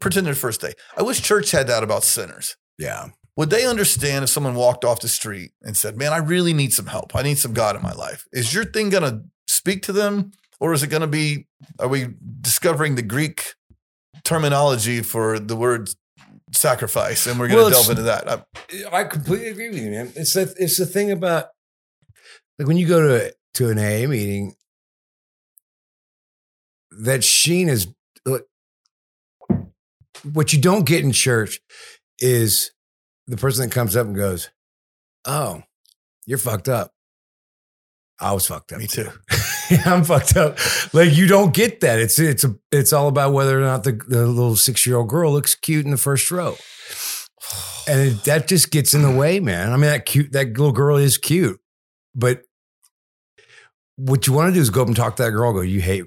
Pretend 0.01 0.27
their 0.27 0.35
first 0.35 0.61
day. 0.61 0.73
I 0.97 1.03
wish 1.03 1.23
church 1.23 1.51
had 1.53 1.67
that 1.69 1.83
about 1.83 2.05
sinners. 2.05 2.57
Yeah. 2.79 3.09
Would 3.37 3.49
they 3.51 3.65
understand 3.65 4.25
if 4.25 4.29
someone 4.31 4.55
walked 4.55 4.85
off 4.85 5.01
the 5.01 5.09
street 5.09 5.53
and 5.63 5.77
said, 5.77 5.97
Man, 5.97 6.13
I 6.13 6.19
really 6.19 6.53
need 6.53 6.73
some 6.75 6.87
help. 6.87 7.17
I 7.17 7.23
need 7.23 7.39
some 7.39 7.55
God 7.55 7.77
in 7.77 7.83
my 7.83 7.93
life? 7.93 8.27
Is 8.33 8.53
your 8.53 8.65
thing 8.65 8.91
going 8.91 9.05
to 9.05 9.23
speak 9.47 9.83
to 9.85 9.93
them? 9.93 10.33
Or 10.61 10.73
is 10.75 10.83
it 10.83 10.89
going 10.89 11.01
to 11.01 11.07
be, 11.09 11.47
are 11.81 11.89
we 11.89 12.09
discovering 12.41 12.95
the 12.95 13.03
Greek 13.03 13.55
terminology 14.25 15.01
for 15.03 15.39
the 15.39 15.57
word 15.57 15.91
sacrifice? 16.55 17.27
And 17.27 17.41
we're 17.41 17.49
going 17.49 17.59
to 17.59 17.63
Well, 17.65 17.71
delve 17.71 17.91
into 17.91 18.03
that. 18.03 18.29
I- 18.29 18.45
I 18.93 19.05
completely 19.05 19.49
agree 19.49 19.71
with 19.71 19.79
you, 19.79 19.91
man. 19.91 20.13
It's 20.15 20.35
the 20.35 20.55
it's 20.59 20.79
the 20.79 20.87
thing 20.87 21.11
about 21.11 21.47
like 22.59 22.69
when 22.69 22.77
you 22.77 22.87
go 22.87 23.01
to 23.01 23.33
to 23.55 23.71
an 23.71 23.79
AA 23.79 24.09
meeting, 24.09 24.55
that 26.91 27.25
sheen 27.25 27.69
is 27.69 27.89
look, 28.27 28.47
what 30.33 30.53
you 30.53 30.61
don't 30.61 30.87
get 30.87 31.05
in 31.05 31.13
church 31.13 31.61
is 32.19 32.73
the 33.27 33.37
person 33.37 33.69
that 33.69 33.75
comes 33.75 33.97
up 33.97 34.07
and 34.07 34.17
goes, 34.17 34.51
"Oh, 35.25 35.63
you're 36.27 36.39
fucked 36.39 36.69
up." 36.69 36.93
I 38.21 38.33
was 38.33 38.47
fucked 38.47 38.73
up. 38.73 38.79
Me 38.79 38.87
too. 38.87 39.11
I'm 39.85 40.05
fucked 40.05 40.37
up. 40.37 40.59
Like 40.95 41.13
you 41.13 41.27
don't 41.27 41.53
get 41.53 41.81
that. 41.81 41.99
It's 41.99 42.19
it's 42.19 42.45
a 42.45 42.55
it's 42.71 42.93
all 42.93 43.09
about 43.09 43.33
whether 43.33 43.59
or 43.59 43.65
not 43.65 43.85
the, 43.85 43.93
the 43.93 44.27
little 44.27 44.57
six 44.57 44.87
year 44.87 44.97
old 44.97 45.09
girl 45.09 45.33
looks 45.33 45.55
cute 45.55 45.85
in 45.85 45.91
the 45.91 45.97
first 45.97 46.31
row, 46.31 46.57
and 47.89 48.01
it, 48.01 48.25
that 48.25 48.49
just 48.49 48.71
gets 48.71 48.95
in 48.95 49.03
the 49.03 49.11
way, 49.11 49.41
man. 49.41 49.73
I 49.73 49.77
mean, 49.77 49.91
that 49.91 50.07
cute 50.07 50.33
that 50.33 50.49
little 50.49 50.73
girl 50.73 50.97
is 50.97 51.19
cute, 51.19 51.59
but 52.15 52.43
what 53.97 54.27
you 54.27 54.33
want 54.33 54.49
to 54.51 54.55
do 54.55 54.61
is 54.61 54.71
go 54.71 54.83
up 54.83 54.89
and 54.89 54.97
talk 54.97 55.17
to 55.17 55.23
that 55.25 55.31
girl. 55.31 55.53
Go, 55.53 55.61
you 55.61 55.81
hate 55.81 56.05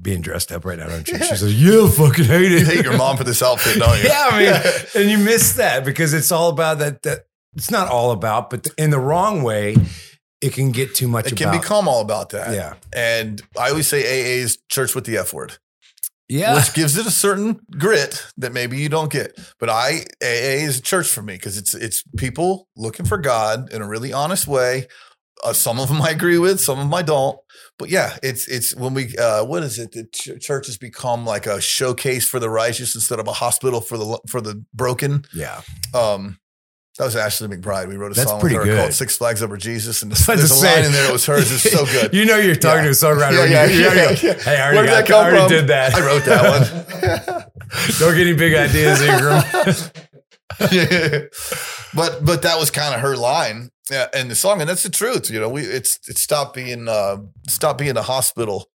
being 0.00 0.20
dressed 0.20 0.52
up 0.52 0.64
right 0.64 0.78
now, 0.78 0.88
don't 0.88 1.06
you? 1.08 1.16
Yeah. 1.16 1.24
She 1.24 1.36
says, 1.36 1.62
"Yeah, 1.62 1.84
I 1.84 1.90
fucking 1.90 2.24
hate 2.24 2.52
it." 2.52 2.60
You 2.60 2.64
hate 2.64 2.84
your 2.84 2.96
mom 2.96 3.16
for 3.16 3.24
this 3.24 3.42
outfit, 3.42 3.78
don't 3.78 3.98
you? 3.98 4.04
yeah, 4.08 4.28
I 4.30 4.38
mean, 4.38 4.72
and 4.94 5.10
you 5.10 5.18
miss 5.18 5.54
that 5.54 5.84
because 5.84 6.14
it's 6.14 6.30
all 6.32 6.50
about 6.50 6.78
that. 6.78 7.02
That 7.02 7.26
it's 7.54 7.70
not 7.70 7.88
all 7.88 8.10
about, 8.10 8.50
but 8.50 8.68
in 8.76 8.90
the 8.90 8.98
wrong 8.98 9.42
way, 9.42 9.76
it 10.40 10.52
can 10.52 10.70
get 10.70 10.94
too 10.94 11.08
much. 11.08 11.32
it 11.32 11.36
can 11.36 11.56
become 11.56 11.88
all 11.88 12.00
about 12.00 12.30
that. 12.30 12.54
yeah, 12.54 12.74
And 12.92 13.42
I 13.58 13.70
always 13.70 13.88
say 13.88 14.02
AA 14.02 14.42
is 14.42 14.58
church 14.68 14.94
with 14.94 15.04
the 15.04 15.18
F 15.18 15.32
word, 15.32 15.58
yeah. 16.28 16.54
which 16.54 16.72
gives 16.74 16.96
it 16.96 17.06
a 17.06 17.10
certain 17.10 17.60
grit 17.72 18.24
that 18.36 18.52
maybe 18.52 18.76
you 18.78 18.88
don't 18.88 19.10
get. 19.10 19.38
But 19.58 19.70
I 19.70 20.04
AA 20.22 20.62
is 20.62 20.80
church 20.80 21.08
for 21.08 21.22
me 21.22 21.34
because 21.34 21.56
it's 21.58 21.74
it's 21.74 22.04
people 22.16 22.68
looking 22.76 23.06
for 23.06 23.18
God 23.18 23.72
in 23.72 23.82
a 23.82 23.88
really 23.88 24.12
honest 24.12 24.46
way. 24.46 24.86
Uh, 25.44 25.52
some 25.52 25.78
of 25.80 25.88
them 25.88 26.02
I 26.02 26.10
agree 26.10 26.38
with, 26.38 26.60
some 26.60 26.78
of 26.78 26.84
them 26.84 26.94
I 26.94 27.02
don't. 27.02 27.38
But 27.78 27.90
yeah, 27.90 28.16
it's 28.22 28.48
it's 28.48 28.74
when 28.74 28.92
we 28.94 29.16
uh, 29.16 29.44
what 29.44 29.62
is 29.62 29.78
it? 29.78 29.92
The 29.92 30.04
ch- 30.04 30.40
church 30.44 30.66
has 30.66 30.76
become 30.76 31.24
like 31.24 31.46
a 31.46 31.60
showcase 31.60 32.28
for 32.28 32.40
the 32.40 32.50
righteous 32.50 32.94
instead 32.94 33.20
of 33.20 33.28
a 33.28 33.32
hospital 33.32 33.80
for 33.80 33.96
the 33.96 34.18
for 34.28 34.40
the 34.40 34.64
broken. 34.74 35.24
yeah. 35.34 35.60
Um, 35.94 36.38
that 36.98 37.04
was 37.04 37.14
Ashley 37.14 37.46
McBryde. 37.46 37.86
We 37.86 37.94
wrote 37.96 38.10
a 38.10 38.14
That's 38.16 38.28
song 38.28 38.40
pretty 38.40 38.56
with 38.58 38.66
her 38.66 38.72
good. 38.72 38.80
called 38.80 38.92
Six 38.92 39.16
Flags 39.16 39.40
Over 39.40 39.56
Jesus. 39.56 40.02
And 40.02 40.10
was 40.12 40.26
there's 40.26 40.50
a 40.50 40.54
to 40.56 40.60
line 40.60 40.84
in 40.86 40.90
there 40.90 41.04
that 41.04 41.12
was 41.12 41.24
hers. 41.26 41.52
It's 41.52 41.70
so 41.70 41.84
good. 41.86 42.12
You 42.18 42.24
know 42.24 42.38
you're 42.38 42.56
talking 42.56 42.82
to 42.82 42.88
a 42.88 42.92
songwriter. 42.92 43.48
Yeah, 43.48 43.66
yeah, 43.66 43.66
yeah, 43.66 43.86
already 43.86 44.26
yeah. 44.26 44.32
Hey, 44.34 44.56
I 44.56 44.72
already, 44.74 44.88
got, 44.88 45.08
I 45.08 45.14
already 45.14 45.38
from? 45.38 45.48
did 45.48 45.66
that. 45.68 45.94
I 45.94 46.00
wrote 46.04 46.24
that 46.24 46.42
one. 46.50 47.44
Don't 48.00 48.16
get 48.16 48.26
any 48.26 48.34
big 48.34 48.54
ideas, 48.54 49.00
Ingram. 49.00 49.42
but 51.94 52.24
but 52.24 52.42
that 52.42 52.56
was 52.58 52.70
kind 52.72 52.94
of 52.94 53.00
her 53.00 53.16
line 53.16 53.70
yeah, 53.90 54.06
in 54.14 54.28
the 54.28 54.34
song, 54.34 54.60
and 54.60 54.68
that's 54.68 54.82
the 54.82 54.90
truth. 54.90 55.30
You 55.30 55.40
know, 55.40 55.48
we 55.48 55.62
it's 55.62 55.98
it's 56.08 56.22
stopped 56.22 56.54
being 56.54 56.88
uh 56.88 57.18
stopped 57.48 57.78
being 57.78 57.96
a 57.96 58.02
hospital 58.02 58.68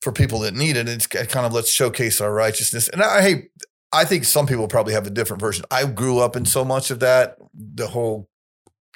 for 0.00 0.12
people 0.12 0.40
that 0.40 0.54
need 0.54 0.76
it. 0.76 0.88
It's 0.88 1.06
kind 1.06 1.46
of 1.46 1.52
let's 1.52 1.70
showcase 1.70 2.20
our 2.20 2.32
righteousness. 2.32 2.88
And 2.88 3.02
I 3.02 3.22
hey, 3.22 3.48
I 3.92 4.04
think 4.04 4.24
some 4.24 4.46
people 4.46 4.66
probably 4.68 4.94
have 4.94 5.06
a 5.06 5.10
different 5.10 5.40
version. 5.40 5.64
I 5.70 5.84
grew 5.86 6.18
up 6.18 6.34
in 6.34 6.44
so 6.44 6.64
much 6.64 6.90
of 6.90 7.00
that, 7.00 7.36
the 7.54 7.88
whole 7.88 8.28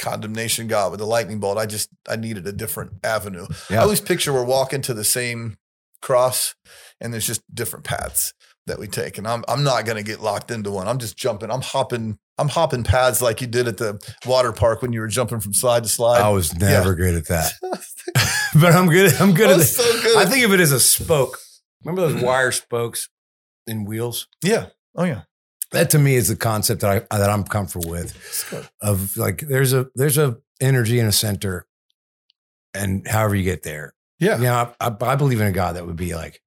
condemnation 0.01 0.69
God 0.69 0.91
with 0.91 1.01
the 1.01 1.07
lightning 1.07 1.41
bolt. 1.41 1.59
I 1.59 1.67
just 1.67 1.91
I 2.09 2.17
needed 2.17 2.47
a 2.47 2.53
different 2.53 2.93
avenue. 3.05 3.47
Yeah. 3.71 3.81
I 3.81 3.83
always 3.83 4.01
picture 4.01 4.33
we're 4.33 4.45
walking 4.45 4.83
to 4.83 4.95
the 4.95 5.05
same 5.05 5.57
cross 6.03 6.55
and 7.01 7.13
there's 7.13 7.27
just 7.27 7.43
different 7.55 7.85
paths 7.85 8.33
that 8.67 8.79
we 8.79 8.89
take. 8.89 9.19
And 9.19 9.27
I'm 9.27 9.45
I'm 9.49 9.65
not 9.65 9.85
gonna 9.85 10.03
get 10.03 10.21
locked 10.21 10.51
into 10.51 10.71
one. 10.71 10.89
I'm 10.89 10.99
just 10.99 11.17
jumping. 11.17 11.51
I'm 11.51 11.63
hopping, 11.63 12.19
I'm 12.38 12.49
hopping 12.49 12.85
pads 12.85 13.22
like 13.22 13.40
you 13.40 13.46
did 13.46 13.66
at 13.66 13.79
the 13.79 13.99
water 14.27 14.53
park 14.53 14.83
when 14.83 14.92
you 14.92 15.01
were 15.01 15.09
jumping 15.09 15.40
from 15.40 15.55
slide 15.55 15.85
to 15.85 15.88
slide. 15.88 16.20
I 16.20 16.29
was 16.29 16.55
never 16.59 16.94
good 16.94 17.14
at 17.14 17.29
that, 17.29 17.53
but 18.61 18.72
I'm 18.75 18.88
good. 18.88 19.14
I'm 19.14 19.33
good 19.33 19.51
at 19.51 19.61
it. 19.61 19.64
so 19.64 20.03
good. 20.03 20.18
I 20.18 20.27
think 20.27 20.44
of 20.44 20.53
it 20.53 20.61
as 20.61 20.72
a 20.72 20.81
spoke. 20.81 21.38
Remember 21.85 22.03
those 22.03 22.16
mm-hmm. 22.16 22.27
wire 22.27 22.53
spokes 22.53 23.09
in 23.66 23.85
wheels? 23.85 24.29
yeah. 24.42 24.66
Oh 24.94 25.05
yeah. 25.05 25.22
That 25.72 25.90
to 25.90 25.99
me 25.99 26.14
is 26.14 26.29
the 26.29 26.37
concept 26.37 26.83
that 26.83 27.07
I 27.11 27.16
that 27.18 27.29
I'm 27.31 27.44
comfortable 27.44 27.90
with. 27.90 28.14
Of 28.81 29.16
like, 29.16 29.40
there's 29.40 29.72
a 29.72 29.87
there's 29.94 30.16
a 30.16 30.37
energy 30.61 30.99
in 31.01 31.07
a 31.07 31.12
center, 31.12 31.66
and 32.72 33.07
however 33.07 33.35
you 33.35 33.42
get 33.42 33.62
there, 33.62 33.94
Yeah. 34.18 34.37
you 34.37 34.44
know, 34.44 34.72
I, 34.81 34.87
I, 34.88 34.96
I 35.01 35.16
believe 35.16 35.40
in 35.40 35.46
a 35.46 35.53
God 35.53 35.77
that 35.77 35.87
would 35.87 35.96
be 35.96 36.14
like, 36.14 36.40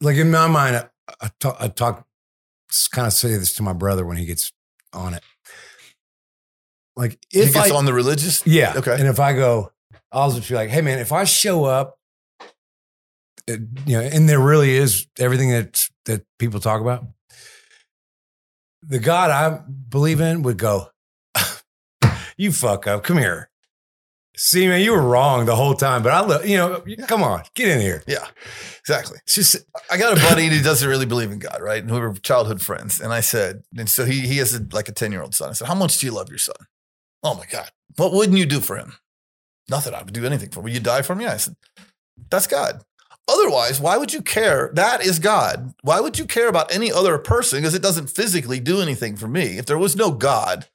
like 0.00 0.16
in 0.16 0.30
my 0.30 0.46
mind, 0.48 0.76
I, 0.76 0.86
I 1.20 1.30
talk, 1.40 1.56
I 1.60 1.68
talk, 1.68 2.06
kind 2.88 3.06
of 3.06 3.12
say 3.12 3.30
this 3.36 3.54
to 3.54 3.62
my 3.62 3.72
brother 3.72 4.04
when 4.06 4.16
he 4.16 4.24
gets 4.24 4.52
on 4.92 5.14
it. 5.14 5.22
Like 6.96 7.18
If 7.32 7.48
he 7.48 7.52
gets 7.54 7.70
I, 7.70 7.74
on 7.74 7.84
the 7.86 7.92
religious. 7.94 8.46
yeah, 8.46 8.74
Okay. 8.76 8.94
and 8.98 9.06
if 9.08 9.18
I 9.20 9.32
go, 9.32 9.72
I'll 10.10 10.30
just 10.30 10.48
be 10.48 10.54
like, 10.54 10.68
hey 10.70 10.80
man, 10.82 10.98
if 10.98 11.12
I 11.12 11.24
show 11.24 11.64
up, 11.64 11.98
it, 13.46 13.60
you 13.86 13.98
know, 13.98 14.02
and 14.02 14.28
there 14.28 14.38
really 14.40 14.70
is 14.76 15.06
everything 15.18 15.50
that 15.50 15.88
that 16.04 16.24
people 16.38 16.60
talk 16.60 16.80
about. 16.80 17.04
the 18.82 18.98
God 18.98 19.30
I 19.30 19.60
believe 19.88 20.20
in 20.20 20.42
would 20.42 20.58
go, 20.58 20.88
"You 22.36 22.52
fuck 22.52 22.86
up. 22.86 23.02
Come 23.04 23.18
here." 23.18 23.48
See, 24.34 24.66
man, 24.66 24.80
you 24.80 24.92
were 24.92 25.02
wrong 25.02 25.44
the 25.44 25.54
whole 25.54 25.74
time, 25.74 26.02
but 26.02 26.12
I 26.12 26.20
love 26.20 26.46
you 26.46 26.56
know. 26.56 26.82
Come 27.06 27.22
on, 27.22 27.42
get 27.54 27.68
in 27.68 27.80
here. 27.80 28.02
Yeah, 28.06 28.26
exactly. 28.80 29.18
It's 29.24 29.34
just 29.34 29.56
I 29.90 29.98
got 29.98 30.16
a 30.16 30.20
buddy 30.20 30.48
who 30.48 30.62
doesn't 30.62 30.88
really 30.88 31.04
believe 31.04 31.30
in 31.30 31.38
God, 31.38 31.60
right? 31.60 31.82
And 31.82 31.92
we 31.92 32.00
were 32.00 32.14
childhood 32.14 32.62
friends. 32.62 32.98
And 32.98 33.12
I 33.12 33.20
said, 33.20 33.62
and 33.76 33.90
so 33.90 34.06
he 34.06 34.20
he 34.20 34.38
has 34.38 34.54
a, 34.54 34.66
like 34.72 34.88
a 34.88 34.92
10 34.92 35.12
year 35.12 35.20
old 35.20 35.34
son. 35.34 35.50
I 35.50 35.52
said, 35.52 35.68
How 35.68 35.74
much 35.74 35.98
do 35.98 36.06
you 36.06 36.12
love 36.12 36.30
your 36.30 36.38
son? 36.38 36.56
Oh 37.22 37.34
my 37.34 37.44
God. 37.44 37.68
What 37.96 38.14
wouldn't 38.14 38.38
you 38.38 38.46
do 38.46 38.60
for 38.60 38.78
him? 38.78 38.94
Nothing. 39.68 39.92
I 39.92 40.02
would 40.02 40.14
do 40.14 40.24
anything 40.24 40.48
for 40.48 40.60
him. 40.60 40.64
Would 40.64 40.74
you 40.74 40.80
die 40.80 41.02
for 41.02 41.12
him? 41.12 41.20
Yeah. 41.20 41.34
I 41.34 41.36
said, 41.36 41.56
That's 42.30 42.46
God. 42.46 42.82
Otherwise, 43.28 43.80
why 43.80 43.98
would 43.98 44.12
you 44.12 44.22
care? 44.22 44.70
That 44.74 45.04
is 45.04 45.18
God. 45.18 45.74
Why 45.82 46.00
would 46.00 46.18
you 46.18 46.24
care 46.24 46.48
about 46.48 46.74
any 46.74 46.90
other 46.90 47.16
person? 47.18 47.60
Because 47.60 47.74
it 47.74 47.82
doesn't 47.82 48.10
physically 48.10 48.60
do 48.60 48.80
anything 48.80 49.16
for 49.16 49.28
me. 49.28 49.58
If 49.58 49.66
there 49.66 49.78
was 49.78 49.94
no 49.94 50.10
God 50.10 50.66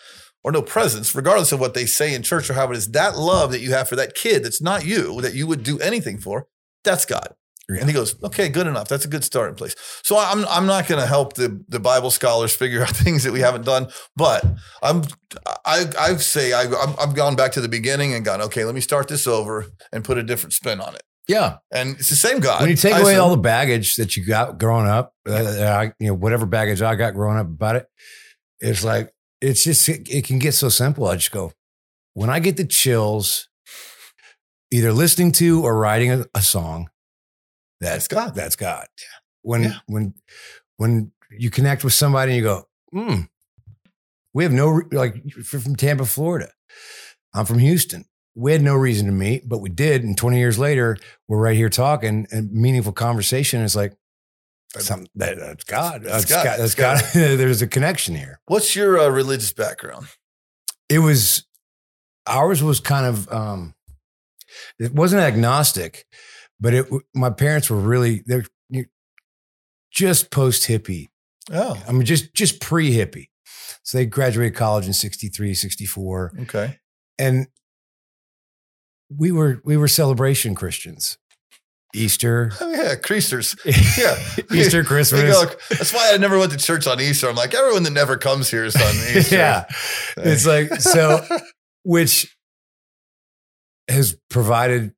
or 0.43 0.51
no 0.51 0.61
presence, 0.61 1.13
regardless 1.15 1.51
of 1.51 1.59
what 1.59 1.73
they 1.73 1.85
say 1.85 2.13
in 2.13 2.23
church 2.23 2.49
or 2.49 2.53
how 2.53 2.69
it 2.71 2.77
is, 2.77 2.91
that 2.91 3.17
love 3.17 3.51
that 3.51 3.59
you 3.61 3.71
have 3.71 3.89
for 3.89 3.95
that 3.97 4.15
kid 4.15 4.43
that's 4.43 4.61
not 4.61 4.85
you, 4.85 5.19
that 5.21 5.33
you 5.33 5.45
would 5.47 5.63
do 5.63 5.79
anything 5.79 6.17
for, 6.19 6.47
that's 6.83 7.05
God. 7.05 7.33
Yeah. 7.69 7.79
And 7.81 7.89
he 7.89 7.93
goes, 7.93 8.15
okay, 8.23 8.47
good 8.47 8.65
enough. 8.65 8.87
That's 8.87 9.03
a 9.03 9.09
good 9.09 9.25
starting 9.25 9.55
place. 9.55 9.75
So 10.01 10.17
I'm 10.17 10.45
I'm 10.47 10.65
not 10.67 10.87
going 10.87 11.01
to 11.01 11.07
help 11.07 11.33
the 11.33 11.61
the 11.67 11.81
Bible 11.81 12.11
scholars 12.11 12.55
figure 12.55 12.81
out 12.81 12.89
things 12.95 13.23
that 13.23 13.33
we 13.33 13.41
haven't 13.41 13.65
done, 13.65 13.87
but 14.15 14.45
I'm 14.81 15.03
I 15.65 15.83
I 15.99 16.15
say 16.15 16.53
I 16.53 16.61
I'm, 16.63 16.95
I've 16.97 17.13
gone 17.13 17.35
back 17.35 17.51
to 17.53 17.61
the 17.61 17.67
beginning 17.67 18.13
and 18.13 18.23
gone, 18.23 18.41
okay, 18.43 18.63
let 18.63 18.73
me 18.73 18.79
start 18.79 19.09
this 19.09 19.27
over 19.27 19.65
and 19.91 20.05
put 20.05 20.17
a 20.17 20.23
different 20.23 20.53
spin 20.53 20.79
on 20.79 20.95
it. 20.95 21.01
yeah. 21.27 21.57
And 21.69 21.97
it's 21.99 22.09
the 22.09 22.15
same 22.15 22.39
God. 22.39 22.61
When 22.61 22.69
you 22.69 22.77
take 22.77 22.93
I 22.93 22.99
away 23.01 23.13
said- 23.15 23.19
all 23.19 23.31
the 23.31 23.35
baggage 23.41 23.97
that 23.97 24.15
you 24.15 24.25
got 24.25 24.57
growing 24.57 24.87
up, 24.87 25.13
uh, 25.27 25.87
you 25.99 26.07
know, 26.07 26.13
whatever 26.13 26.45
baggage 26.45 26.81
I 26.81 26.95
got 26.95 27.15
growing 27.15 27.37
up 27.37 27.47
about 27.47 27.75
it, 27.75 27.85
it's 28.61 28.85
like 28.85 29.11
it's 29.41 29.63
just 29.63 29.87
it, 29.89 30.09
it 30.09 30.25
can 30.25 30.39
get 30.39 30.53
so 30.53 30.69
simple. 30.69 31.07
I 31.07 31.15
just 31.15 31.31
go 31.31 31.51
when 32.13 32.29
I 32.29 32.39
get 32.39 32.57
the 32.57 32.65
chills, 32.65 33.47
either 34.71 34.91
listening 34.91 35.31
to 35.33 35.63
or 35.63 35.77
writing 35.77 36.11
a, 36.11 36.25
a 36.33 36.41
song. 36.41 36.89
That's 37.79 38.07
God. 38.07 38.33
That's 38.35 38.55
God. 38.55 38.87
When 39.43 39.63
Yeah. 39.63 39.73
when 39.87 40.13
when 40.77 41.11
you 41.31 41.49
connect 41.49 41.83
with 41.83 41.93
somebody 41.93 42.31
and 42.33 42.37
you 42.37 42.43
go, 42.43 42.63
hmm, 42.91 43.21
we 44.33 44.43
have 44.43 44.53
no 44.53 44.81
like 44.91 45.15
you're 45.25 45.43
from 45.43 45.75
Tampa, 45.75 46.05
Florida. 46.05 46.49
I'm 47.33 47.45
from 47.45 47.59
Houston. 47.59 48.05
We 48.35 48.51
had 48.51 48.61
no 48.61 48.75
reason 48.75 49.07
to 49.07 49.11
meet, 49.11 49.47
but 49.49 49.59
we 49.59 49.69
did. 49.69 50.03
And 50.03 50.15
20 50.15 50.37
years 50.37 50.59
later, 50.59 50.97
we're 51.27 51.39
right 51.41 51.55
here 51.55 51.69
talking 51.69 52.27
and 52.31 52.51
meaningful 52.51 52.93
conversation. 52.93 53.61
It's 53.63 53.75
like 53.75 53.93
something 54.77 55.09
that, 55.15 55.37
that's 55.37 55.63
God. 55.63 56.03
That's 56.03 56.25
That's 56.25 56.25
God. 56.25 56.43
God. 56.43 56.59
That's 56.59 56.75
That's 56.75 57.13
God. 57.13 57.37
There's 57.37 57.61
a 57.61 57.67
connection 57.67 58.15
here. 58.15 58.39
What's 58.45 58.75
your 58.75 58.99
uh, 58.99 59.09
religious 59.09 59.53
background? 59.53 60.07
It 60.89 60.99
was 60.99 61.45
ours 62.25 62.61
was 62.61 62.79
kind 62.79 63.05
of 63.05 63.31
um 63.31 63.73
it 64.79 64.93
wasn't 64.93 65.21
agnostic, 65.21 66.05
but 66.59 66.73
it 66.73 66.85
my 67.13 67.29
parents 67.29 67.69
were 67.69 67.77
really 67.77 68.23
they're 68.25 68.45
just 69.91 70.31
post 70.31 70.67
hippie. 70.67 71.07
Oh, 71.51 71.81
I 71.87 71.91
mean 71.91 72.05
just 72.05 72.33
just 72.33 72.61
pre 72.61 72.91
hippie. 72.91 73.29
So 73.83 73.97
they 73.97 74.05
graduated 74.05 74.55
college 74.55 74.85
in 74.85 74.91
63, 74.91 75.53
64 75.53 76.33
okay. 76.41 76.77
and 77.17 77.47
we 79.09 79.31
were 79.31 79.61
we 79.63 79.77
were 79.77 79.87
celebration 79.87 80.55
Christians. 80.55 81.17
Easter, 81.95 82.51
Oh, 82.61 82.71
yeah, 82.71 82.95
creasers. 82.95 83.55
Yeah. 83.97 84.17
Easter, 84.59 84.83
Christmas. 84.83 85.21
go, 85.33 85.45
That's 85.69 85.93
why 85.93 86.11
I 86.13 86.17
never 86.17 86.37
went 86.37 86.51
to 86.51 86.57
church 86.57 86.85
on 86.87 86.99
Easter. 86.99 87.29
I'm 87.29 87.35
like, 87.35 87.53
everyone 87.53 87.83
that 87.83 87.91
never 87.93 88.17
comes 88.17 88.49
here 88.51 88.65
is 88.65 88.75
on 88.75 88.81
Easter. 89.17 89.35
yeah. 89.35 89.65
It's 90.17 90.45
like 90.45 90.75
so 90.81 91.25
which 91.83 92.35
has 93.87 94.17
provided 94.29 94.93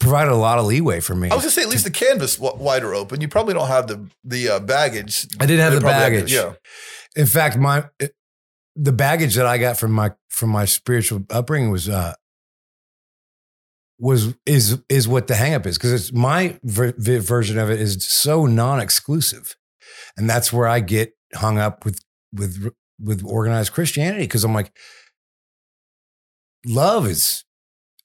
provided 0.00 0.32
a 0.32 0.36
lot 0.36 0.58
of 0.58 0.64
leeway 0.64 0.98
for 1.00 1.14
me. 1.14 1.28
I 1.30 1.34
was 1.34 1.44
gonna 1.44 1.52
say 1.52 1.62
at 1.62 1.68
least 1.68 1.84
the 1.84 1.90
canvas 1.90 2.36
w- 2.36 2.62
wider 2.62 2.94
open. 2.94 3.20
You 3.20 3.28
probably 3.28 3.52
don't 3.54 3.68
have 3.68 3.86
the 3.86 4.08
the 4.24 4.48
uh, 4.48 4.60
baggage. 4.60 5.26
I 5.38 5.44
didn't 5.46 5.60
have 5.60 5.72
They 5.72 5.78
the 5.78 5.82
probably 5.82 6.00
have 6.02 6.12
baggage. 6.12 6.32
yeah, 6.32 6.52
In 7.16 7.26
fact, 7.26 7.58
my 7.58 7.84
it- 8.00 8.14
the 8.76 8.92
baggage 8.92 9.34
that 9.34 9.44
I 9.44 9.58
got 9.58 9.76
from 9.76 9.92
my 9.92 10.12
from 10.30 10.50
my 10.50 10.64
spiritual 10.64 11.22
upbringing 11.30 11.70
was 11.70 11.88
uh 11.88 12.14
was 13.98 14.34
is 14.46 14.78
is 14.88 15.08
what 15.08 15.26
the 15.26 15.34
hangup 15.34 15.66
is 15.66 15.76
because 15.76 15.92
it's 15.92 16.12
my 16.12 16.58
ver- 16.62 16.94
version 16.96 17.58
of 17.58 17.68
it 17.70 17.80
is 17.80 18.04
so 18.06 18.46
non-exclusive, 18.46 19.56
and 20.16 20.28
that's 20.30 20.52
where 20.52 20.68
I 20.68 20.80
get 20.80 21.14
hung 21.34 21.58
up 21.58 21.84
with 21.84 22.00
with 22.32 22.70
with 23.00 23.24
organized 23.24 23.72
Christianity 23.72 24.24
because 24.24 24.44
I'm 24.44 24.54
like, 24.54 24.72
love 26.66 27.06
is 27.06 27.44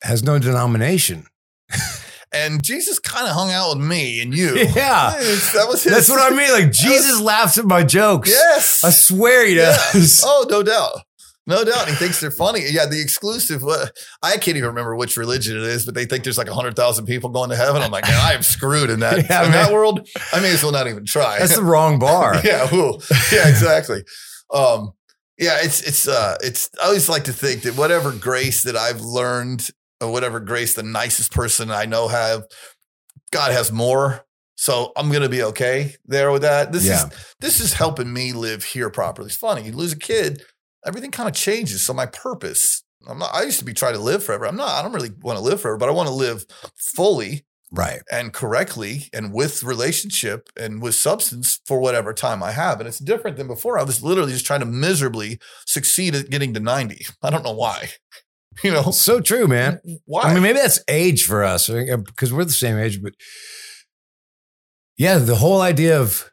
has 0.01 0.23
no 0.23 0.37
denomination. 0.39 1.25
and 2.33 2.63
Jesus 2.63 2.99
kind 2.99 3.27
of 3.27 3.33
hung 3.33 3.51
out 3.51 3.77
with 3.77 3.85
me 3.87 4.21
and 4.21 4.33
you. 4.35 4.55
Yeah, 4.75 5.15
It's- 5.17 5.53
that 5.53 5.67
was 5.67 5.83
his. 5.83 5.93
that's 5.93 6.09
what 6.09 6.19
I 6.31 6.35
mean. 6.35 6.51
Like 6.51 6.71
Jesus 6.71 7.19
laughs 7.21 7.57
at 7.57 7.65
my 7.65 7.83
jokes. 7.83 8.29
Yes. 8.29 8.83
I 8.83 8.89
swear 8.89 9.45
he 9.45 9.55
Yeah. 9.57 9.77
does. 9.93 10.23
Oh, 10.25 10.45
no 10.49 10.61
doubt. 10.63 11.01
No 11.45 11.65
doubt. 11.65 11.89
He 11.89 11.95
thinks 11.95 12.21
they're 12.21 12.31
funny. 12.31 12.61
Yeah, 12.69 12.85
the 12.85 13.01
exclusive. 13.01 13.63
Uh, 13.67 13.87
I 14.21 14.37
can't 14.37 14.55
even 14.55 14.69
remember 14.69 14.95
which 14.95 15.17
religion 15.17 15.57
it 15.57 15.63
is, 15.63 15.85
but 15.85 15.93
they 15.93 16.05
think 16.05 16.23
there's 16.23 16.37
like 16.37 16.47
100,000 16.47 17.05
people 17.05 17.29
going 17.31 17.49
to 17.49 17.55
heaven. 17.57 17.81
I'm 17.81 17.91
like, 17.91 18.05
man, 18.05 18.19
I 18.21 18.33
am 18.33 18.43
screwed 18.43 18.89
in 18.89 19.01
that, 19.01 19.17
Yeah, 19.29 19.45
in 19.45 19.51
that 19.51 19.73
world. 19.73 20.07
I 20.31 20.39
may 20.39 20.53
as 20.53 20.63
well 20.63 20.71
not 20.71 20.87
even 20.87 21.05
try. 21.05 21.39
That's 21.39 21.55
the 21.57 21.63
wrong 21.63 21.99
bar. 21.99 22.35
yeah, 22.45 22.73
ooh. 22.73 22.97
yeah, 23.31 23.49
exactly. 23.49 24.03
Um, 24.53 24.91
yeah, 25.37 25.57
it's 25.61 25.81
it's 25.81 26.07
uh 26.07 26.37
it's 26.41 26.69
I 26.81 26.85
always 26.85 27.09
like 27.09 27.23
to 27.25 27.33
think 27.33 27.63
that 27.63 27.75
whatever 27.75 28.11
grace 28.13 28.63
that 28.63 28.77
I've 28.77 29.01
learned 29.01 29.67
or 29.99 30.11
whatever 30.11 30.39
grace 30.39 30.75
the 30.75 30.83
nicest 30.83 31.31
person 31.33 31.71
I 31.71 31.85
know 31.85 32.07
have, 32.07 32.43
God 33.31 33.51
has 33.51 33.71
more. 33.71 34.25
So 34.55 34.93
I'm 34.95 35.11
gonna 35.11 35.27
be 35.29 35.43
okay 35.43 35.95
there 36.05 36.31
with 36.31 36.43
that. 36.43 36.71
This 36.71 36.85
Yeah. 36.85 37.07
is 37.07 37.13
this 37.39 37.59
is 37.59 37.73
helping 37.73 38.13
me 38.13 38.31
live 38.31 38.63
here 38.63 38.89
properly. 38.91 39.27
It's 39.27 39.35
funny. 39.35 39.63
You 39.63 39.71
lose 39.73 39.91
a 39.93 39.97
kid, 39.97 40.43
everything 40.85 41.11
kind 41.11 41.29
of 41.29 41.35
changes. 41.35 41.85
So 41.85 41.93
my 41.93 42.05
purpose, 42.05 42.83
I'm 43.07 43.19
not 43.19 43.33
I 43.33 43.43
used 43.43 43.59
to 43.59 43.65
be 43.65 43.73
trying 43.73 43.93
to 43.93 43.99
live 43.99 44.23
forever. 44.23 44.45
I'm 44.45 44.55
not, 44.55 44.69
I 44.69 44.81
don't 44.81 44.93
really 44.93 45.11
want 45.21 45.37
to 45.37 45.43
live 45.43 45.61
forever, 45.61 45.77
but 45.77 45.89
I 45.89 45.91
want 45.93 46.07
to 46.09 46.13
live 46.15 46.45
fully 46.95 47.45
Right. 47.75 48.01
and 48.11 48.31
correctly 48.31 49.09
and 49.13 49.33
with 49.33 49.63
relationship 49.63 50.49
and 50.55 50.79
with 50.79 50.93
substance 50.93 51.59
for 51.65 51.79
whatever 51.79 52.13
time 52.13 52.43
I 52.43 52.51
have. 52.51 52.79
And 52.79 52.87
it's 52.87 52.99
different 52.99 53.35
than 53.37 53.47
before. 53.47 53.79
I 53.79 53.83
was 53.83 54.03
literally 54.03 54.31
just 54.31 54.45
trying 54.45 54.59
to 54.59 54.67
miserably 54.67 55.39
succeed 55.65 56.13
at 56.13 56.29
getting 56.29 56.53
to 56.53 56.59
90. 56.59 57.03
I 57.23 57.29
don't 57.31 57.43
know 57.43 57.53
why. 57.55 57.89
You 58.63 58.69
know, 58.71 58.91
So 58.91 59.19
true, 59.19 59.47
man. 59.47 59.79
why? 60.05 60.21
I 60.21 60.33
mean, 60.35 60.43
maybe 60.43 60.59
that's 60.59 60.79
age 60.87 61.25
for 61.25 61.43
us 61.43 61.67
because 61.67 62.31
we're 62.31 62.45
the 62.45 62.51
same 62.51 62.77
age, 62.77 63.01
but 63.01 63.13
yeah, 64.95 65.17
the 65.17 65.35
whole 65.35 65.59
idea 65.59 65.99
of 65.99 66.29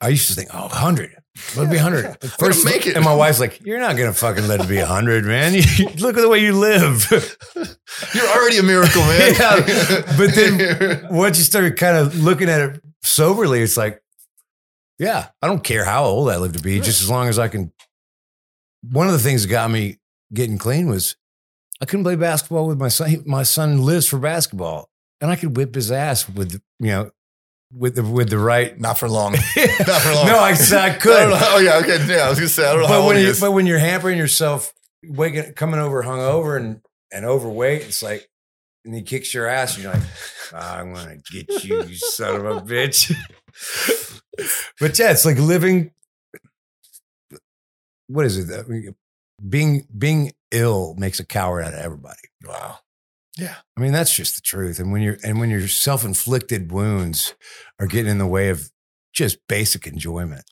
I 0.00 0.08
used 0.10 0.28
to 0.28 0.34
think, 0.34 0.50
oh, 0.54 0.68
100. 0.68 1.10
Let 1.56 1.66
it 1.66 1.70
be 1.70 1.76
100. 1.76 2.04
Yeah. 2.04 2.14
First, 2.38 2.64
make 2.64 2.86
it. 2.86 2.94
And 2.96 3.04
my 3.04 3.14
wife's 3.14 3.40
like, 3.40 3.60
you're 3.64 3.80
not 3.80 3.96
going 3.96 4.10
to 4.12 4.16
fucking 4.16 4.46
let 4.46 4.60
it 4.60 4.68
be 4.68 4.78
100, 4.78 5.24
man. 5.24 5.54
You- 5.76 5.88
Look 5.98 6.16
at 6.16 6.20
the 6.20 6.28
way 6.28 6.38
you 6.38 6.52
live. 6.52 7.08
You're 8.14 8.26
already 8.28 8.58
a 8.58 8.62
miracle, 8.62 9.02
man. 9.02 9.34
Yeah, 9.34 10.16
but 10.16 10.34
then- 10.34 11.08
Once 11.10 11.38
you 11.38 11.44
start 11.44 11.76
kind 11.76 11.96
of 11.96 12.16
looking 12.22 12.48
at 12.48 12.60
it 12.60 12.82
soberly, 13.02 13.62
it's 13.62 13.76
like, 13.76 14.00
yeah, 14.98 15.28
I 15.42 15.48
don't 15.48 15.64
care 15.64 15.84
how 15.84 16.04
old 16.04 16.30
I 16.30 16.36
live 16.36 16.52
to 16.52 16.62
be, 16.62 16.78
just 16.80 17.02
as 17.02 17.10
long 17.10 17.28
as 17.28 17.38
I 17.38 17.48
can. 17.48 17.72
One 18.92 19.06
of 19.08 19.12
the 19.12 19.18
things 19.18 19.42
that 19.42 19.48
got 19.48 19.70
me 19.70 19.98
getting 20.32 20.56
clean 20.56 20.88
was 20.88 21.16
I 21.80 21.84
couldn't 21.84 22.04
play 22.04 22.14
basketball 22.14 22.68
with 22.68 22.78
my 22.78 22.86
son. 22.88 23.24
My 23.26 23.42
son 23.42 23.82
lives 23.82 24.06
for 24.06 24.18
basketball, 24.20 24.88
and 25.20 25.32
I 25.32 25.36
could 25.36 25.56
whip 25.56 25.74
his 25.74 25.90
ass 25.90 26.28
with 26.28 26.60
you 26.78 26.86
know 26.88 27.10
with 27.76 27.96
the 27.96 28.04
with 28.04 28.30
the 28.30 28.38
right. 28.38 28.78
Not 28.78 28.98
for 28.98 29.08
long. 29.08 29.32
Not 29.56 30.00
for 30.00 30.14
long. 30.14 30.26
no, 30.26 30.38
I, 30.38 30.50
I 30.50 30.86
I 30.86 30.90
could. 30.94 31.28
know. 31.28 31.38
Oh, 31.40 31.58
yeah. 31.58 31.78
Okay. 31.78 32.04
Yeah. 32.06 32.26
I 32.26 32.28
was 32.28 32.38
going 32.38 32.48
to 32.48 32.54
say, 32.54 32.66
I 32.68 32.72
don't 32.72 32.82
know 32.82 32.88
But 32.88 33.06
when 33.06 33.18
you 33.20 33.34
but 33.40 33.52
when 33.52 33.66
you're 33.66 33.78
hampering 33.78 34.18
yourself, 34.18 34.72
waking 35.02 35.52
coming 35.54 35.80
over 35.80 36.02
hungover 36.02 36.56
and 36.56 36.80
and 37.12 37.24
overweight, 37.24 37.82
it's 37.82 38.02
like 38.02 38.28
and 38.84 38.94
he 38.94 39.02
kicks 39.02 39.32
your 39.32 39.46
ass, 39.46 39.74
and 39.74 39.84
you're 39.84 39.92
like, 39.92 40.02
"Ah, 40.52 40.78
I'm 40.78 40.92
gonna 40.92 41.16
get 41.30 41.64
you, 41.64 41.82
you 41.84 41.96
son 41.96 42.34
of 42.36 42.44
a 42.44 42.60
bitch. 42.60 43.14
but 44.80 44.98
yeah, 44.98 45.10
it's 45.10 45.24
like 45.24 45.38
living. 45.38 45.90
What 48.08 48.26
is 48.26 48.36
it? 48.36 48.52
I 48.54 48.62
Being 49.48 49.86
being 49.96 50.32
ill 50.50 50.94
makes 50.98 51.18
a 51.18 51.24
coward 51.24 51.64
out 51.64 51.74
of 51.74 51.80
everybody. 51.80 52.20
Wow. 52.44 52.78
Yeah. 53.38 53.56
I 53.76 53.80
mean, 53.80 53.92
that's 53.92 54.14
just 54.14 54.36
the 54.36 54.40
truth. 54.42 54.78
And 54.78 54.92
when 54.92 55.02
you're 55.02 55.16
and 55.24 55.40
when 55.40 55.50
your 55.50 55.66
self 55.68 56.04
inflicted 56.04 56.70
wounds 56.70 57.34
are 57.80 57.86
getting 57.86 58.10
in 58.12 58.18
the 58.18 58.26
way 58.26 58.48
of 58.48 58.70
just 59.12 59.38
basic 59.48 59.86
enjoyment. 59.86 60.44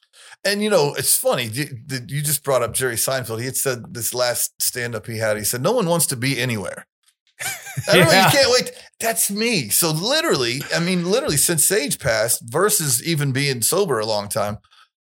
And 0.44 0.62
you 0.62 0.70
know, 0.70 0.94
it's 0.94 1.16
funny. 1.16 1.44
You, 1.44 1.66
you 2.08 2.22
just 2.22 2.42
brought 2.42 2.62
up 2.62 2.74
Jerry 2.74 2.96
Seinfeld. 2.96 3.38
He 3.38 3.44
had 3.46 3.56
said 3.56 3.94
this 3.94 4.12
last 4.14 4.52
stand 4.60 4.94
up 4.94 5.06
he 5.06 5.18
had. 5.18 5.36
He 5.36 5.44
said, 5.44 5.62
"No 5.62 5.72
one 5.72 5.86
wants 5.86 6.06
to 6.06 6.16
be 6.16 6.40
anywhere." 6.40 6.86
Everybody 7.88 8.16
Yeah. 8.16 8.30
can't 8.30 8.50
wait. 8.50 8.72
That's 9.00 9.30
me. 9.30 9.68
So 9.68 9.90
literally, 9.90 10.62
I 10.74 10.80
mean, 10.80 11.10
literally, 11.10 11.36
since 11.36 11.64
Sage 11.64 11.98
passed, 11.98 12.42
versus 12.44 13.02
even 13.04 13.32
being 13.32 13.62
sober 13.62 13.98
a 13.98 14.06
long 14.06 14.28
time, 14.28 14.58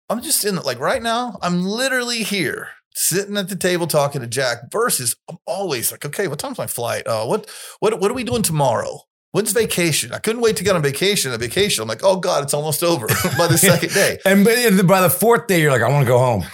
I'm 0.09 0.21
just 0.23 0.45
in 0.45 0.57
like 0.57 0.79
right 0.79 1.03
now, 1.03 1.39
I'm 1.43 1.65
literally 1.65 2.23
here 2.23 2.69
sitting 2.95 3.37
at 3.37 3.49
the 3.49 3.57
table 3.57 3.87
talking 3.87 4.21
to 4.21 4.27
Jack 4.27 4.71
versus 4.71 5.17
I'm 5.29 5.39
always 5.47 5.91
like, 5.93 6.05
okay, 6.05 6.29
what 6.29 6.39
time's 6.39 6.59
my 6.59 6.67
flight? 6.67 7.07
Uh, 7.07 7.25
what 7.27 7.51
what 7.81 8.01
what 8.01 8.11
are 8.11 8.15
we 8.15 8.25
doing 8.25 8.43
tomorrow? 8.43 9.01
When's 9.33 9.51
vacation? 9.53 10.13
I 10.13 10.19
couldn't 10.21 10.43
wait 10.43 10.57
to 10.59 10.65
get 10.65 10.77
on 10.77 10.83
vacation. 10.83 11.33
A 11.33 11.39
vacation. 11.39 11.83
I'm 11.83 11.89
like, 11.89 12.05
oh 12.05 12.17
God, 12.17 12.45
it's 12.45 12.55
almost 12.55 12.83
over 12.85 13.07
by 13.39 13.49
the 13.49 13.59
second 13.59 13.93
day. 13.93 14.19
And 14.25 14.45
by 14.45 14.55
the- 14.71 14.85
by 14.85 15.01
the 15.01 15.11
fourth 15.11 15.49
day, 15.49 15.61
you're 15.61 15.73
like, 15.73 15.83
I 15.83 15.89
want 15.89 16.05
to 16.07 16.09
go 16.09 16.19
home. 16.19 16.45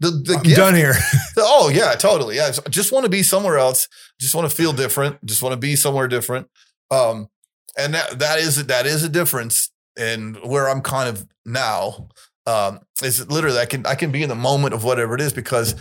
The, 0.00 0.10
the 0.10 0.34
I'm 0.38 0.42
gift- 0.42 0.56
done 0.56 0.74
here. 0.74 0.94
Oh 1.38 1.68
yeah, 1.68 1.92
totally. 1.94 2.36
Yeah, 2.36 2.46
I 2.66 2.68
just 2.70 2.90
want 2.92 3.04
to 3.04 3.10
be 3.10 3.22
somewhere 3.22 3.58
else. 3.58 3.88
Just 4.20 4.34
want 4.34 4.48
to 4.50 4.54
feel 4.56 4.72
different. 4.72 5.24
Just 5.24 5.42
want 5.42 5.52
to 5.52 5.56
be 5.58 5.76
somewhere 5.76 6.08
different. 6.08 6.48
Um, 6.90 7.28
and 7.76 7.94
that 7.94 8.18
that 8.18 8.38
is 8.38 8.66
that 8.66 8.86
is 8.86 9.02
a 9.04 9.08
difference 9.08 9.70
in 9.98 10.34
where 10.44 10.68
I'm 10.68 10.80
kind 10.80 11.08
of 11.08 11.26
now. 11.46 12.08
Um, 12.46 12.80
is 13.02 13.28
literally 13.30 13.58
I 13.58 13.66
can 13.66 13.86
I 13.86 13.94
can 13.94 14.10
be 14.10 14.22
in 14.22 14.28
the 14.28 14.34
moment 14.34 14.74
of 14.74 14.82
whatever 14.82 15.14
it 15.14 15.20
is 15.20 15.32
because 15.32 15.76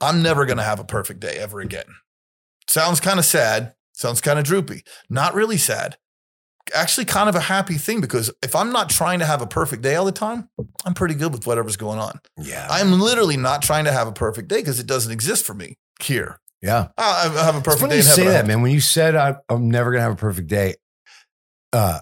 I'm 0.00 0.22
never 0.22 0.44
gonna 0.44 0.62
have 0.62 0.78
a 0.80 0.84
perfect 0.84 1.20
day 1.20 1.38
ever 1.38 1.60
again. 1.60 1.86
Sounds 2.68 3.00
kind 3.00 3.18
of 3.18 3.24
sad. 3.24 3.74
Sounds 3.94 4.20
kind 4.20 4.38
of 4.38 4.44
droopy. 4.44 4.82
Not 5.08 5.34
really 5.34 5.56
sad. 5.56 5.96
Actually, 6.74 7.06
kind 7.06 7.28
of 7.28 7.34
a 7.34 7.40
happy 7.40 7.74
thing 7.74 8.00
because 8.00 8.30
if 8.42 8.54
I'm 8.54 8.72
not 8.72 8.88
trying 8.88 9.18
to 9.18 9.24
have 9.24 9.42
a 9.42 9.46
perfect 9.46 9.82
day 9.82 9.96
all 9.96 10.04
the 10.04 10.12
time, 10.12 10.48
I'm 10.84 10.94
pretty 10.94 11.14
good 11.14 11.32
with 11.32 11.46
whatever's 11.46 11.76
going 11.76 11.98
on. 11.98 12.20
Yeah. 12.38 12.66
I'm 12.70 13.00
literally 13.00 13.36
not 13.36 13.62
trying 13.62 13.84
to 13.86 13.92
have 13.92 14.06
a 14.06 14.12
perfect 14.12 14.48
day 14.48 14.60
because 14.60 14.78
it 14.78 14.86
doesn't 14.86 15.10
exist 15.12 15.44
for 15.44 15.54
me 15.54 15.76
here. 16.00 16.38
yeah. 16.62 16.88
I 16.96 17.32
I 17.34 17.44
have 17.44 17.56
a 17.56 17.60
perfect 17.62 17.90
day. 17.90 17.96
you 17.96 18.02
say 18.02 18.26
that, 18.26 18.46
man. 18.46 18.62
When 18.62 18.70
you 18.70 18.80
said 18.80 19.16
I, 19.16 19.36
I'm 19.48 19.70
never 19.70 19.90
gonna 19.90 20.02
have 20.04 20.12
a 20.12 20.16
perfect 20.16 20.48
day, 20.48 20.76
uh, 21.72 22.00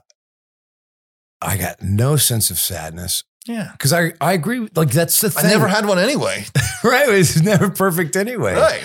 I 1.41 1.57
got 1.57 1.81
no 1.83 2.17
sense 2.17 2.51
of 2.51 2.59
sadness 2.59 3.25
Yeah. 3.51 3.72
because 3.72 3.92
I 3.92 4.12
I 4.20 4.32
agree. 4.32 4.61
with- 4.61 4.76
Like 4.76 4.90
that's 4.90 5.20
the 5.20 5.30
thing. 5.30 5.46
I 5.46 5.48
never 5.51 5.68
had 5.68 5.86
one 5.86 5.98
anyway. 5.98 6.44
right. 6.84 7.09
It's 7.09 7.40
never 7.40 7.70
perfect 7.70 8.16
anyway. 8.16 8.55
right. 8.55 8.84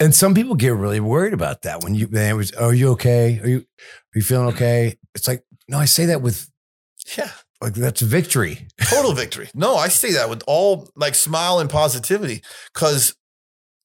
And 0.00 0.14
some 0.14 0.34
people 0.34 0.56
get 0.56 0.74
really 0.74 0.98
worried 1.00 1.32
about 1.32 1.62
that 1.62 1.84
when 1.84 1.94
you 1.94 2.08
man 2.10 2.36
was, 2.36 2.50
are 2.52 2.74
you 2.74 2.90
okay? 2.92 3.38
Are 3.42 3.48
you 3.48 3.58
are 3.58 4.16
you 4.16 4.22
feeling 4.22 4.48
okay? 4.48 4.96
It's 5.14 5.28
like 5.28 5.44
no, 5.68 5.78
I 5.78 5.84
say 5.84 6.06
that 6.06 6.22
with 6.22 6.48
Yeah. 7.16 7.30
like 7.60 7.74
that's 7.74 8.00
victory. 8.02 8.66
Total 8.82 9.12
victory. 9.12 9.48
No, 9.54 9.76
I 9.76 9.88
say 9.88 10.12
that 10.14 10.28
with 10.28 10.42
all 10.46 10.90
like 10.96 11.14
smile 11.14 11.60
and 11.60 11.70
positivity 11.70 12.42
because 12.74 13.14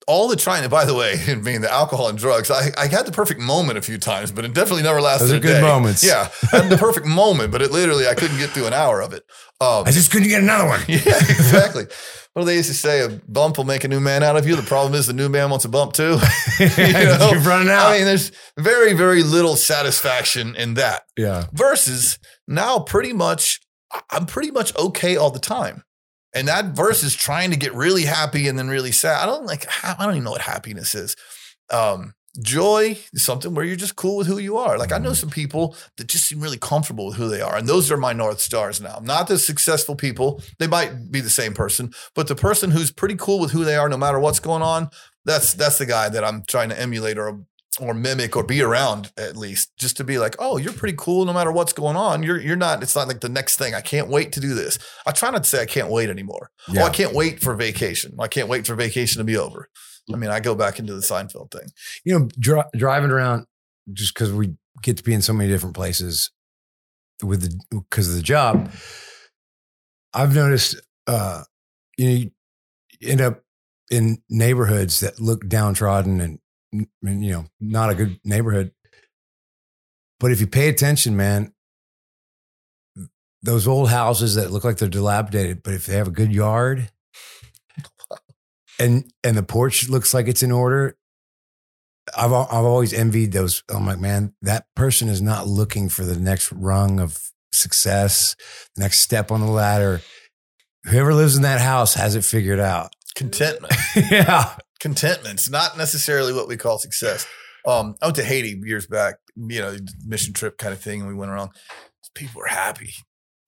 all 0.08 0.28
the 0.30 0.36
trying, 0.36 0.64
and 0.64 0.72
by 0.72 0.86
the 0.86 0.96
way, 0.96 1.16
in 1.28 1.44
being 1.44 1.62
the 1.62 1.72
alcohol 1.72 2.08
and 2.08 2.18
drugs, 2.18 2.50
I, 2.50 2.72
I 2.78 2.88
had 2.88 3.06
the 3.06 3.12
perfect 3.12 3.40
moment 3.40 3.78
a 3.78 3.82
few 3.82 3.98
times, 3.98 4.32
but 4.32 4.46
it 4.46 4.54
definitely 4.54 4.84
never 4.84 5.02
lasted. 5.02 5.26
Those 5.28 5.34
are 5.34 5.40
good 5.40 5.60
day. 5.60 5.62
moments. 5.62 6.04
Yeah. 6.04 6.30
I 6.54 6.62
had 6.62 6.70
the 6.70 6.78
perfect 6.78 7.06
moment, 7.06 7.52
but 7.52 7.62
it 7.62 7.72
literally, 7.72 8.08
I 8.08 8.16
couldn't 8.16 8.38
get 8.38 8.52
through 8.52 8.68
an 8.68 8.74
hour 8.74 9.02
of 9.02 9.14
it. 9.14 9.24
Um, 9.60 9.84
I 9.86 9.92
just 9.92 10.12
couldn't 10.12 10.30
get 10.30 10.42
another 10.42 10.68
one. 10.68 10.80
Yeah, 10.88 11.18
exactly. 11.18 11.86
What 12.34 12.44
do 12.44 12.46
they 12.46 12.56
used 12.58 12.70
to 12.70 12.76
say? 12.76 13.02
A 13.02 13.10
bump 13.28 13.58
will 13.58 13.66
make 13.66 13.84
a 13.84 13.88
new 13.88 14.00
man 14.00 14.22
out 14.22 14.38
of 14.38 14.48
you. 14.48 14.56
The 14.56 14.62
problem 14.62 14.94
is 14.94 15.08
the 15.08 15.14
new 15.14 15.28
man 15.28 15.50
wants 15.50 15.66
a 15.66 15.70
bump 15.70 15.94
too. 15.94 16.20
You 16.60 16.68
know? 16.68 17.30
You're 17.32 17.42
running 17.42 17.70
out. 17.70 17.88
I 17.88 17.98
mean, 17.98 18.06
there's 18.06 18.32
very, 18.58 18.94
very 18.94 19.24
little 19.24 19.56
satisfaction 19.56 20.56
in 20.56 20.76
that. 20.76 21.02
yeah. 21.18 21.46
Versus 21.54 22.20
now, 22.48 22.80
pretty 22.80 23.14
much, 23.14 23.60
I'm 24.12 24.26
pretty 24.28 24.52
much 24.52 24.76
okay 24.76 25.16
all 25.18 25.32
the 25.32 25.40
time. 25.40 25.84
And 26.34 26.48
that 26.48 26.76
verse 26.76 27.04
is 27.04 27.16
trying 27.16 27.52
to 27.52 27.58
get 27.58 27.74
really 27.74 28.04
happy 28.04 28.48
and 28.48 28.60
then 28.60 28.68
really 28.68 28.92
sad. 28.92 29.24
I 29.24 29.26
don't 29.26 29.46
like. 29.46 29.66
I 29.84 29.96
don't 30.04 30.14
even 30.14 30.24
know 30.24 30.32
what 30.32 30.42
happiness 30.42 30.94
is. 30.94 31.16
Um, 31.72 32.14
joy 32.42 32.98
is 33.14 33.24
something 33.24 33.54
where 33.54 33.66
you're 33.66 33.76
just 33.76 33.96
cool 33.96 34.18
with 34.18 34.28
who 34.28 34.38
you 34.38 34.58
are. 34.58 34.78
Like 34.78 34.92
I 34.92 34.98
know 34.98 35.14
some 35.14 35.30
people 35.30 35.76
that 35.98 36.08
just 36.08 36.28
seem 36.28 36.40
really 36.40 36.58
comfortable 36.58 37.08
with 37.08 37.16
who 37.16 37.30
they 37.30 37.42
are, 37.42 37.56
and 37.56 37.68
those 37.68 37.92
are 37.92 37.98
my 37.98 38.14
north 38.14 38.40
stars 38.40 38.82
now. 38.82 39.00
Not 39.02 39.28
the 39.28 39.40
successful 39.40 39.96
people; 39.96 40.42
they 40.60 40.68
might 40.68 41.12
be 41.12 41.22
the 41.22 41.30
same 41.30 41.54
person, 41.54 41.92
but 42.16 42.28
the 42.28 42.36
person 42.36 42.72
who's 42.72 42.92
pretty 42.92 43.16
cool 43.16 43.40
with 43.40 43.52
who 43.52 43.64
they 43.64 43.76
are, 43.76 43.90
no 43.90 43.98
matter 43.98 44.20
what's 44.20 44.40
going 44.40 44.62
on. 44.62 44.90
That's 45.26 45.54
that's 45.54 45.78
the 45.78 45.86
guy 45.86 46.10
that 46.10 46.24
I'm 46.24 46.44
trying 46.48 46.70
to 46.70 46.80
emulate 46.80 47.18
or 47.18 47.42
or 47.80 47.94
mimic 47.94 48.36
or 48.36 48.44
be 48.44 48.62
around 48.62 49.12
at 49.18 49.38
least, 49.38 49.72
just 49.78 49.98
to 49.98 50.04
be 50.04 50.18
like, 50.18 50.36
oh, 50.40 50.58
you're 50.58 50.74
pretty 50.74 50.96
cool 50.98 51.26
no 51.26 51.34
matter 51.34 51.52
what's 51.52 51.74
going 51.74 51.96
on. 51.96 52.24
You're 52.24 52.40
you're 52.40 52.56
not. 52.56 52.82
It's 52.82 52.96
not 52.96 53.08
like 53.08 53.22
the 53.22 53.30
next 53.30 53.58
thing. 53.58 53.74
I 53.74 53.82
can't 53.82 54.08
wait 54.08 54.32
to 54.34 54.40
do 54.40 54.54
this. 54.54 54.80
I 55.06 55.12
try 55.12 55.30
not 55.30 55.44
to 55.44 55.50
say 55.50 55.62
I 55.62 55.66
can't 55.66 55.90
wait 55.90 56.10
anymore. 56.10 56.50
Yeah. 56.72 56.84
Oh, 56.84 56.86
I 56.86 56.90
can't 56.90 57.14
wait 57.14 57.42
for 57.42 57.56
vacation. 57.56 58.16
I 58.20 58.28
can't 58.28 58.50
wait 58.50 58.66
for 58.66 58.76
vacation 58.76 59.20
to 59.20 59.24
be 59.24 59.38
over. 59.38 59.70
I 60.14 60.16
mean, 60.16 60.30
I 60.30 60.40
go 60.40 60.56
back 60.56 60.80
into 60.80 60.94
the 60.94 61.02
Seinfeld 61.02 61.52
thing. 61.52 61.70
you 62.06 62.18
know, 62.18 62.30
dri- 62.40 62.64
driving 62.76 63.12
around 63.12 63.46
just 63.92 64.14
because 64.14 64.32
we 64.32 64.56
get 64.82 64.98
to 64.98 65.04
be 65.04 65.14
in 65.14 65.22
so 65.22 65.34
many 65.34 65.50
different 65.50 65.76
places 65.76 66.32
with 67.24 67.42
the 67.42 67.60
because 67.72 68.10
of 68.10 68.16
the 68.16 68.22
job. 68.22 68.72
I've 70.14 70.34
noticed, 70.34 70.80
uh, 71.08 71.44
you 71.98 72.08
know, 72.08 72.16
you 72.16 72.32
end 73.02 73.22
up 73.22 73.44
in 73.90 74.22
neighborhoods 74.30 75.00
that 75.02 75.20
look 75.20 75.48
downtrodden 75.48 76.22
and, 76.22 76.32
and 76.32 76.40
you 76.72 76.88
know 77.02 77.46
not 77.60 77.90
a 77.90 77.96
good 77.96 78.20
neighborhood. 78.24 78.72
But 80.20 80.32
if 80.32 80.42
you 80.42 80.48
pay 80.48 80.68
attention, 80.70 81.16
man, 81.16 81.54
those 83.44 83.68
old 83.68 83.90
houses 83.90 84.36
that 84.36 84.52
look 84.52 84.64
like 84.64 84.78
they're 84.78 84.90
dilapidated, 84.90 85.64
but 85.64 85.74
if 85.74 85.86
they 85.86 85.96
have 85.96 86.08
a 86.08 86.12
good 86.12 86.34
yard 86.34 86.90
and 88.80 89.12
and 89.24 89.38
the 89.38 89.44
porch 89.44 89.90
looks 89.90 90.14
like 90.14 90.28
it's 90.28 90.44
in 90.44 90.52
order, 90.52 90.98
I've 92.16 92.34
I've 92.34 92.66
always 92.66 92.94
envied 92.94 93.32
those. 93.32 93.64
I'm 93.70 93.86
like, 93.86 94.00
man, 94.00 94.34
that 94.42 94.66
person 94.76 95.08
is 95.08 95.22
not 95.22 95.48
looking 95.48 95.90
for 95.90 96.04
the 96.04 96.20
next 96.20 96.52
rung 96.52 97.00
of 97.00 97.32
success, 97.54 98.36
next 98.78 99.00
step 99.00 99.32
on 99.32 99.42
the 99.42 99.48
ladder. 99.48 100.02
Whoever 100.86 101.14
lives 101.14 101.36
in 101.36 101.42
that 101.44 101.60
house 101.60 101.96
has 101.96 102.16
it 102.16 102.24
figured 102.24 102.60
out. 102.60 102.92
Contentment. 103.16 103.74
yeah, 104.12 104.56
Contentment's 104.80 105.50
not 105.50 105.78
necessarily 105.78 106.34
what 106.34 106.48
we 106.48 106.58
call 106.58 106.78
success. 106.78 107.26
Um, 107.66 107.96
I 108.02 108.08
went 108.08 108.16
to 108.18 108.24
Haiti 108.24 108.60
years 108.64 108.88
back, 108.88 109.16
you 109.36 109.60
know, 109.60 109.76
mission 110.06 110.34
trip 110.34 110.58
kind 110.58 110.74
of 110.74 110.80
thing. 110.80 111.02
And 111.02 111.10
we 111.10 111.16
went 111.16 111.32
around. 111.32 111.52
People 112.16 112.40
were 112.40 112.48
happy. 112.48 112.94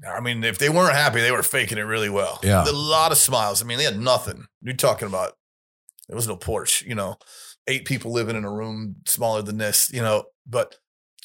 I 0.08 0.20
mean, 0.22 0.44
if 0.44 0.58
they 0.60 0.70
weren't 0.70 0.96
happy, 0.96 1.22
they 1.22 1.32
were 1.32 1.44
faking 1.44 1.78
it 1.78 1.82
really 1.82 2.10
well. 2.10 2.40
Yeah. 2.44 2.64
A 2.64 2.72
lot 2.72 3.12
of 3.12 3.18
smiles. 3.18 3.62
I 3.62 3.66
mean, 3.66 3.78
they 3.78 3.84
had 3.84 4.00
nothing. 4.00 4.46
You're 4.62 4.76
talking 4.76 5.08
about 5.08 5.34
there 6.08 6.16
was 6.16 6.28
no 6.28 6.36
porch, 6.36 6.84
you 6.84 6.96
know, 6.96 7.18
eight 7.68 7.86
people 7.86 8.12
living 8.12 8.36
in 8.36 8.46
a 8.46 8.52
room 8.52 8.96
smaller 9.06 9.42
than 9.42 9.58
this, 9.58 9.92
you 9.92 10.02
know, 10.02 10.26
but 10.48 10.76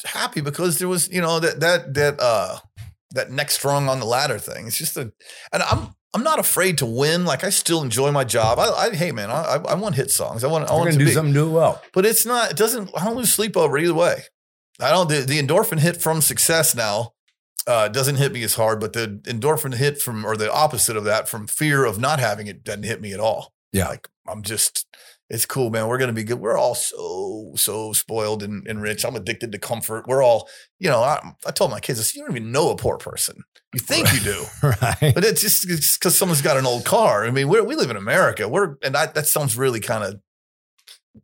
happy 0.05 0.41
because 0.41 0.79
there 0.79 0.89
was, 0.89 1.09
you 1.09 1.21
know, 1.21 1.41
that 1.41 1.61
that 1.61 1.95
that 1.95 2.21
uh 2.21 2.59
that 3.13 3.31
next 3.31 3.65
rung 3.65 3.89
on 3.89 4.01
the 4.01 4.07
ladder 4.07 4.39
thing. 4.39 4.67
It's 4.67 4.79
just 4.79 4.97
a 4.97 5.13
and 5.53 5.63
I'm 5.63 5.95
I'm 6.15 6.23
not 6.23 6.39
afraid 6.39 6.79
to 6.79 6.87
win. 6.87 7.25
Like 7.25 7.43
I 7.43 7.51
still 7.51 7.83
enjoy 7.83 8.13
my 8.13 8.25
job. 8.25 8.59
I, 8.59 8.69
I 8.69 8.91
hey 8.95 9.11
man, 9.11 9.31
I 9.31 9.61
I, 9.69 9.75
want 9.75 9.97
hit 9.97 10.11
songs. 10.11 10.45
I 10.45 10.47
want 10.47 10.71
I 10.71 10.73
want 10.75 10.91
gonna 10.93 11.05
do 11.05 11.11
something, 11.11 11.35
do 11.35 11.49
it 11.49 11.53
well. 11.53 11.83
but 11.93 12.07
it's 12.07 12.25
not. 12.25 12.53
It 12.53 12.57
doesn't. 12.57 12.91
I 12.97 13.05
don't 13.05 13.17
lose 13.17 13.33
sleep 13.33 13.57
over 13.57 13.77
either 13.77 13.95
way. 13.95 14.23
I 14.81 14.91
don't. 14.91 15.09
The, 15.09 15.21
the 15.21 15.43
endorphin 15.43 15.81
hit 15.81 16.01
from 16.01 16.21
success 16.21 16.75
now 16.75 17.15
uh, 17.67 17.89
doesn't 17.89 18.17
hit 18.17 18.33
me 18.33 18.45
as 18.45 18.55
hard, 18.55 18.81
but 18.81 18.93
the 18.93 19.21
endorphin 19.25 19.75
hit 19.75 20.01
from 20.01 20.25
or 20.25 20.37
the 20.37 20.53
opposite 20.53 20.97
of 20.97 21.05
that 21.05 21.29
from 21.29 21.49
fear 21.49 21.85
of 21.85 21.99
not 21.99 22.21
having 22.21 22.47
it 22.47 22.63
doesn't 22.63 22.85
hit 22.85 23.01
me 23.01 23.13
at 23.13 23.21
all. 23.21 23.53
Yeah. 23.73 23.89
like 23.89 24.09
I'm 24.29 24.43
just. 24.43 24.87
It's 25.35 25.47
cool, 25.47 25.69
man. 25.71 25.89
We're 25.89 25.99
gonna 25.99 26.13
be 26.13 26.23
good. 26.23 26.39
We're 26.39 26.57
all 26.57 26.77
so 26.77 27.51
so 27.57 27.93
spoiled 27.93 28.45
and, 28.45 28.65
and 28.69 28.81
rich. 28.81 29.05
I'm 29.05 29.17
addicted 29.17 29.51
to 29.51 29.59
comfort. 29.59 30.07
We're 30.07 30.23
all, 30.23 30.49
you 30.79 30.89
know. 30.89 31.03
I, 31.03 31.33
I 31.45 31.51
told 31.51 31.73
my 31.73 31.81
kids, 31.81 31.99
I 31.99 32.05
said, 32.05 32.15
you 32.15 32.25
don't 32.25 32.37
even 32.37 32.53
know 32.53 32.71
a 32.71 32.77
poor 32.77 32.99
person. 32.99 33.43
You 33.75 33.81
think 33.83 34.13
you 34.13 34.21
do. 34.21 34.45
right. 34.63 35.13
But 35.13 35.25
it's 35.25 35.41
just 35.41 35.67
because 35.67 36.17
someone's 36.17 36.41
got 36.41 36.57
an 36.57 36.67
old 36.67 36.85
car. 36.85 37.25
I 37.25 37.33
mean, 37.33 37.49
we're, 37.49 37.65
we 37.65 37.75
live 37.75 37.91
in 37.91 37.97
America. 37.97 38.49
We're 38.49 38.77
and 38.85 38.97
I, 38.97 39.07
that 39.07 39.27
sounds 39.27 39.57
really 39.57 39.81
kind 39.81 40.05
of 40.05 40.21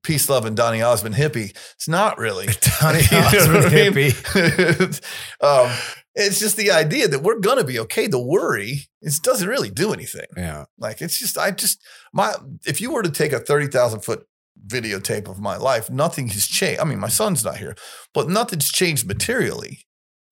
peace, 0.02 0.28
love, 0.28 0.44
and 0.44 0.56
Donny 0.56 0.82
Osmond 0.82 1.14
hippie. 1.14 1.56
It's 1.76 1.88
not 1.88 2.18
really. 2.18 2.46
Donny 2.80 3.02
Osmond 3.12 3.54
what 3.54 3.72
I 3.72 3.90
mean? 3.90 4.10
hippie. 4.10 5.00
um, 5.40 5.76
it's 6.14 6.40
just 6.40 6.56
the 6.56 6.70
idea 6.70 7.08
that 7.08 7.22
we're 7.22 7.38
gonna 7.38 7.64
be 7.64 7.78
okay. 7.80 8.06
The 8.06 8.20
worry 8.20 8.88
it 9.02 9.14
doesn't 9.22 9.48
really 9.48 9.70
do 9.70 9.92
anything. 9.92 10.26
Yeah. 10.36 10.64
Like 10.78 11.00
it's 11.00 11.18
just 11.18 11.38
I 11.38 11.50
just 11.52 11.80
my 12.12 12.34
if 12.66 12.80
you 12.80 12.92
were 12.92 13.02
to 13.02 13.10
take 13.10 13.32
a 13.32 13.40
thirty 13.40 13.66
thousand 13.66 14.00
foot 14.00 14.26
videotape 14.66 15.28
of 15.28 15.38
my 15.40 15.56
life, 15.56 15.88
nothing 15.90 16.28
has 16.28 16.46
changed. 16.46 16.80
I 16.80 16.84
mean, 16.84 16.98
my 17.00 17.08
son's 17.08 17.44
not 17.44 17.56
here, 17.58 17.74
but 18.12 18.28
nothing's 18.28 18.70
changed 18.70 19.06
materially. 19.06 19.80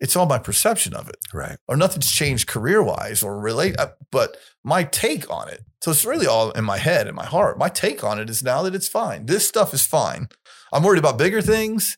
It's 0.00 0.14
all 0.14 0.26
my 0.26 0.38
perception 0.38 0.94
of 0.94 1.08
it 1.08 1.16
Right. 1.34 1.58
or 1.66 1.76
nothing's 1.76 2.10
changed 2.12 2.46
career 2.46 2.80
wise 2.82 3.22
or 3.22 3.40
relate, 3.40 3.74
uh, 3.80 3.88
but 4.12 4.36
my 4.62 4.84
take 4.84 5.28
on 5.28 5.48
it. 5.48 5.62
So 5.82 5.90
it's 5.90 6.04
really 6.04 6.26
all 6.26 6.52
in 6.52 6.64
my 6.64 6.78
head 6.78 7.06
and 7.08 7.16
my 7.16 7.24
heart. 7.26 7.58
My 7.58 7.68
take 7.68 8.04
on 8.04 8.20
it 8.20 8.30
is 8.30 8.42
now 8.42 8.62
that 8.62 8.76
it's 8.76 8.86
fine. 8.86 9.26
This 9.26 9.48
stuff 9.48 9.74
is 9.74 9.84
fine. 9.84 10.28
I'm 10.72 10.82
worried 10.84 10.98
about 11.00 11.18
bigger 11.18 11.42
things. 11.42 11.96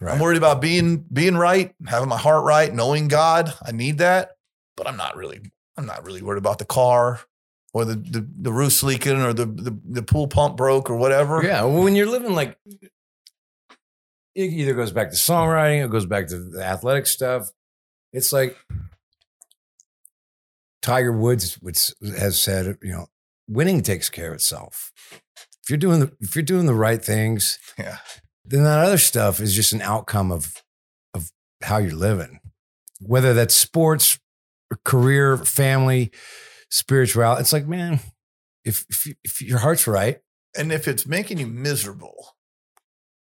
Right. 0.00 0.14
I'm 0.14 0.18
worried 0.20 0.38
about 0.38 0.62
being 0.62 1.04
being 1.12 1.36
right, 1.36 1.74
having 1.86 2.08
my 2.08 2.16
heart 2.16 2.44
right, 2.44 2.72
knowing 2.72 3.08
God. 3.08 3.52
I 3.62 3.72
need 3.72 3.98
that, 3.98 4.30
but 4.76 4.86
I'm 4.88 4.96
not 4.96 5.14
really. 5.16 5.40
I'm 5.76 5.84
not 5.86 6.04
really 6.04 6.22
worried 6.22 6.38
about 6.38 6.58
the 6.58 6.64
car 6.64 7.20
or 7.74 7.84
the 7.84 7.96
the, 7.96 8.26
the 8.40 8.52
roof's 8.52 8.82
leaking 8.82 9.20
or 9.20 9.32
the, 9.34 9.44
the 9.44 9.78
the 9.84 10.02
pool 10.02 10.26
pump 10.26 10.56
broke 10.56 10.88
or 10.88 10.96
whatever. 10.96 11.44
Yeah. 11.44 11.64
Well, 11.64 11.82
when 11.82 11.94
you're 11.96 12.06
living 12.06 12.34
like, 12.34 12.56
it 14.34 14.42
either 14.42 14.74
goes 14.74 14.90
back 14.90 15.10
to 15.10 15.16
songwriting, 15.16 15.82
or 15.82 15.84
it 15.84 15.90
goes 15.90 16.06
back 16.06 16.28
to 16.28 16.38
the 16.38 16.64
athletic 16.64 17.06
stuff. 17.06 17.50
It's 18.12 18.32
like 18.32 18.56
Tiger 20.82 21.12
Woods 21.12 21.54
which 21.60 21.92
has 22.18 22.40
said, 22.40 22.78
you 22.82 22.92
know, 22.92 23.06
winning 23.48 23.82
takes 23.82 24.08
care 24.08 24.28
of 24.28 24.36
itself. 24.36 24.92
If 25.12 25.68
you're 25.68 25.76
doing 25.76 26.00
the 26.00 26.12
if 26.20 26.34
you're 26.34 26.42
doing 26.42 26.66
the 26.66 26.74
right 26.74 27.04
things, 27.04 27.58
Yeah. 27.78 27.98
Then 28.50 28.64
that 28.64 28.84
other 28.84 28.98
stuff 28.98 29.40
is 29.40 29.54
just 29.54 29.72
an 29.72 29.82
outcome 29.82 30.30
of 30.32 30.62
of 31.14 31.30
how 31.62 31.78
you're 31.78 31.92
living. 31.92 32.40
Whether 33.00 33.32
that's 33.34 33.54
sports, 33.54 34.18
career, 34.84 35.36
family, 35.38 36.12
spirituality. 36.70 37.40
It's 37.40 37.52
like, 37.52 37.66
man, 37.66 38.00
if 38.64 38.84
if, 38.90 39.06
if 39.24 39.42
your 39.42 39.58
heart's 39.58 39.86
right, 39.86 40.18
And 40.58 40.72
if 40.72 40.86
it's 40.88 41.06
making 41.06 41.38
you 41.38 41.46
miserable, 41.46 42.36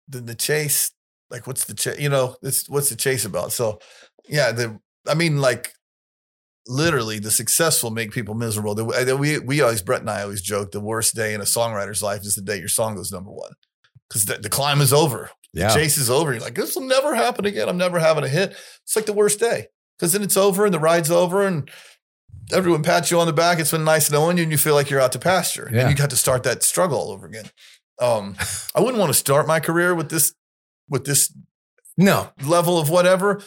then 0.08 0.26
the 0.26 0.36
chase, 0.36 0.92
like, 1.30 1.48
what's 1.48 1.66
the 1.66 1.74
chase? 1.74 2.00
You 2.00 2.10
know, 2.10 2.36
it's 2.44 2.70
what's 2.70 2.90
the 2.90 2.96
chase 2.96 3.26
about? 3.26 3.52
So, 3.52 3.80
yeah, 4.28 4.52
the 4.52 4.80
I 5.08 5.16
mean, 5.16 5.38
like, 5.38 5.74
literally, 6.68 7.20
the 7.20 7.32
successful 7.32 7.92
make 7.92 8.12
people 8.12 8.36
miserable. 8.36 8.76
The, 8.76 8.86
the- 9.06 9.18
we 9.18 9.40
we 9.40 9.62
always 9.62 9.82
Brett 9.82 10.02
and 10.02 10.10
I 10.10 10.24
always 10.24 10.42
joke 10.42 10.72
the 10.72 10.80
worst 10.82 11.16
day 11.16 11.34
in 11.34 11.42
a 11.42 11.46
songwriter's 11.46 12.04
life 12.04 12.22
is 12.22 12.36
the 12.36 12.42
day 12.42 12.58
your 12.58 12.68
song 12.68 12.96
goes 12.96 13.12
number 13.12 13.32
one 13.32 13.54
because 14.14 14.26
the, 14.26 14.38
the 14.38 14.50
climb 14.50 14.80
is 14.80 14.94
over. 14.94 15.32
yeah, 15.54 15.70
The 15.70 15.74
chase 15.74 15.98
is 15.98 16.10
over. 16.10 16.32
You're 16.32 16.42
like, 16.42 16.54
this 16.54 16.76
will 16.76 16.84
never 16.84 17.16
happen 17.16 17.46
again. 17.46 17.68
I'm 17.68 17.78
never 17.78 17.98
having 17.98 18.24
a 18.24 18.28
hit. 18.28 18.52
It's 18.84 18.96
like 18.96 19.08
the 19.08 19.14
worst 19.14 19.40
day 19.40 19.68
because 19.98 20.14
then 20.14 20.22
it's 20.22 20.38
over 20.38 20.66
and 20.66 20.74
the 20.74 20.80
ride's 20.80 21.10
over 21.10 21.46
and 21.46 21.70
everyone 22.52 22.84
pats 22.84 23.10
you 23.10 23.20
on 23.20 23.26
the 23.26 23.34
back. 23.34 23.60
It's 23.60 23.72
been 23.72 23.84
nice 23.84 24.12
knowing 24.12 24.38
you 24.38 24.44
and 24.44 24.52
you 24.52 24.58
feel 24.58 24.76
like 24.76 24.90
you're 24.90 25.02
out 25.02 25.14
to 25.14 25.20
pasture. 25.20 25.70
Yeah. 25.74 25.82
And 25.82 25.90
you 25.90 25.96
got 25.96 26.12
to 26.12 26.16
start 26.16 26.44
that 26.44 26.62
struggle 26.62 27.00
all 27.00 27.12
over 27.12 27.26
again. 27.26 27.46
Um, 28.00 28.36
I 28.76 28.82
wouldn't 28.82 29.00
want 29.00 29.10
to 29.10 29.18
start 29.18 29.48
my 29.48 29.60
career 29.60 29.96
with 29.96 30.10
this 30.10 30.34
with 30.90 31.06
this 31.06 31.34
no, 31.98 32.30
level 32.44 32.78
of 32.78 32.90
whatever, 32.90 33.42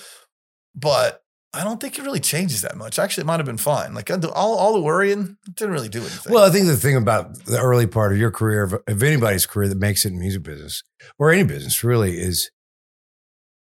but 0.75 1.23
I 1.57 1.65
don't 1.65 1.81
think 1.81 1.99
it 1.99 2.03
really 2.03 2.21
changes 2.21 2.61
that 2.63 2.77
much. 2.77 2.99
Actually, 2.99 3.23
it 3.23 3.27
might 3.27 3.39
have 3.39 3.47
been 3.47 3.57
fine. 3.59 3.95
Like 3.95 4.11
all, 4.11 4.27
all 4.35 4.73
the 4.75 4.81
worrying 4.81 5.37
didn't 5.55 5.73
really 5.75 5.89
do 5.89 6.01
anything. 6.01 6.33
Well, 6.33 6.45
I 6.45 6.51
think 6.51 6.67
the 6.67 6.77
thing 6.77 6.97
about 6.97 7.45
the 7.45 7.59
early 7.59 7.87
part 7.87 8.13
of 8.13 8.19
your 8.19 8.31
career, 8.31 8.63
of, 8.65 8.75
of 8.87 9.03
anybody's 9.03 9.47
career 9.47 9.69
that 9.69 9.79
makes 9.79 10.05
it 10.05 10.13
in 10.13 10.19
music 10.19 10.43
business 10.43 10.83
or 11.19 11.31
any 11.33 11.45
business 11.45 11.83
really, 11.83 12.19
is 12.19 12.51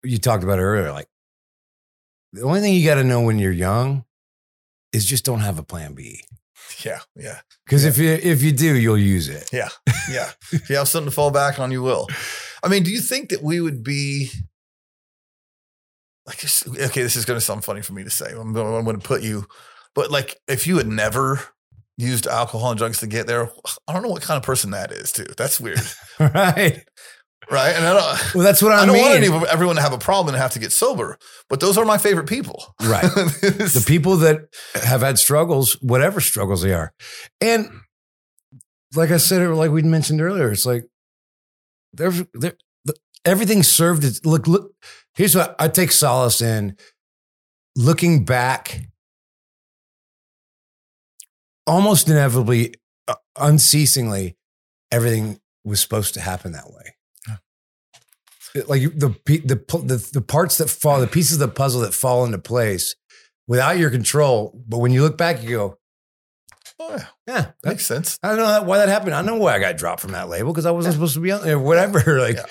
you 0.02 0.18
talked 0.18 0.44
about 0.44 0.58
earlier. 0.58 0.92
Like 0.92 1.08
the 2.32 2.42
only 2.42 2.60
thing 2.60 2.74
you 2.74 2.84
got 2.84 2.96
to 2.96 3.04
know 3.04 3.20
when 3.22 3.38
you're 3.38 3.52
young 3.52 4.04
is 4.92 5.04
just 5.06 5.24
don't 5.24 5.40
have 5.40 5.58
a 5.58 5.62
plan 5.62 5.94
B. 5.94 6.22
yeah, 6.84 7.00
yeah, 7.14 7.40
Because 7.64 7.84
if 7.84 7.98
you 7.98 8.10
if 8.10 8.42
you 8.42 8.52
do, 8.52 8.74
you'll 8.76 8.98
use 8.98 9.28
it. 9.28 9.48
yeah, 9.52 9.68
yeah. 10.10 10.30
if 10.52 10.68
you 10.70 10.76
have 10.76 10.88
something 10.88 11.10
to 11.10 11.14
fall 11.14 11.30
back 11.30 11.58
on, 11.58 11.70
you 11.70 11.82
will. 11.82 12.08
I 12.62 12.68
mean, 12.68 12.82
do 12.82 12.90
you 12.90 13.00
think 13.00 13.30
that 13.30 13.42
we 13.42 13.60
would 13.60 13.84
be 13.84 14.30
like, 16.26 16.42
okay, 16.42 17.02
this 17.02 17.16
is 17.16 17.24
going 17.24 17.38
to 17.38 17.44
sound 17.44 17.64
funny 17.64 17.82
for 17.82 17.92
me 17.92 18.04
to 18.04 18.10
say. 18.10 18.32
I'm 18.32 18.52
going, 18.52 18.74
I'm 18.74 18.84
going 18.84 18.98
to 18.98 19.06
put 19.06 19.22
you, 19.22 19.46
but 19.94 20.10
like, 20.10 20.36
if 20.48 20.66
you 20.66 20.78
had 20.78 20.88
never 20.88 21.40
used 21.96 22.26
alcohol 22.26 22.70
and 22.70 22.78
drugs 22.78 22.98
to 23.00 23.06
get 23.06 23.26
there, 23.26 23.50
I 23.86 23.92
don't 23.92 24.02
know 24.02 24.08
what 24.08 24.22
kind 24.22 24.36
of 24.36 24.42
person 24.42 24.70
that 24.72 24.92
is, 24.92 25.12
too. 25.12 25.26
That's 25.36 25.60
weird, 25.60 25.80
right. 26.20 26.82
right? 27.50 27.74
And 27.74 27.86
I 27.86 27.94
don't. 27.94 28.34
Well, 28.34 28.44
that's 28.44 28.60
what 28.60 28.72
I, 28.72 28.82
I 28.82 28.86
don't 28.86 28.94
mean. 28.94 29.04
want 29.04 29.42
any, 29.42 29.48
everyone 29.48 29.76
to 29.76 29.82
have 29.82 29.92
a 29.92 29.98
problem 29.98 30.34
and 30.34 30.42
have 30.42 30.52
to 30.52 30.58
get 30.58 30.72
sober, 30.72 31.16
but 31.48 31.60
those 31.60 31.78
are 31.78 31.84
my 31.84 31.98
favorite 31.98 32.28
people. 32.28 32.74
Right. 32.82 33.02
the 33.02 33.84
people 33.86 34.16
that 34.16 34.48
have 34.74 35.02
had 35.02 35.18
struggles, 35.18 35.74
whatever 35.80 36.20
struggles 36.20 36.62
they 36.62 36.74
are. 36.74 36.92
And 37.40 37.70
like 38.94 39.10
I 39.10 39.18
said, 39.18 39.48
like 39.50 39.70
we 39.70 39.82
mentioned 39.82 40.20
earlier, 40.20 40.50
it's 40.50 40.66
like 40.66 40.84
there's 41.92 42.22
there, 42.34 42.56
everything 43.26 43.62
served 43.62 44.04
its 44.04 44.24
look, 44.24 44.46
look, 44.46 44.72
here's 45.14 45.34
what 45.34 45.54
I 45.58 45.68
take 45.68 45.92
solace 45.92 46.40
in 46.40 46.76
looking 47.74 48.24
back 48.24 48.88
almost 51.66 52.08
inevitably, 52.08 52.74
uh, 53.08 53.14
unceasingly, 53.36 54.36
everything 54.90 55.40
was 55.64 55.80
supposed 55.80 56.14
to 56.14 56.20
happen 56.20 56.52
that 56.52 56.70
way. 56.70 56.94
Like 58.66 58.80
the, 58.82 59.14
the 59.26 59.56
the 59.84 60.10
the 60.14 60.22
parts 60.22 60.56
that 60.58 60.70
fall, 60.70 60.98
the 60.98 61.06
pieces 61.06 61.34
of 61.34 61.40
the 61.40 61.54
puzzle 61.54 61.82
that 61.82 61.92
fall 61.92 62.24
into 62.24 62.38
place 62.38 62.94
without 63.46 63.76
your 63.76 63.90
control. 63.90 64.58
But 64.66 64.78
when 64.78 64.92
you 64.92 65.02
look 65.02 65.18
back, 65.18 65.42
you 65.42 65.50
go, 65.50 65.78
oh, 66.80 66.96
yeah, 66.96 67.06
yeah, 67.26 67.40
that, 67.62 67.68
makes 67.68 67.84
sense. 67.84 68.18
I 68.22 68.28
don't 68.28 68.38
know 68.38 68.62
why 68.62 68.78
that 68.78 68.88
happened. 68.88 69.14
I 69.14 69.20
know 69.20 69.36
why 69.36 69.54
I 69.54 69.58
got 69.58 69.76
dropped 69.76 70.00
from 70.00 70.12
that 70.12 70.30
label 70.30 70.52
because 70.52 70.64
I 70.64 70.70
wasn't 70.70 70.94
supposed 70.94 71.12
to 71.14 71.20
be 71.20 71.32
on 71.32 71.42
there. 71.42 71.58
Whatever. 71.58 72.18
Like, 72.18 72.36
Yeah. 72.36 72.46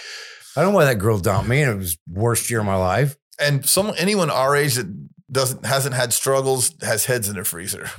I 0.56 0.62
don't 0.62 0.72
know 0.72 0.78
why 0.78 0.86
that 0.86 0.96
girl 1.00 1.18
dumped 1.20 1.50
me, 1.50 1.62
and 1.62 1.72
it 1.72 1.78
was 1.78 1.98
worst 2.08 2.50
year 2.50 2.60
of 2.60 2.66
my 2.66 2.76
life. 2.78 3.16
And 3.40 3.68
some 3.68 3.92
anyone 3.98 4.30
our 4.30 4.56
age 4.56 4.76
that 4.76 4.88
doesn't 5.32 5.66
hasn't 5.66 5.96
had 5.96 6.14
struggles 6.14 6.74
has 6.82 7.06
heads 7.06 7.28
in 7.28 7.36
their 7.36 7.44
freezer. 7.44 7.90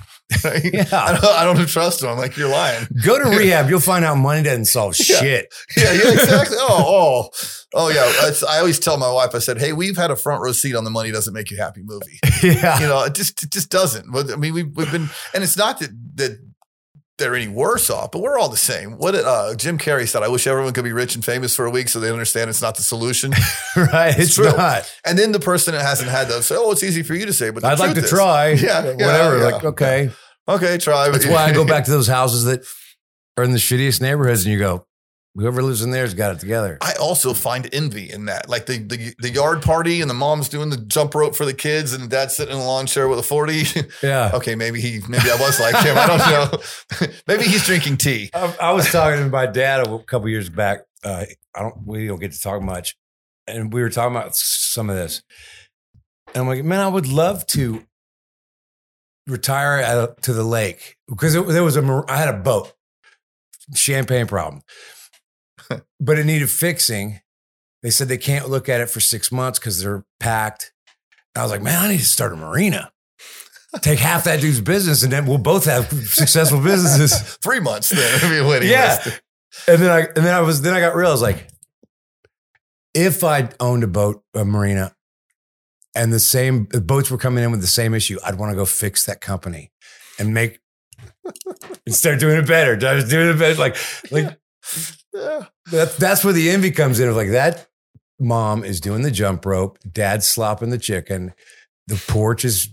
Right? 0.44 0.64
Yeah. 0.72 0.84
I 0.92 1.12
don't, 1.12 1.24
I 1.24 1.44
don't 1.44 1.68
trust 1.68 2.00
them. 2.00 2.10
I'm 2.10 2.18
like, 2.18 2.36
you're 2.36 2.48
lying. 2.48 2.86
Go 3.04 3.16
to 3.22 3.28
rehab, 3.38 3.68
you'll 3.68 3.78
find 3.80 4.04
out 4.04 4.16
money 4.16 4.42
doesn't 4.42 4.64
solve 4.64 4.96
Yeah. 4.98 5.16
shit. 5.20 5.54
Yeah, 5.76 5.92
yeah, 5.92 6.12
exactly. 6.12 6.56
Oh, 6.58 7.28
oh, 7.28 7.38
oh, 7.74 7.88
yeah. 7.90 8.04
That's- 8.22 8.42
I 8.42 8.58
always 8.58 8.78
tell 8.80 8.96
my 8.96 9.10
wife, 9.10 9.34
I 9.34 9.38
said, 9.38 9.58
"Hey, 9.58 9.72
we've 9.72 9.96
had 9.96 10.10
a 10.10 10.16
front 10.16 10.42
row 10.42 10.50
seat 10.52 10.74
on 10.74 10.82
the 10.84 10.90
money 10.90 11.12
doesn't 11.12 11.32
make 11.34 11.50
you 11.50 11.56
happy 11.58 11.82
movie. 11.84 12.18
yeah. 12.42 12.80
You 12.80 12.86
know, 12.88 13.04
it 13.04 13.14
just 13.14 13.42
it 13.44 13.50
just 13.50 13.70
doesn't. 13.70 14.10
But 14.10 14.32
I 14.32 14.36
mean, 14.36 14.52
we've 14.54 14.74
we've 14.74 14.90
been, 14.90 15.08
and 15.34 15.44
it's 15.44 15.56
not 15.56 15.78
that 15.80 15.90
that 16.16 16.38
they're 17.18 17.34
any 17.34 17.48
worse 17.48 17.88
off, 17.88 18.10
but 18.10 18.20
we're 18.20 18.38
all 18.38 18.48
the 18.50 18.56
same. 18.58 18.98
What 18.98 19.14
uh, 19.14 19.54
Jim 19.56 19.78
Carrey 19.78 20.06
said? 20.06 20.22
I 20.22 20.28
wish 20.28 20.46
everyone 20.46 20.72
could 20.74 20.84
be 20.84 20.92
rich 20.92 21.14
and 21.14 21.24
famous 21.24 21.56
for 21.56 21.64
a 21.64 21.70
week 21.70 21.88
so 21.88 21.98
they 21.98 22.10
understand 22.10 22.50
it's 22.50 22.60
not 22.60 22.76
the 22.76 22.82
solution. 22.82 23.30
right. 23.76 24.10
It's 24.10 24.18
It's, 24.28 24.34
true. 24.34 24.44
not. 24.46 24.92
And 25.04 25.18
then 25.18 25.32
the 25.32 25.40
person 25.40 25.74
that 25.74 25.82
hasn't 25.82 26.10
had 26.10 26.28
those 26.28 26.46
say, 26.46 26.56
"Oh, 26.58 26.70
it's 26.72 26.82
easy 26.82 27.02
for 27.02 27.14
you 27.14 27.24
to 27.26 27.32
say," 27.32 27.50
but 27.50 27.62
the 27.62 27.68
I'd 27.68 27.78
like 27.78 27.94
to 27.94 28.00
is- 28.02 28.10
try. 28.10 28.48
Yeah, 28.66 28.84
yeah, 28.84 28.90
Whatever. 29.06 29.38
yeah. 29.38 29.44
Like, 29.44 29.64
okay. 29.64 30.10
Okay, 30.48 30.78
try. 30.78 31.08
That's 31.08 31.26
why 31.26 31.44
I 31.46 31.52
go 31.52 31.64
back 31.66 31.84
to 31.86 31.90
those 31.90 32.06
houses 32.06 32.44
that 32.44 32.62
are 33.38 33.44
in 33.44 33.52
the 33.52 33.58
shittiest 33.58 34.00
neighborhoods 34.00 34.44
and 34.44 34.52
you 34.52 34.58
go, 34.58 34.86
whoever 35.36 35.62
lives 35.62 35.82
in 35.82 35.90
there's 35.90 36.14
got 36.14 36.34
it 36.34 36.40
together. 36.40 36.78
I 36.80 36.94
also 36.94 37.34
find 37.34 37.68
envy 37.72 38.10
in 38.10 38.24
that, 38.26 38.48
like 38.48 38.66
the, 38.66 38.78
the 38.78 39.14
the 39.18 39.30
yard 39.30 39.62
party 39.62 40.00
and 40.00 40.08
the 40.08 40.14
mom's 40.14 40.48
doing 40.48 40.70
the 40.70 40.76
jump 40.78 41.14
rope 41.14 41.34
for 41.34 41.44
the 41.44 41.54
kids, 41.54 41.92
and 41.92 42.04
the 42.04 42.08
dad's 42.08 42.34
sitting 42.34 42.54
in 42.54 42.60
a 42.60 42.64
lawn 42.64 42.86
chair 42.86 43.08
with 43.08 43.18
a 43.18 43.22
forty. 43.22 43.64
Yeah. 44.02 44.30
okay, 44.34 44.54
maybe 44.54 44.80
he, 44.80 45.00
maybe 45.08 45.30
I 45.30 45.36
was 45.36 45.58
like 45.58 45.76
him. 45.76 45.96
I 45.96 46.06
don't 46.06 46.18
know. 46.18 47.08
maybe 47.26 47.44
he's 47.44 47.64
drinking 47.64 47.96
tea. 47.96 48.30
I, 48.34 48.54
I 48.60 48.72
was 48.72 48.90
talking 48.90 49.24
to 49.24 49.30
my 49.30 49.46
dad 49.46 49.86
a 49.86 49.98
couple 50.00 50.28
years 50.28 50.48
back. 50.48 50.80
Uh, 51.02 51.24
I 51.54 51.62
don't. 51.62 51.86
We 51.86 52.06
don't 52.06 52.20
get 52.20 52.32
to 52.32 52.40
talk 52.40 52.62
much, 52.62 52.96
and 53.46 53.72
we 53.72 53.80
were 53.80 53.90
talking 53.90 54.16
about 54.16 54.34
some 54.36 54.90
of 54.90 54.96
this. 54.96 55.22
And 56.28 56.42
I'm 56.42 56.46
like, 56.48 56.64
man, 56.64 56.80
I 56.80 56.88
would 56.88 57.06
love 57.06 57.46
to 57.48 57.84
retire 59.26 59.78
at, 59.78 60.22
to 60.22 60.32
the 60.32 60.44
lake 60.44 60.96
because 61.08 61.34
it, 61.34 61.46
there 61.46 61.64
was 61.64 61.76
a. 61.76 62.04
I 62.08 62.16
had 62.16 62.28
a 62.28 62.38
boat, 62.38 62.72
champagne 63.74 64.26
problem, 64.26 64.62
but 66.00 66.18
it 66.18 66.24
needed 66.26 66.50
fixing. 66.50 67.20
They 67.82 67.90
said 67.90 68.08
they 68.08 68.18
can't 68.18 68.48
look 68.48 68.68
at 68.68 68.80
it 68.80 68.90
for 68.90 69.00
six 69.00 69.30
months 69.30 69.58
because 69.58 69.80
they're 69.82 70.04
packed. 70.20 70.72
I 71.36 71.42
was 71.42 71.50
like, 71.50 71.62
man, 71.62 71.84
I 71.84 71.88
need 71.88 71.98
to 71.98 72.04
start 72.04 72.32
a 72.32 72.36
marina. 72.36 72.90
Take 73.82 73.98
half 73.98 74.24
that 74.24 74.40
dude's 74.40 74.60
business, 74.60 75.02
and 75.02 75.12
then 75.12 75.26
we'll 75.26 75.36
both 75.38 75.66
have 75.66 75.86
successful 76.08 76.60
businesses. 76.62 77.36
Three 77.42 77.60
months 77.60 77.90
then. 77.90 78.20
I 78.24 78.30
mean, 78.30 78.62
Yeah. 78.62 78.98
list. 79.04 79.20
And 79.68 79.82
then 79.82 79.90
I 79.90 80.00
and 80.00 80.24
then 80.24 80.34
I 80.34 80.40
was 80.40 80.62
then 80.62 80.72
I 80.74 80.80
got 80.80 80.96
real. 80.96 81.08
I 81.08 81.12
was 81.12 81.22
like, 81.22 81.46
if 82.94 83.22
I 83.22 83.50
owned 83.60 83.84
a 83.84 83.86
boat, 83.86 84.22
a 84.34 84.44
marina, 84.44 84.94
and 85.94 86.12
the 86.12 86.20
same 86.20 86.68
the 86.70 86.80
boats 86.80 87.10
were 87.10 87.18
coming 87.18 87.44
in 87.44 87.50
with 87.50 87.60
the 87.60 87.66
same 87.66 87.92
issue, 87.94 88.18
I'd 88.24 88.36
want 88.38 88.50
to 88.52 88.56
go 88.56 88.64
fix 88.64 89.04
that 89.06 89.20
company 89.20 89.72
and 90.18 90.32
make 90.32 90.60
and 91.84 91.94
start 91.94 92.18
doing 92.20 92.36
it 92.38 92.46
better. 92.46 92.78
I 92.86 92.94
was 92.94 93.08
doing 93.08 93.28
it 93.28 93.38
better. 93.38 93.58
Like 93.60 93.76
like 94.10 94.24
Yeah. 94.24 94.34
that, 95.72 95.96
that's 95.98 96.24
where 96.24 96.32
the 96.32 96.50
envy 96.50 96.70
comes 96.70 97.00
in. 97.00 97.08
Of 97.08 97.16
like 97.16 97.30
that 97.30 97.66
mom 98.18 98.64
is 98.64 98.80
doing 98.80 99.02
the 99.02 99.10
jump 99.10 99.44
rope, 99.46 99.78
dad's 99.90 100.26
slopping 100.26 100.70
the 100.70 100.78
chicken, 100.78 101.32
the 101.86 102.02
porch 102.08 102.44
is 102.44 102.68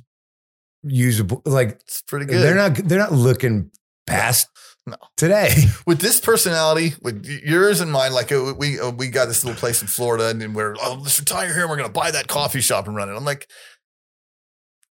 usable. 0.84 1.42
Like 1.46 1.72
It's 1.82 2.02
pretty 2.02 2.26
good. 2.26 2.42
they're 2.42 2.56
not 2.56 2.76
they're 2.76 3.00
not 3.00 3.12
looking 3.14 3.72
past 4.08 4.48
No. 4.86 4.96
today. 5.16 5.54
with 5.88 6.00
this 6.00 6.20
personality, 6.20 6.94
with 7.02 7.26
yours 7.26 7.80
and 7.80 7.92
mine, 7.92 8.12
like 8.14 8.32
uh, 8.32 8.54
we 8.58 8.80
uh, 8.80 8.92
we 8.92 9.08
got 9.08 9.28
this 9.28 9.44
little 9.46 9.58
place 9.60 9.82
in 9.82 9.88
Florida, 9.88 10.28
and 10.30 10.42
then 10.42 10.54
we're 10.54 10.76
oh 10.82 11.00
let's 11.02 11.20
retire 11.20 11.54
here, 11.54 11.62
and 11.62 11.70
we're 11.70 11.78
gonna 11.78 11.90
buy 11.90 12.12
that 12.12 12.28
coffee 12.28 12.60
shop 12.62 12.88
and 12.88 12.96
run 12.96 13.10
it. 13.10 13.16
I'm 13.16 13.24
like, 13.26 13.48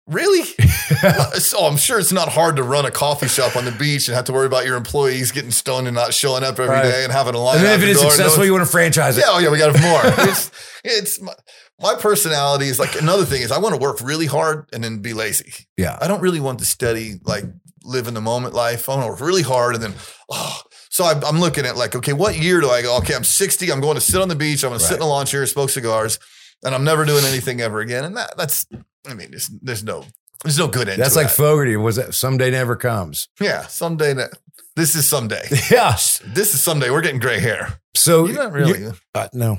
really? 0.06 0.42
so 1.38 1.58
oh, 1.60 1.66
I'm 1.68 1.76
sure 1.76 1.98
it's 1.98 2.12
not 2.12 2.28
hard 2.28 2.56
to 2.56 2.62
run 2.62 2.86
a 2.86 2.90
coffee 2.90 3.28
shop 3.28 3.56
on 3.56 3.64
the 3.64 3.72
beach 3.72 4.08
and 4.08 4.14
have 4.14 4.24
to 4.26 4.32
worry 4.32 4.46
about 4.46 4.64
your 4.64 4.76
employees 4.76 5.32
getting 5.32 5.50
stoned 5.50 5.86
and 5.88 5.94
not 5.94 6.14
showing 6.14 6.42
up 6.44 6.58
every 6.58 6.76
day 6.82 6.98
Right. 6.98 7.04
and 7.04 7.12
having 7.12 7.34
a 7.34 7.38
line. 7.38 7.58
And 7.58 7.66
if 7.66 7.82
it 7.82 7.88
is 7.88 8.00
successful, 8.00 8.44
you 8.44 8.52
want 8.52 8.64
to 8.64 8.70
franchise 8.70 9.18
it. 9.18 9.22
yeah, 9.26 9.32
oh 9.32 9.38
yeah, 9.38 9.50
we 9.50 9.58
got 9.58 9.72
more. 9.80 10.00
it's 10.28 10.50
it's 10.84 11.20
my, 11.20 11.32
my 11.80 11.94
personality 11.94 12.66
is 12.68 12.78
like 12.78 13.00
another 13.00 13.24
thing 13.24 13.42
is 13.42 13.50
I 13.52 13.58
want 13.58 13.74
to 13.74 13.80
work 13.80 14.00
really 14.00 14.26
hard 14.26 14.68
and 14.72 14.82
then 14.82 14.98
be 14.98 15.12
lazy. 15.12 15.52
Yeah. 15.76 15.98
I 16.00 16.08
don't 16.08 16.20
really 16.20 16.40
want 16.40 16.58
to 16.60 16.64
study 16.64 17.14
like 17.24 17.44
live 17.84 18.08
in 18.08 18.14
the 18.14 18.20
moment 18.20 18.54
life. 18.54 18.88
I 18.88 18.94
want 18.94 19.04
to 19.06 19.10
work 19.10 19.20
really 19.20 19.42
hard 19.42 19.74
and 19.74 19.82
then, 19.84 19.94
oh. 20.30 20.60
So 20.88 21.04
I, 21.04 21.20
I'm 21.26 21.40
looking 21.40 21.66
at 21.66 21.76
like, 21.76 21.94
okay, 21.94 22.14
what 22.14 22.38
year 22.38 22.60
do 22.62 22.70
I 22.70 22.80
go? 22.80 22.96
Okay, 22.98 23.14
I'm 23.14 23.22
60. 23.24 23.70
I'm 23.70 23.80
going 23.82 23.96
to 23.96 24.00
sit 24.00 24.18
on 24.22 24.28
the 24.28 24.34
beach. 24.34 24.64
I'm 24.64 24.70
going 24.70 24.80
to 24.80 24.84
sit 24.86 24.96
in 24.96 25.02
a 25.02 25.06
lawn 25.06 25.26
chair, 25.26 25.44
smoke 25.44 25.68
cigars, 25.68 26.18
and 26.64 26.74
I'm 26.74 26.84
never 26.84 27.04
doing 27.04 27.24
anything 27.24 27.60
ever 27.60 27.80
again. 27.80 28.04
And 28.04 28.16
that, 28.16 28.36
that's, 28.36 28.66
I 29.06 29.14
mean, 29.14 29.30
there's, 29.30 29.48
there's 29.62 29.84
no, 29.84 30.04
There's 30.44 30.58
no 30.58 30.68
good 30.68 30.88
end. 30.88 31.00
That's 31.00 31.16
like 31.16 31.28
that. 31.28 31.36
Fogerty. 31.36 31.76
Was 31.76 31.96
that 31.96 32.14
someday 32.14 32.50
never 32.50 32.76
comes? 32.76 33.28
yeah, 33.40 33.66
someday. 33.66 34.12
That, 34.14 34.30
this 34.74 34.94
is 34.94 35.08
someday. 35.08 35.42
Yes. 35.70 36.20
this 36.26 36.54
is 36.54 36.62
someday. 36.62 36.90
We're 36.90 37.00
getting 37.02 37.20
gray 37.20 37.40
hair. 37.40 37.80
So 37.94 38.26
You're 38.26 38.36
not 38.42 38.52
really 38.52 38.80
you- 38.80 38.94
uh, 39.14 39.28
no. 39.32 39.58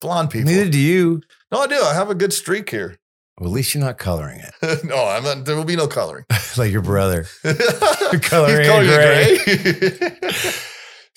blonde 0.00 0.30
people. 0.30 0.50
Neither 0.50 0.68
do 0.70 0.78
you. 0.78 1.22
No, 1.52 1.60
I 1.60 1.66
do. 1.66 1.76
I 1.76 1.94
have 1.94 2.10
a 2.10 2.14
good 2.14 2.32
streak 2.32 2.68
here. 2.70 2.96
Well, 3.38 3.50
at 3.50 3.52
least 3.54 3.74
you're 3.74 3.84
not 3.84 3.98
coloring 3.98 4.40
it 4.40 4.84
no, 4.84 4.96
I'm 5.08 5.22
not. 5.22 5.44
There 5.44 5.56
will 5.56 5.64
be 5.64 5.76
no 5.76 5.86
coloring. 5.86 6.24
like 6.56 6.72
your 6.72 6.80
brother. 6.82 7.26
Coloring 8.22 8.66
gray. 8.66 9.38
gray. 9.44 10.52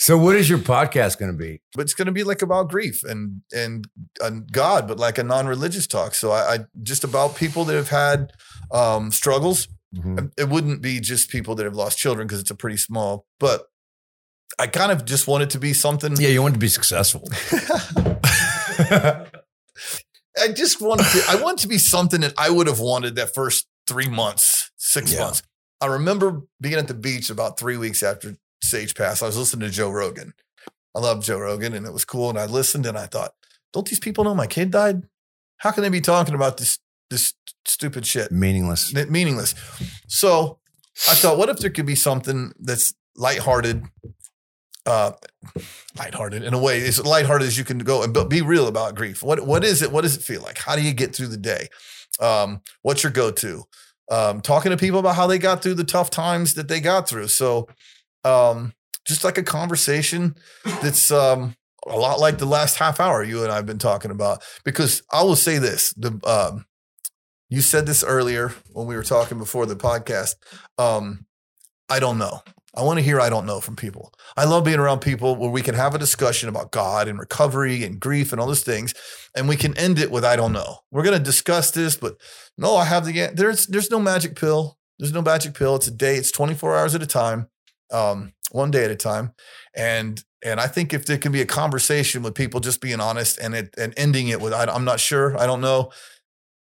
So, 0.01 0.17
what 0.17 0.35
is 0.37 0.49
your 0.49 0.59
podcast 0.59 1.19
going 1.19 1.31
to 1.31 1.37
be? 1.37 1.61
but 1.75 1.81
it's 1.83 1.93
going 1.93 2.05
to 2.07 2.11
be 2.11 2.23
like 2.23 2.41
about 2.41 2.69
grief 2.69 3.03
and 3.03 3.41
and 3.53 3.85
and 4.21 4.49
God, 4.51 4.87
but 4.87 4.97
like 4.97 5.17
a 5.17 5.23
non-religious 5.23 5.87
talk. 5.87 6.15
So 6.15 6.31
I, 6.31 6.55
I 6.55 6.59
just 6.83 7.03
about 7.03 7.35
people 7.35 7.65
that 7.65 7.75
have 7.75 7.89
had 7.89 8.31
um, 8.71 9.11
struggles. 9.11 9.67
Mhm. 9.95 10.31
It 10.37 10.49
wouldn't 10.49 10.81
be 10.81 10.99
just 10.99 11.29
people 11.29 11.55
that 11.55 11.63
have 11.65 11.75
lost 11.75 11.97
children 11.97 12.27
because 12.27 12.39
it's 12.39 12.51
a 12.51 12.55
pretty 12.55 12.77
small. 12.77 13.25
But 13.39 13.63
I 14.57 14.67
kind 14.67 14.91
of 14.91 15.03
just 15.05 15.27
want 15.27 15.43
it 15.43 15.49
to 15.51 15.59
be 15.59 15.73
something. 15.73 16.15
Yeah, 16.17 16.29
you 16.29 16.41
want 16.41 16.53
to 16.55 16.59
be 16.59 16.67
successful. 16.69 17.27
I 20.41 20.47
just 20.53 20.81
wanted 20.81 21.05
to. 21.07 21.23
I 21.29 21.41
want 21.41 21.59
it 21.59 21.63
to 21.63 21.67
be 21.67 21.77
something 21.77 22.21
that 22.21 22.33
I 22.37 22.49
would 22.49 22.67
have 22.67 22.79
wanted 22.79 23.15
that 23.15 23.33
first 23.33 23.67
three 23.87 24.07
months, 24.07 24.71
six 24.77 25.11
Yeah. 25.13 25.21
months. 25.21 25.43
I 25.81 25.87
remember 25.87 26.41
being 26.61 26.75
at 26.75 26.87
the 26.87 26.93
beach 26.93 27.29
about 27.29 27.59
three 27.59 27.77
weeks 27.77 28.03
after 28.03 28.35
Sage 28.61 28.95
Pass. 28.95 29.21
I 29.21 29.27
was 29.27 29.37
listening 29.37 29.67
to 29.67 29.73
Joe 29.73 29.89
Rogan. 29.89 30.33
I 30.95 30.99
love 30.99 31.23
Joe 31.23 31.39
Rogan, 31.39 31.73
and 31.73 31.85
it 31.85 31.93
was 31.93 32.05
cool. 32.05 32.29
And 32.29 32.39
I 32.39 32.45
listened, 32.45 32.85
and 32.85 32.97
I 32.97 33.05
thought, 33.05 33.33
don't 33.73 33.87
these 33.87 33.99
people 33.99 34.23
know 34.23 34.35
my 34.35 34.47
kid 34.47 34.71
died? 34.71 35.03
How 35.57 35.71
can 35.71 35.83
they 35.83 35.89
be 35.89 36.01
talking 36.01 36.35
about 36.35 36.57
this 36.57 36.79
this 37.09 37.33
stupid 37.65 38.05
shit? 38.05 38.31
Meaningless. 38.31 38.93
Meaningless. 38.93 39.55
So 40.07 40.59
I 41.09 41.15
thought, 41.15 41.37
what 41.37 41.49
if 41.49 41.59
there 41.59 41.69
could 41.69 41.85
be 41.85 41.95
something 41.95 42.53
that's 42.59 42.93
lighthearted, 43.15 43.83
uh, 44.85 45.11
lighthearted 45.97 46.43
in 46.43 46.53
a 46.53 46.59
way, 46.59 46.85
as 46.87 47.03
lighthearted 47.03 47.47
as 47.47 47.57
you 47.57 47.63
can 47.63 47.79
go 47.79 48.01
and 48.01 48.13
but 48.13 48.29
be 48.29 48.41
real 48.41 48.67
about 48.67 48.95
grief. 48.95 49.21
What 49.21 49.45
what 49.45 49.63
is 49.63 49.81
it? 49.81 49.91
What 49.91 50.01
does 50.01 50.15
it 50.15 50.23
feel 50.23 50.41
like? 50.41 50.57
How 50.57 50.75
do 50.75 50.81
you 50.81 50.93
get 50.93 51.15
through 51.15 51.27
the 51.27 51.37
day? 51.37 51.67
Um, 52.19 52.61
what's 52.81 53.03
your 53.03 53.11
go 53.11 53.31
to? 53.31 53.63
Um, 54.09 54.41
talking 54.41 54.71
to 54.71 54.77
people 54.77 54.99
about 54.99 55.15
how 55.15 55.27
they 55.27 55.37
got 55.37 55.61
through 55.61 55.75
the 55.75 55.83
tough 55.83 56.09
times 56.09 56.55
that 56.55 56.67
they 56.67 56.79
got 56.79 57.07
through. 57.07 57.27
So, 57.27 57.67
um, 58.23 58.73
just 59.05 59.23
like 59.23 59.37
a 59.37 59.43
conversation 59.43 60.35
that's 60.81 61.11
um, 61.11 61.55
a 61.87 61.97
lot 61.97 62.19
like 62.19 62.37
the 62.37 62.45
last 62.45 62.77
half 62.77 62.99
hour 62.99 63.23
you 63.23 63.43
and 63.43 63.51
I've 63.51 63.65
been 63.65 63.79
talking 63.79 64.11
about. 64.11 64.43
Because 64.63 65.01
I 65.11 65.23
will 65.23 65.35
say 65.35 65.57
this: 65.57 65.93
the 65.93 66.19
um, 66.25 66.65
you 67.49 67.61
said 67.61 67.85
this 67.85 68.03
earlier 68.03 68.53
when 68.71 68.87
we 68.87 68.95
were 68.95 69.03
talking 69.03 69.37
before 69.37 69.65
the 69.65 69.75
podcast. 69.75 70.35
Um, 70.77 71.25
I 71.89 71.99
don't 71.99 72.19
know. 72.19 72.41
I 72.75 72.83
want 72.83 72.99
to 72.99 73.03
hear 73.03 73.19
I 73.19 73.29
don't 73.29 73.47
know 73.47 73.59
from 73.59 73.75
people. 73.75 74.13
I 74.37 74.45
love 74.45 74.63
being 74.63 74.79
around 74.79 74.99
people 74.99 75.35
where 75.35 75.49
we 75.49 75.63
can 75.63 75.73
have 75.73 75.95
a 75.95 75.99
discussion 75.99 76.49
about 76.49 76.71
God 76.71 77.07
and 77.07 77.17
recovery 77.17 77.83
and 77.83 77.99
grief 77.99 78.31
and 78.31 78.39
all 78.39 78.47
those 78.47 78.63
things, 78.63 78.93
and 79.35 79.49
we 79.49 79.55
can 79.55 79.75
end 79.77 79.97
it 79.97 80.11
with 80.11 80.23
I 80.23 80.35
don't 80.35 80.53
know. 80.53 80.77
We're 80.91 81.03
going 81.03 81.17
to 81.17 81.23
discuss 81.23 81.71
this, 81.71 81.97
but 81.97 82.15
no, 82.57 82.75
I 82.75 82.85
have 82.85 83.05
the 83.05 83.31
there's 83.33 83.65
there's 83.67 83.89
no 83.89 83.99
magic 83.99 84.35
pill. 84.35 84.77
There's 84.99 85.13
no 85.13 85.21
magic 85.21 85.55
pill. 85.55 85.75
It's 85.75 85.87
a 85.87 85.91
day. 85.91 86.15
It's 86.15 86.31
24 86.31 86.77
hours 86.77 86.93
at 86.93 87.01
a 87.01 87.07
time, 87.07 87.47
um, 87.91 88.33
one 88.51 88.71
day 88.71 88.83
at 88.85 88.91
a 88.91 88.95
time, 88.95 89.33
and 89.75 90.23
and 90.43 90.59
I 90.59 90.67
think 90.67 90.93
if 90.93 91.05
there 91.05 91.17
can 91.17 91.31
be 91.31 91.41
a 91.41 91.45
conversation 91.45 92.23
with 92.23 92.33
people 92.35 92.59
just 92.59 92.79
being 92.81 92.99
honest 93.01 93.37
and 93.39 93.53
it 93.55 93.73
and 93.77 93.93
ending 93.97 94.29
it 94.29 94.39
with 94.41 94.53
I, 94.53 94.65
I'm 94.65 94.85
not 94.85 94.99
sure, 94.99 95.37
I 95.37 95.45
don't 95.45 95.61
know, 95.61 95.91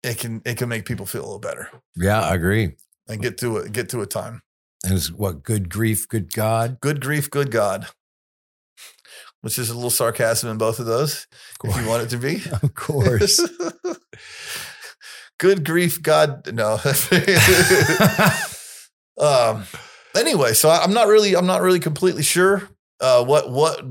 it 0.02 0.18
can 0.18 0.40
it 0.44 0.56
can 0.56 0.68
make 0.68 0.84
people 0.86 1.06
feel 1.06 1.22
a 1.22 1.26
little 1.26 1.38
better 1.38 1.68
Yeah, 1.96 2.20
I 2.20 2.34
agree. 2.34 2.76
and 3.08 3.20
get 3.22 3.38
to 3.38 3.58
it. 3.58 3.72
Get 3.72 3.88
to 3.90 4.00
a 4.00 4.06
time. 4.06 4.42
And 4.84 4.94
it's 4.94 5.10
what 5.10 5.42
good 5.42 5.68
grief, 5.68 6.06
good 6.08 6.32
God. 6.32 6.78
Good 6.80 7.00
grief, 7.00 7.30
good 7.30 7.50
God. 7.50 7.86
Which 9.42 9.58
is 9.58 9.68
a 9.70 9.74
little 9.74 9.90
sarcasm 9.90 10.50
in 10.50 10.58
both 10.58 10.80
of 10.80 10.86
those, 10.86 11.26
if 11.62 11.76
you 11.76 11.86
want 11.88 12.02
it 12.04 12.10
to 12.10 12.18
be. 12.18 12.42
Of 12.62 12.74
course. 12.74 13.40
good 15.38 15.64
grief, 15.64 16.02
God. 16.02 16.52
No. 16.52 16.78
um. 19.18 19.64
Anyway, 20.16 20.54
so 20.54 20.68
I- 20.68 20.82
I'm 20.82 20.92
not 20.94 21.08
really, 21.08 21.36
I'm 21.36 21.46
not 21.46 21.62
really 21.62 21.80
completely 21.80 22.22
sure 22.22 22.68
uh, 23.00 23.24
what 23.24 23.50
what 23.50 23.84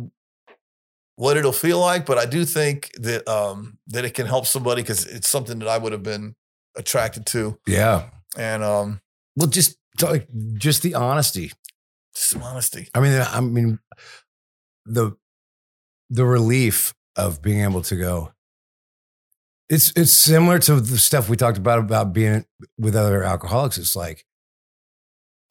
what 1.17 1.37
it'll 1.37 1.53
feel 1.53 1.79
like, 1.79 2.05
but 2.05 2.17
I 2.17 2.25
do 2.25 2.43
think 2.45 2.91
that 2.99 3.27
um 3.27 3.77
that 3.87 4.03
it 4.05 4.13
can 4.13 4.25
help 4.25 4.45
somebody 4.47 4.81
because 4.81 5.05
it's 5.05 5.29
something 5.29 5.59
that 5.59 5.67
I 5.67 5.77
would 5.77 5.91
have 5.93 6.03
been 6.03 6.35
attracted 6.75 7.25
to, 7.27 7.57
yeah. 7.67 8.09
and 8.37 8.63
um 8.63 8.99
Well, 9.35 9.47
just 9.47 9.77
like 10.01 10.27
just 10.57 10.81
the 10.81 10.95
honesty. 10.95 11.51
just 12.13 12.29
some 12.31 12.43
honesty. 12.43 12.89
I 12.93 12.99
mean, 12.99 13.13
I 13.21 13.39
mean, 13.41 13.79
the 14.85 15.15
the 16.09 16.25
relief 16.25 16.93
of 17.15 17.41
being 17.41 17.61
able 17.61 17.81
to 17.83 17.95
go. 17.95 18.31
It's 19.69 19.91
it's 19.95 20.11
similar 20.13 20.59
to 20.59 20.79
the 20.81 20.97
stuff 20.97 21.29
we 21.29 21.37
talked 21.37 21.57
about 21.57 21.79
about 21.79 22.13
being 22.13 22.45
with 22.77 22.95
other 22.95 23.23
alcoholics. 23.23 23.77
It's 23.77 23.95
like, 23.95 24.25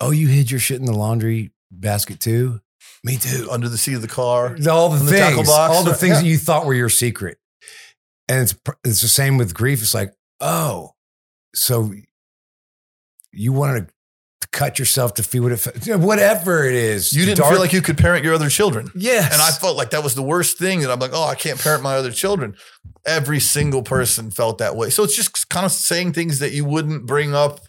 oh, 0.01 0.11
you 0.11 0.27
hid 0.29 0.51
your 0.51 0.61
shit 0.61 0.79
in 0.81 0.87
the 0.87 0.93
laundry 0.97 1.53
basket 1.71 2.21
too. 2.21 2.61
Me 3.03 3.17
too. 3.17 3.49
Under 3.51 3.69
the 3.69 3.79
seat 3.79 3.95
of 3.95 4.03
the 4.03 4.09
car. 4.09 4.57
All 4.71 4.89
the 4.91 5.01
In 5.01 5.07
the 5.07 5.13
tackle 5.13 5.37
things, 5.39 5.49
box. 5.49 5.75
all 5.75 5.83
the 5.85 5.95
things 5.95 6.15
Yeah. 6.17 6.21
that 6.23 6.27
you 6.27 6.39
thought 6.39 6.67
were 6.67 6.75
your 6.75 6.89
secret, 6.89 7.39
and 8.29 8.41
it's 8.43 8.55
it's 8.85 9.01
the 9.03 9.09
same 9.09 9.37
with 9.39 9.55
grief. 9.55 9.83
It's 9.83 9.95
like, 9.95 10.13
oh, 10.41 10.93
so 11.55 11.93
you 13.33 13.53
wanted 13.53 13.89
to 14.41 14.49
cut 14.53 14.79
yourself 14.79 15.15
to 15.15 15.23
feel 15.23 15.43
what 15.43 15.53
it 15.53 15.57
felt, 15.59 16.01
whatever 16.01 16.65
it 16.65 16.75
is. 16.75 17.13
You 17.13 17.25
didn't 17.25 17.39
Dark- 17.39 17.53
feel 17.53 17.61
like 17.61 17.73
you 17.73 17.83
could 17.83 17.99
parent 17.99 18.25
your 18.25 18.35
other 18.35 18.49
children. 18.49 18.91
yes, 18.95 19.33
And 19.33 19.41
I 19.43 19.51
felt 19.51 19.77
like 19.77 19.91
that 19.91 20.05
was 20.05 20.15
the 20.15 20.23
worst 20.23 20.59
thing 20.59 20.81
that 20.81 20.91
I'm 20.91 20.99
like, 21.01 21.11
oh, 21.13 21.25
I 21.25 21.35
can't 21.35 21.59
parent 21.59 21.83
my 21.83 21.97
other 21.97 22.13
children. 22.13 22.55
Every 23.07 23.41
single 23.41 23.83
person 23.83 24.31
felt 24.31 24.59
that 24.59 24.77
way. 24.77 24.91
So 24.91 25.03
it's 25.03 25.17
just 25.17 25.49
kind 25.49 25.67
of 25.67 25.73
saying 25.73 26.13
things 26.13 26.39
that 26.39 26.53
you 26.53 26.65
wouldn't 26.65 27.07
bring 27.07 27.35
up 27.35 27.61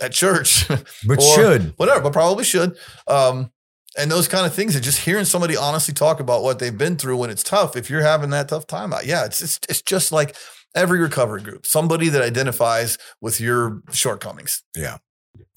at 0.00 0.12
church, 0.12 0.68
but 1.06 1.20
should 1.22 1.74
whatever, 1.76 2.00
but 2.00 2.12
probably 2.12 2.44
should. 2.44 2.76
Um, 3.06 3.50
and 3.96 4.10
those 4.10 4.28
kind 4.28 4.46
of 4.46 4.54
things, 4.54 4.74
and 4.74 4.84
just 4.84 5.00
hearing 5.00 5.24
somebody 5.24 5.56
honestly 5.56 5.92
talk 5.92 6.20
about 6.20 6.42
what 6.42 6.58
they've 6.60 6.76
been 6.76 6.96
through 6.96 7.16
when 7.16 7.30
it's 7.30 7.42
tough. 7.42 7.74
If 7.76 7.90
you're 7.90 8.02
having 8.02 8.30
that 8.30 8.48
tough 8.48 8.66
time, 8.66 8.92
uh, 8.92 9.00
yeah, 9.04 9.24
it's 9.24 9.40
it's, 9.40 9.58
it's 9.68 9.82
just 9.82 10.12
like 10.12 10.36
every 10.74 11.00
recovery 11.00 11.42
group, 11.42 11.66
somebody 11.66 12.08
that 12.10 12.22
identifies 12.22 12.98
with 13.20 13.40
your 13.40 13.82
shortcomings. 13.92 14.62
Yeah. 14.76 14.98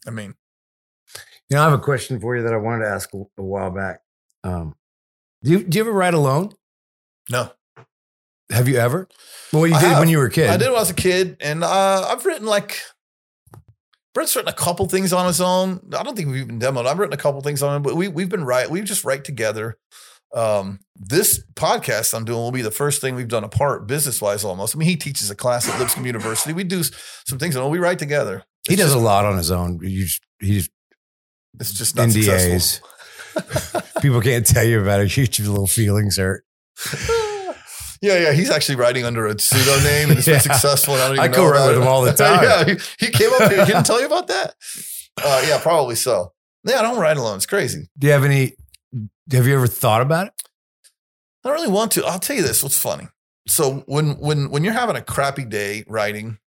I 0.08 0.10
mean, 0.10 0.34
You 1.50 1.58
know, 1.58 1.62
I 1.62 1.66
have 1.66 1.74
a 1.74 1.84
question 1.84 2.20
for 2.20 2.36
you 2.36 2.44
that 2.44 2.54
I 2.54 2.58
wanted 2.58 2.86
to 2.86 2.90
ask 2.90 3.14
a, 3.14 3.24
while 3.44 3.70
back. 3.70 4.00
Um, 4.44 4.76
do 5.44 5.52
you 5.52 5.64
do 5.64 5.78
you 5.78 5.84
ever 5.84 5.92
write 5.92 6.14
alone? 6.16 6.54
no, 7.30 7.52
Have 8.50 8.68
you 8.68 8.78
ever? 8.78 9.08
Well, 9.54 9.68
you 9.68 9.76
I 9.76 9.82
did 9.82 9.90
have. 9.90 10.00
when 10.00 10.10
you 10.10 10.18
were 10.18 10.26
a 10.26 10.32
kid. 10.32 10.50
I 10.50 10.58
did 10.58 10.68
when 10.68 10.76
I 10.78 10.80
was 10.80 10.90
a 10.90 10.96
kid, 10.96 11.38
and 11.42 11.64
uh, 11.64 12.08
I've 12.10 12.26
written 12.26 12.48
like 12.48 12.80
Brett's 14.14 14.36
written 14.36 14.50
a 14.50 14.54
couple 14.54 14.88
things 14.88 15.14
on 15.14 15.26
his 15.26 15.40
own. 15.40 15.80
I 15.98 16.04
don't 16.04 16.16
think 16.16 16.30
we've 16.30 16.42
even 16.42 16.60
demoed. 16.60 16.86
I've 16.86 17.00
written 17.00 17.14
a 17.14 17.18
couple 17.18 17.42
things 17.42 17.64
on 17.64 17.78
it, 17.78 17.84
but 17.84 17.96
we 17.96 18.08
we've 18.08 18.30
been 18.30 18.44
right. 18.44 18.70
We 18.70 18.82
just 18.82 19.04
write 19.06 19.24
together. 19.24 19.78
Um, 20.34 20.80
this 20.96 21.44
podcast 21.56 22.14
I'm 22.14 22.26
doing 22.26 22.40
will 22.40 22.52
be 22.52 22.62
the 22.62 22.72
first 22.72 23.02
thing 23.02 23.16
we've 23.16 23.28
done 23.28 23.44
apart, 23.44 23.88
business 23.88 24.22
wise, 24.22 24.44
almost. 24.44 24.76
I 24.76 24.80
mean, 24.80 24.88
he 24.88 24.96
teaches 24.96 25.30
a 25.30 25.36
class 25.36 25.70
at 25.70 25.80
Lipscomb 25.80 26.06
University. 26.06 26.54
We 26.54 26.64
do 26.64 26.84
some 26.84 27.38
things, 27.38 27.56
and 27.56 27.70
we 27.70 27.80
write 27.80 28.00
together. 28.00 28.44
He 28.68 28.76
does 28.76 28.88
just, 28.88 28.98
a 28.98 29.00
lot 29.00 29.26
on 29.26 29.38
his 29.38 29.52
own. 29.52 29.80
You 29.82 30.06
just, 30.40 30.72
It's 31.60 31.74
just 31.74 31.96
not 31.96 32.12
successful. 32.12 32.88
NDAs. 32.88 32.92
People 34.02 34.22
can't 34.22 34.46
tell 34.46 34.64
you 34.66 34.82
about 34.82 35.02
it. 35.02 35.16
Your 35.40 35.48
little 35.48 35.68
feelings 35.68 36.18
hurt. 36.18 36.44
Yeah, 38.02 38.18
yeah, 38.20 38.32
he's 38.34 38.50
actually 38.50 38.78
writing 38.78 39.06
under 39.06 39.28
a 39.28 39.38
pseudonym 39.40 40.10
and 40.10 40.18
it's 40.20 40.28
Yeah. 40.28 40.34
been 40.36 40.42
successful. 40.42 40.96
And 40.96 41.04
I 41.04 41.08
don't 41.08 41.16
even 41.18 41.24
I 41.24 41.28
know 41.28 41.34
co-write 41.36 41.58
about 41.58 41.68
with 41.68 41.78
it. 41.78 41.82
him 41.82 41.88
all 41.88 42.02
the 42.02 42.14
time. 42.14 42.44
yeah, 42.44 42.66
he, 43.00 43.06
he 43.06 43.12
came 43.12 43.30
up 43.34 43.52
here. 43.52 43.66
He 43.66 43.72
didn't 43.72 43.86
tell 43.86 44.00
you 44.00 44.08
about 44.08 44.28
that. 44.28 44.56
Uh, 45.24 45.44
yeah, 45.48 45.60
probably 45.62 45.96
so. 45.96 46.34
Yeah, 46.64 46.80
I 46.80 46.82
don't 46.82 47.00
write 47.00 47.18
alone. 47.18 47.36
It's 47.38 47.46
crazy. 47.46 47.90
Do 47.98 48.08
you 48.08 48.14
have 48.14 48.24
any? 48.24 48.54
Have 49.32 49.46
you 49.48 49.56
ever 49.56 49.68
thought 49.68 50.02
about 50.02 50.28
it? 50.28 50.34
I 51.44 51.50
don't 51.50 51.54
really 51.58 51.72
want 51.72 51.92
to. 51.94 52.06
I'll 52.06 52.20
tell 52.20 52.36
you 52.36 52.42
this. 52.44 52.62
What's 52.64 52.78
funny? 52.80 53.08
So 53.48 53.84
when 53.88 54.12
when 54.20 54.50
when 54.52 54.64
you're 54.64 54.74
having 54.74 54.96
a 54.96 55.02
crappy 55.02 55.44
day 55.46 55.84
writing, 55.88 56.38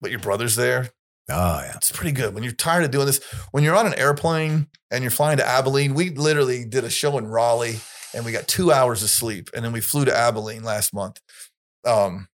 but 0.00 0.10
your 0.10 0.20
brother's 0.20 0.54
there, 0.56 0.90
Oh 1.30 1.60
yeah. 1.60 1.74
it's 1.76 1.90
pretty 1.90 2.12
good. 2.12 2.34
When 2.34 2.42
you're 2.44 2.52
tired 2.52 2.84
of 2.84 2.90
doing 2.92 3.06
this, 3.06 3.20
when 3.50 3.64
you're 3.64 3.74
on 3.76 3.86
an 3.86 3.94
airplane 3.94 4.68
and 4.90 5.02
you're 5.02 5.10
flying 5.10 5.38
to 5.38 5.46
Abilene, 5.46 5.94
we 5.94 6.10
literally 6.10 6.64
did 6.64 6.84
a 6.84 6.90
show 6.90 7.18
in 7.18 7.26
Raleigh 7.26 7.80
and 8.14 8.24
we 8.24 8.32
got 8.32 8.48
two 8.48 8.72
hours 8.72 9.02
of 9.02 9.10
sleep, 9.10 9.50
and 9.54 9.64
then 9.64 9.72
we 9.72 9.80
flew 9.80 10.04
to 10.04 10.16
Abilene 10.16 10.62
last 10.64 10.92
month, 10.94 11.20
um, 11.84 12.28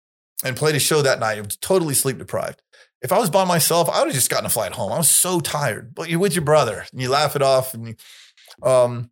and 0.45 0.57
played 0.57 0.75
a 0.75 0.79
show 0.79 1.03
that 1.03 1.21
night. 1.21 1.39
It 1.39 1.45
was 1.45 1.57
totally 1.57 1.95
sleep 1.95 2.19
deprived. 2.19 2.63
If 3.03 3.13
I 3.13 3.19
was 3.19 3.31
by 3.31 3.45
myself, 3.45 3.89
I 3.89 3.99
would 4.01 4.09
have 4.09 4.15
just 4.15 4.31
gotten 4.31 4.47
a 4.47 4.51
flight 4.51 4.73
home. 4.73 4.93
I 4.93 4.99
was 4.99 5.09
so 5.09 5.41
tired. 5.41 5.95
But 5.95 6.09
you're 6.09 6.19
with 6.19 6.35
your 6.35 6.45
brother, 6.45 6.85
and 6.91 7.01
you 7.01 7.09
laugh 7.11 7.37
it 7.37 7.43
off, 7.43 7.75
and 7.75 7.89
you, 7.89 7.95
um, 8.69 9.11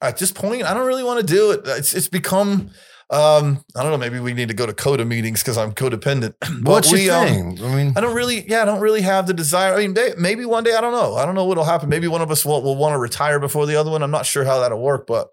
at 0.00 0.18
this 0.18 0.32
point, 0.32 0.64
I 0.64 0.74
don't 0.74 0.86
really 0.86 1.04
want 1.04 1.20
to 1.20 1.26
do 1.26 1.50
it. 1.52 1.60
It's 1.66 1.94
it's 1.94 2.08
become 2.08 2.70
Um, 3.10 3.62
I 3.76 3.82
don't 3.82 3.92
know. 3.92 3.98
Maybe 3.98 4.20
we 4.20 4.32
need 4.32 4.48
to 4.48 4.54
go 4.54 4.64
to 4.64 4.72
CODA 4.72 5.04
meetings 5.04 5.42
because 5.42 5.58
I'm 5.58 5.72
codependent. 5.72 6.34
But 6.62 6.70
What's 6.70 6.92
we, 6.92 7.04
your 7.06 7.16
um, 7.16 7.26
thing? 7.26 7.62
I 7.62 7.74
mean, 7.76 7.92
I 7.94 8.00
don't 8.00 8.14
really, 8.14 8.48
yeah, 8.48 8.62
I 8.62 8.64
don't 8.64 8.80
really 8.80 9.02
have 9.02 9.26
the 9.26 9.34
desire. 9.34 9.74
I 9.74 9.78
mean, 9.78 9.92
may- 9.92 10.14
maybe 10.16 10.46
one 10.46 10.64
day, 10.64 10.74
I 10.74 10.80
don't 10.80 10.92
know. 10.92 11.16
I 11.16 11.26
don't 11.26 11.34
know 11.34 11.44
what'll 11.44 11.64
happen. 11.64 11.90
Maybe 11.90 12.08
one 12.08 12.22
of 12.22 12.30
us 12.30 12.42
will, 12.42 12.62
will 12.62 12.76
want 12.76 12.94
to 12.94 12.98
retire 12.98 13.38
before 13.38 13.66
the 13.66 13.76
other 13.76 13.90
one. 13.90 14.02
I'm 14.02 14.10
not 14.10 14.24
sure 14.24 14.44
how 14.46 14.60
that'll 14.60 14.80
work, 14.80 15.06
but 15.06 15.28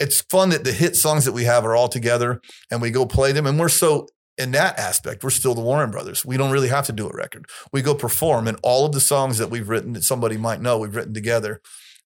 it's 0.00 0.20
fun 0.22 0.50
that 0.50 0.64
the 0.64 0.72
hit 0.72 0.96
songs 0.96 1.24
that 1.24 1.32
we 1.32 1.44
have 1.44 1.64
are 1.64 1.76
all 1.76 1.88
together 1.88 2.40
and 2.70 2.82
we 2.82 2.90
go 2.90 3.06
play 3.06 3.32
them. 3.32 3.46
And 3.46 3.58
we're 3.58 3.68
so, 3.68 4.08
in 4.36 4.50
that 4.52 4.78
aspect, 4.78 5.22
we're 5.22 5.30
still 5.30 5.54
the 5.54 5.60
Warren 5.60 5.90
Brothers. 5.90 6.24
We 6.24 6.36
don't 6.36 6.50
really 6.50 6.68
have 6.68 6.86
to 6.86 6.92
do 6.92 7.08
a 7.08 7.14
record. 7.14 7.46
We 7.72 7.80
go 7.82 7.94
perform, 7.94 8.48
and 8.48 8.58
all 8.62 8.84
of 8.86 8.92
the 8.92 9.00
songs 9.00 9.38
that 9.38 9.50
we've 9.50 9.68
written 9.68 9.92
that 9.92 10.02
somebody 10.02 10.36
might 10.36 10.60
know, 10.60 10.78
we've 10.78 10.96
written 10.96 11.14
together. 11.14 11.60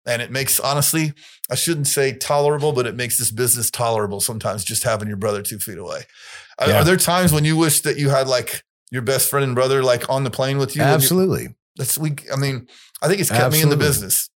And 0.06 0.22
it 0.22 0.30
makes, 0.30 0.58
honestly, 0.60 1.12
I 1.50 1.54
shouldn't 1.54 1.86
say 1.86 2.12
tolerable, 2.16 2.72
but 2.72 2.86
it 2.86 2.94
makes 2.94 3.18
this 3.18 3.30
business 3.30 3.70
tolerable 3.70 4.20
sometimes 4.20 4.64
just 4.64 4.82
having 4.84 5.08
your 5.08 5.16
brother 5.18 5.42
two 5.42 5.58
feet 5.58 5.76
away. 5.78 6.02
Are- 6.58 6.68
Yeah. 6.68 6.80
Are 6.80 6.84
there 6.84 6.96
times 6.96 7.32
when 7.32 7.44
you 7.44 7.56
wish 7.56 7.80
that 7.82 7.98
you 7.98 8.08
had 8.10 8.26
like 8.28 8.62
your 8.90 9.02
best 9.02 9.28
friend 9.28 9.44
and 9.44 9.54
brother 9.54 9.82
like 9.82 10.08
on 10.08 10.24
the 10.24 10.30
plane 10.30 10.56
with 10.58 10.76
you? 10.76 10.82
absolutely. 10.94 11.48
That's 11.76 11.96
we. 11.98 12.14
I 12.32 12.36
mean, 12.36 12.66
I 13.02 13.08
think 13.08 13.20
it's 13.20 13.30
kept 13.30 13.52
me 13.52 13.60
in 13.62 13.68
the 13.70 13.76
business, 13.86 14.30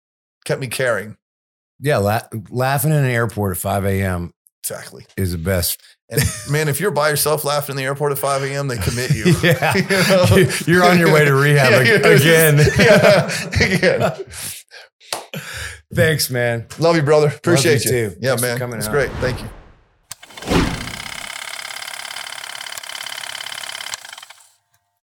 kept 0.45 0.61
me 0.61 0.67
caring. 0.67 1.17
Yeah, 1.81 1.99
la- 1.99 2.23
laughing 2.51 2.91
in 2.91 2.99
an 2.99 3.05
airport 3.11 3.53
at 3.57 3.59
5 3.61 3.85
a.m. 3.87 4.33
Exactly. 4.63 5.07
is 5.17 5.33
the 5.33 5.39
best. 5.39 5.81
And 6.11 6.21
man, 6.51 6.69
if 6.69 6.81
you're 6.81 6.91
by 6.91 7.09
yourself 7.09 7.45
laughing 7.45 7.73
in 7.75 7.77
the 7.79 7.85
airport 7.85 8.13
at 8.13 8.19
5 8.19 8.43
a.m., 8.45 8.69
they 8.69 8.77
commit 8.77 9.11
you. 9.15 9.25
Yeah. 9.43 9.75
You 9.77 9.83
know? 9.89 10.51
You're 10.67 10.85
on 10.85 10.99
your 10.99 11.13
way 11.13 11.25
to 11.25 11.35
rehab 11.35 11.71
Yeah, 11.87 11.95
again. 12.09 12.59
Yeah, 12.79 13.31
again. 13.61 14.25
Thanks, 15.95 16.31
man. 16.31 16.67
Love 16.79 16.97
you, 16.97 17.03
brother. 17.03 17.29
Appreciate 17.29 17.85
you 17.85 17.91
too. 17.91 18.17
Yeah, 18.21 18.31
Thanks 18.31 18.43
man. 18.43 18.59
coming 18.59 18.79
It's 18.79 18.87
out. 18.89 18.93
great. 18.93 19.11
Thank 19.15 19.41
you. 19.43 19.49